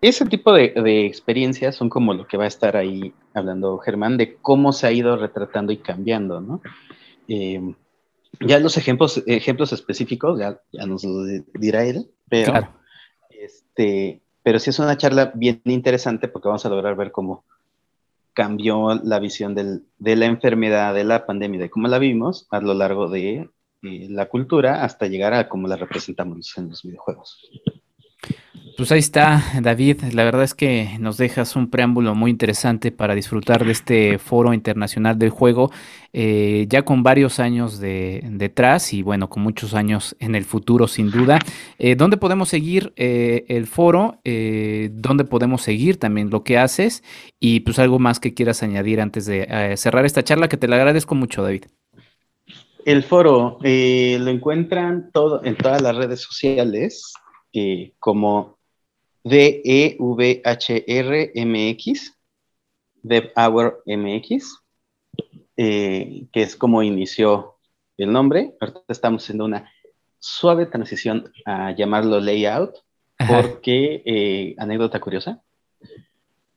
[0.01, 4.17] ese tipo de, de, experiencias son como lo que va a estar ahí hablando Germán,
[4.17, 6.61] de cómo se ha ido retratando y cambiando, ¿no?
[7.29, 7.75] Eh,
[8.41, 11.25] ya los ejemplos, ejemplos específicos, ya, ya nos lo
[11.55, 12.69] dirá él, pero,
[13.31, 17.45] este, pero sí es una charla bien interesante porque vamos a lograr ver cómo,
[18.37, 22.61] cambió la visión del, de la enfermedad, de la pandemia, de cómo la vimos a
[22.61, 23.49] lo largo de
[23.83, 27.51] eh, la cultura hasta llegar a cómo la representamos en los videojuegos.
[28.77, 30.03] Pues ahí está, David.
[30.13, 34.53] La verdad es que nos dejas un preámbulo muy interesante para disfrutar de este foro
[34.53, 35.71] internacional del juego,
[36.13, 40.89] eh, ya con varios años de, detrás y bueno, con muchos años en el futuro
[40.89, 41.39] sin duda.
[41.79, 44.21] Eh, ¿Dónde podemos seguir eh, el foro?
[44.23, 47.03] ¿Dónde podemos seguir también lo que haces?
[47.41, 50.77] Y pues algo más que quieras añadir antes de cerrar esta charla, que te la
[50.77, 51.65] agradezco mucho, David.
[52.85, 57.15] El foro lo encuentran todo, en todas las redes sociales
[57.99, 58.57] como
[59.27, 59.99] D-E-V-H-R-M-X,
[63.03, 64.63] DevHour MX,
[65.57, 67.57] eh, que es como inició
[67.97, 68.55] el nombre.
[68.61, 69.69] Ahorita estamos haciendo una
[70.21, 72.77] suave transición a llamarlo layout,
[73.29, 75.43] porque, eh, anécdota curiosa,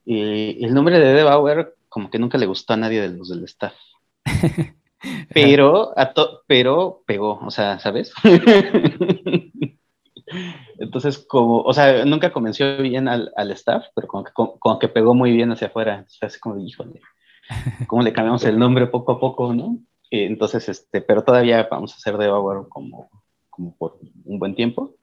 [0.06, 3.46] eh, el nombre de DevHour como que nunca le gustó a nadie de los del
[3.46, 3.74] staff.
[5.34, 5.94] pero,
[6.46, 8.14] pero pegó, o sea, ¿sabes?
[10.78, 14.88] Entonces, como, o sea, nunca convenció bien al, al staff, pero como que, como, que,
[14.88, 16.06] pegó muy bien hacia afuera.
[16.22, 17.02] O así como, híjole,
[17.88, 19.80] ¿cómo le cambiamos el nombre poco a poco, no?
[20.12, 23.10] Entonces, este, pero todavía vamos a hacer de Bauer como,
[23.50, 24.96] como por un buen tiempo.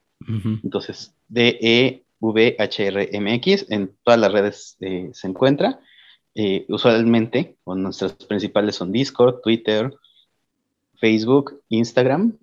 [0.64, 2.06] Entonces, D-E-V-H-R-M-X
[3.68, 5.78] en todas las redes eh, se encuentra.
[6.34, 9.92] Eh, usualmente, con nuestras principales son Discord, Twitter,
[10.98, 12.38] Facebook, Instagram.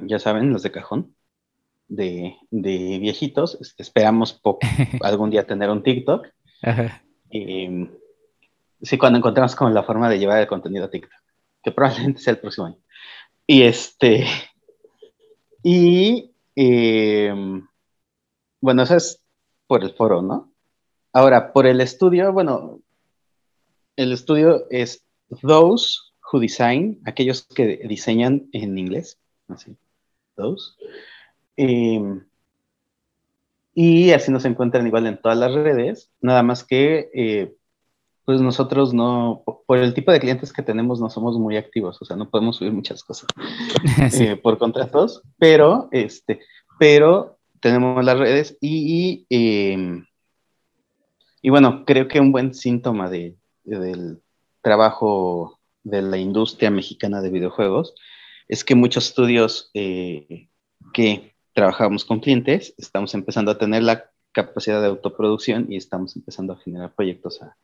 [0.00, 1.16] Ya saben, los de cajón
[1.88, 3.58] de, viejitos.
[3.78, 4.40] Esperamos
[5.00, 6.26] algún día tener un TikTok.
[7.30, 7.90] Em,
[8.80, 11.20] sí, cuando encontramos como la forma de llevar el contenido a TikTok,
[11.62, 12.78] que probablemente sea el próximo año.
[13.46, 14.26] Y este,
[15.62, 17.66] y em,
[18.60, 19.22] bueno, eso es
[19.66, 20.52] por el foro, ¿no?
[21.12, 22.80] Ahora, por el estudio, bueno,
[23.96, 25.04] el estudio es
[25.42, 25.98] Those
[26.30, 29.76] Who Design, aquellos que diseñan en inglés, así,
[30.36, 30.74] Those.
[33.80, 37.54] Y así nos encuentran igual en todas las redes, nada más que eh,
[38.24, 42.04] pues nosotros no, por el tipo de clientes que tenemos, no somos muy activos, o
[42.04, 43.28] sea, no podemos subir muchas cosas
[44.20, 46.40] eh, por contratos, pero, este,
[46.78, 50.04] pero tenemos las redes y, em,
[51.40, 54.20] y bueno, creo que un buen síntoma de, del
[54.60, 57.94] trabajo de la industria mexicana de videojuegos
[58.48, 60.48] es que muchos estudios eh,
[60.92, 66.52] que trabajamos con clientes, estamos empezando a tener la capacidad de autoproducción y estamos empezando
[66.52, 67.56] a generar proyectos a,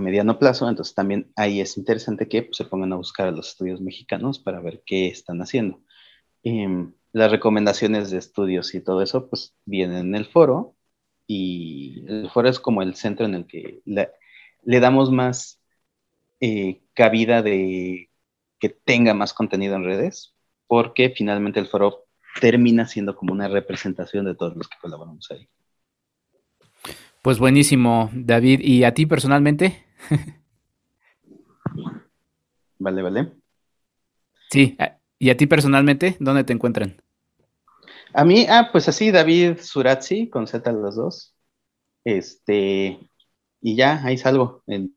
[0.00, 0.68] mediano plazo.
[0.68, 4.40] Entonces también ahí es interesante que pues, se pongan a buscar a los estudios mexicanos
[4.40, 5.80] para ver qué están haciendo.
[6.42, 10.74] Em, las recomendaciones de estudios y todo eso pues vienen en el foro
[11.28, 15.60] y el foro es como el centro en el que le damos más
[16.40, 18.10] eh, cabida de
[18.58, 20.34] que tenga más contenido en redes
[20.66, 22.05] porque finalmente el foro
[22.40, 25.48] termina siendo como una representación de todos los que colaboramos ahí.
[27.22, 28.60] Pues buenísimo, David.
[28.60, 29.84] ¿Y a ti personalmente?
[32.78, 33.32] vale, vale.
[34.50, 34.76] Sí,
[35.18, 36.16] ¿y a ti personalmente?
[36.20, 37.02] ¿Dónde te encuentran?
[38.12, 41.34] A mí, ah, pues así, David Surazzi, con Z los dos.
[42.04, 42.98] Este,
[43.60, 44.94] y ya, ahí salgo en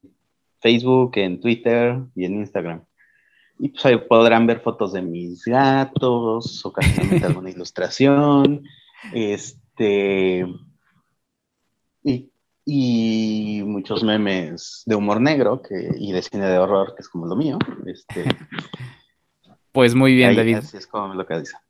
[0.61, 2.85] Facebook, en Twitter y en Instagram.
[3.59, 8.63] Y pues ahí podrán ver fotos de mis gatos, ocasionalmente alguna ilustración,
[9.13, 10.45] este,
[12.65, 17.25] y, muchos memes de humor negro que, y de cine de horror, que es como
[17.25, 17.57] lo mío.
[17.85, 18.25] Este,
[19.71, 20.57] pues muy bien, David.
[20.57, 21.61] Así es como me localiza.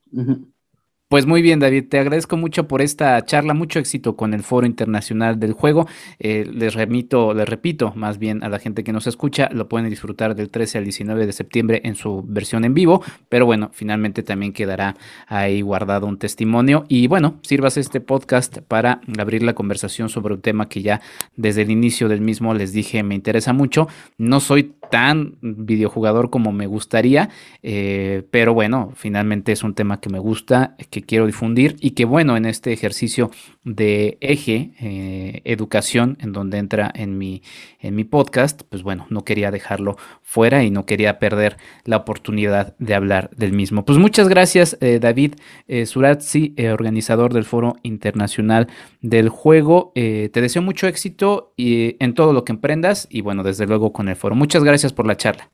[1.09, 4.67] Pues muy bien, David, te agradezco mucho por esta charla, mucho éxito con el Foro
[4.67, 5.87] Internacional del Juego.
[6.19, 9.89] Eh, les remito, les repito, más bien a la gente que nos escucha, lo pueden
[9.89, 14.21] disfrutar del 13 al 19 de septiembre en su versión en vivo, pero bueno, finalmente
[14.21, 20.09] también quedará ahí guardado un testimonio y bueno, sirvas este podcast para abrir la conversación
[20.09, 21.01] sobre un tema que ya
[21.35, 23.87] desde el inicio del mismo les dije me interesa mucho.
[24.19, 27.29] No soy tan videojugador como me gustaría,
[27.63, 32.05] eh, pero bueno, finalmente es un tema que me gusta, que quiero difundir y que
[32.05, 33.31] bueno, en este ejercicio
[33.63, 37.41] de eje, eh, educación, en donde entra en mi,
[37.79, 42.75] en mi podcast, pues bueno, no quería dejarlo fuera y no quería perder la oportunidad
[42.79, 43.85] de hablar del mismo.
[43.85, 45.35] Pues muchas gracias, eh, David
[45.67, 48.67] eh, Surazzi, organizador del Foro Internacional
[49.01, 49.91] del Juego.
[49.93, 54.09] te deseo mucho éxito y, en todo lo que emprendas y bueno, desde luego con
[54.09, 54.35] el foro.
[54.35, 55.51] Muchas gracias por la charla.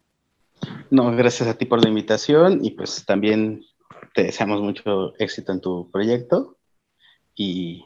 [0.89, 3.61] No, gracias a ti por la invitación y pues también
[4.15, 6.55] te deseamos mucho éxito en tu proyecto
[7.35, 7.83] y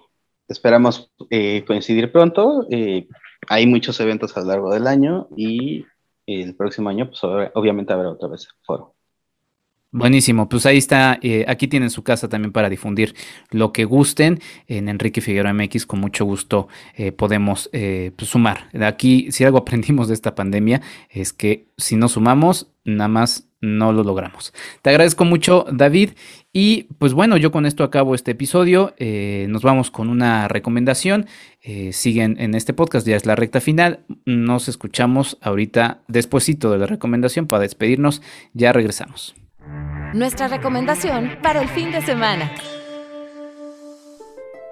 [0.47, 2.68] esperamos eh, coincidir pronto.
[2.69, 3.07] Eh,
[3.47, 5.85] hay muchos eventos a lo largo del año y
[6.27, 7.22] el próximo año, pues
[7.56, 8.93] obviamente habrá otra vez foro.
[9.91, 13.15] Buenísimo, pues ahí está, eh, aquí tienen su casa también para difundir
[13.49, 14.39] lo que gusten.
[14.68, 16.68] En Enrique Figueroa MX con mucho gusto
[17.18, 18.69] podemos pues, sumar.
[18.85, 23.91] Aquí, si algo aprendimos de esta pandemia, es que si no sumamos, nada más no
[23.91, 24.53] lo logramos.
[24.82, 26.11] Te agradezco mucho, David.
[26.53, 28.94] Y pues bueno, yo con esto acabo este episodio.
[28.98, 31.28] Eh, nos vamos con una recomendación.
[31.61, 33.99] Eh, siguen en este podcast, ya es la recta final.
[34.26, 38.22] Nos escuchamos ahorita despuesito de la recomendación para despedirnos.
[38.53, 39.36] Ya regresamos.
[40.14, 42.52] Nuestra recomendación para el fin de semana.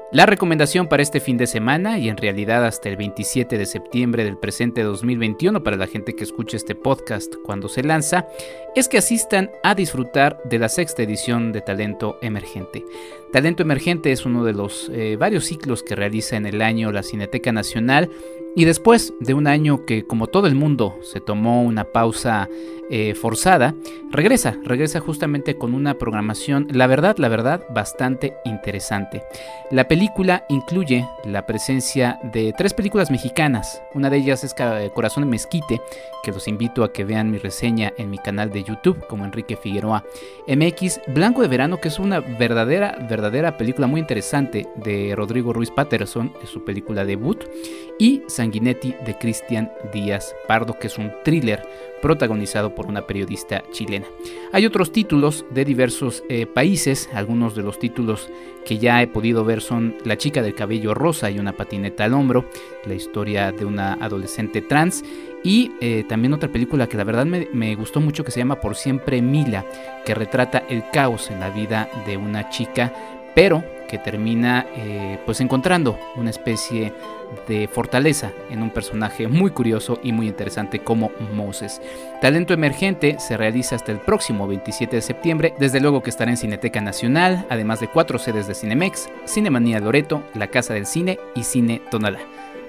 [0.09, 4.23] La recomendación para este fin de semana y en realidad hasta el 27 de septiembre
[4.23, 8.25] del presente 2021 para la gente que escuche este podcast cuando se lanza
[8.73, 12.85] es que asistan a disfrutar de la sexta edición de Talento Emergente.
[13.32, 17.04] Talento Emergente es uno de los eh, varios ciclos que realiza en el año la
[17.04, 18.10] Cineteca Nacional.
[18.56, 22.49] Y después de un año que como todo el mundo se tomó una pausa
[22.90, 23.76] eh, forzada,
[24.12, 29.24] regresa, regresa justamente con una programación, la verdad, la verdad, bastante interesante.
[29.72, 34.56] La película incluye la presencia de tres películas mexicanas, una de ellas es
[34.94, 35.82] Corazón de Mezquite,
[36.24, 39.58] que los invito a que vean mi reseña en mi canal de YouTube como Enrique
[39.58, 40.06] Figueroa
[40.48, 45.72] MX, Blanco de Verano, que es una verdadera, verdadera película muy interesante de Rodrigo Ruiz
[45.72, 47.45] Patterson, es su película debut,
[47.98, 51.68] y Sanguinetti de Cristian Díaz Pardo, que es un thriller
[51.99, 54.06] protagonizado por una periodista chilena.
[54.52, 58.30] Hay otros títulos de diversos eh, países, algunos de los títulos
[58.68, 62.14] que ya he podido ver son La chica del cabello rosa y una patineta al
[62.14, 62.45] hombro,
[62.85, 65.03] la historia de una adolescente trans
[65.48, 68.76] y eh, también otra película que la verdad me, gustó mucho que se llama Por
[68.76, 69.64] siempre Mila,
[70.03, 72.94] que retrata el caos en la vida de una chica,
[73.34, 76.91] pero que termina eh, pues encontrando una especie
[77.48, 81.82] de fortaleza en un personaje muy curioso y muy interesante como Moses.
[82.19, 86.36] Talento Emergente se realiza hasta el próximo 27 de septiembre, desde luego que estará en
[86.36, 91.44] Cineteca Nacional, además de cuatro sedes de Cinemex, Cinemanía Loreto, La Casa del Cine y
[91.44, 92.19] Cine Tonalá.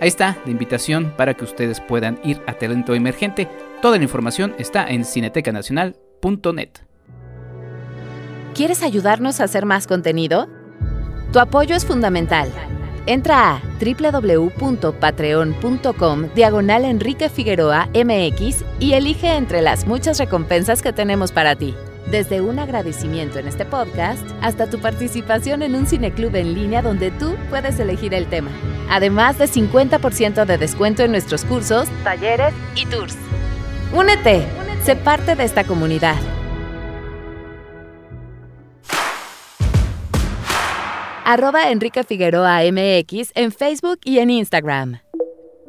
[0.00, 3.48] Ahí está la invitación para que ustedes puedan ir a Talento Emergente.
[3.82, 6.68] Toda la información está en cinetecanacional.net.
[8.54, 10.48] ¿Quieres ayudarnos a hacer más contenido?
[11.32, 12.50] Tu apoyo es fundamental.
[13.06, 21.30] Entra a www.patreon.com diagonal Enrique Figueroa MX y elige entre las muchas recompensas que tenemos
[21.32, 21.74] para ti.
[22.10, 27.10] Desde un agradecimiento en este podcast hasta tu participación en un cineclub en línea donde
[27.10, 28.50] tú puedes elegir el tema.
[28.88, 33.16] Además de 50% de descuento en nuestros cursos, talleres y tours.
[33.94, 34.46] Únete,
[34.84, 36.16] sé parte de esta comunidad.
[41.28, 44.98] arroba Enrique Figueroa MX en Facebook y en Instagram.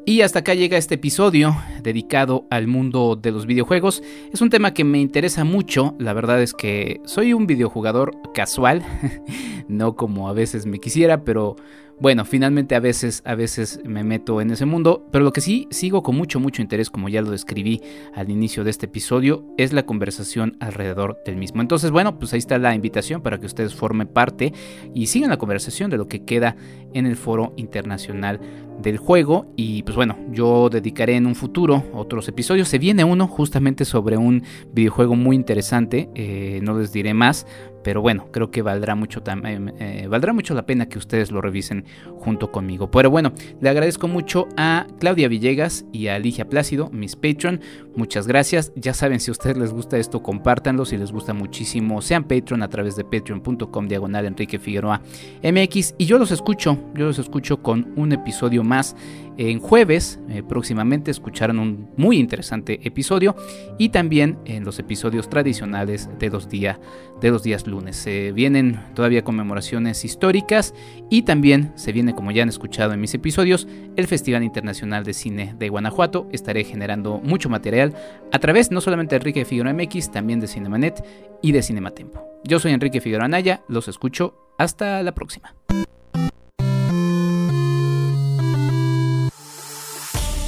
[0.05, 4.01] Y hasta acá llega este episodio dedicado al mundo de los videojuegos.
[4.34, 8.84] Es un tema que me interesa mucho, la verdad es que soy un videojugador casual,
[9.67, 11.55] no como a veces me quisiera, pero
[11.99, 15.67] bueno, finalmente a veces, a veces me meto en ese mundo, pero lo que sí
[15.69, 17.81] sigo con mucho, mucho interés, como ya lo describí
[18.13, 21.61] al inicio de este episodio, es la conversación alrededor del mismo.
[21.61, 24.53] Entonces, bueno, pues ahí está la invitación para que ustedes formen parte
[24.93, 26.55] y sigan la conversación de lo que queda
[26.93, 28.39] en el foro internacional
[28.81, 29.51] del juego.
[29.55, 32.67] Y pues bueno, yo dedicaré en un futuro otros episodios.
[32.67, 34.43] Se viene uno justamente sobre un
[34.73, 37.45] videojuego muy interesante, eh, no les diré más,
[37.84, 41.41] pero bueno, creo que valdrá mucho, eh, eh, valdrá mucho la pena que ustedes lo
[41.41, 41.85] revisen
[42.18, 42.91] junto conmigo.
[42.91, 47.61] Pero bueno, le agradezco mucho a Claudia Villegas y a Ligia Plácido, mis Patreon.
[47.95, 48.72] Muchas gracias.
[48.76, 50.85] Ya saben, si a ustedes les gusta esto, compártanlo.
[50.85, 55.01] Si les gusta muchísimo, sean Patreon a través de patreon.com diagonal Enrique Figueroa
[55.43, 55.95] MX.
[55.97, 58.95] Y yo los escucho, yo los escucho con un episodio más
[59.40, 60.20] en jueves.
[60.30, 63.36] Eh, próximamente escucharán un muy interesante episodio.
[63.78, 67.95] Y también en los episodios tradicionales de los, de los días lunes.
[67.95, 70.74] Se vienen todavía conmemoraciones históricas
[71.10, 75.14] y también se viene, como ya han escuchado en mis episodios, el Festival Internacional de
[75.14, 76.28] Cine de Guanajuato.
[76.34, 77.95] Estaré generando mucho material
[78.34, 81.02] a través no solamente de Enrique Figueroa MX, también de Cinemanet
[81.41, 82.28] y de Cinematempo.
[82.44, 84.36] Yo soy Enrique Figueroa Anaya, los escucho.
[84.57, 85.56] Hasta la próxima.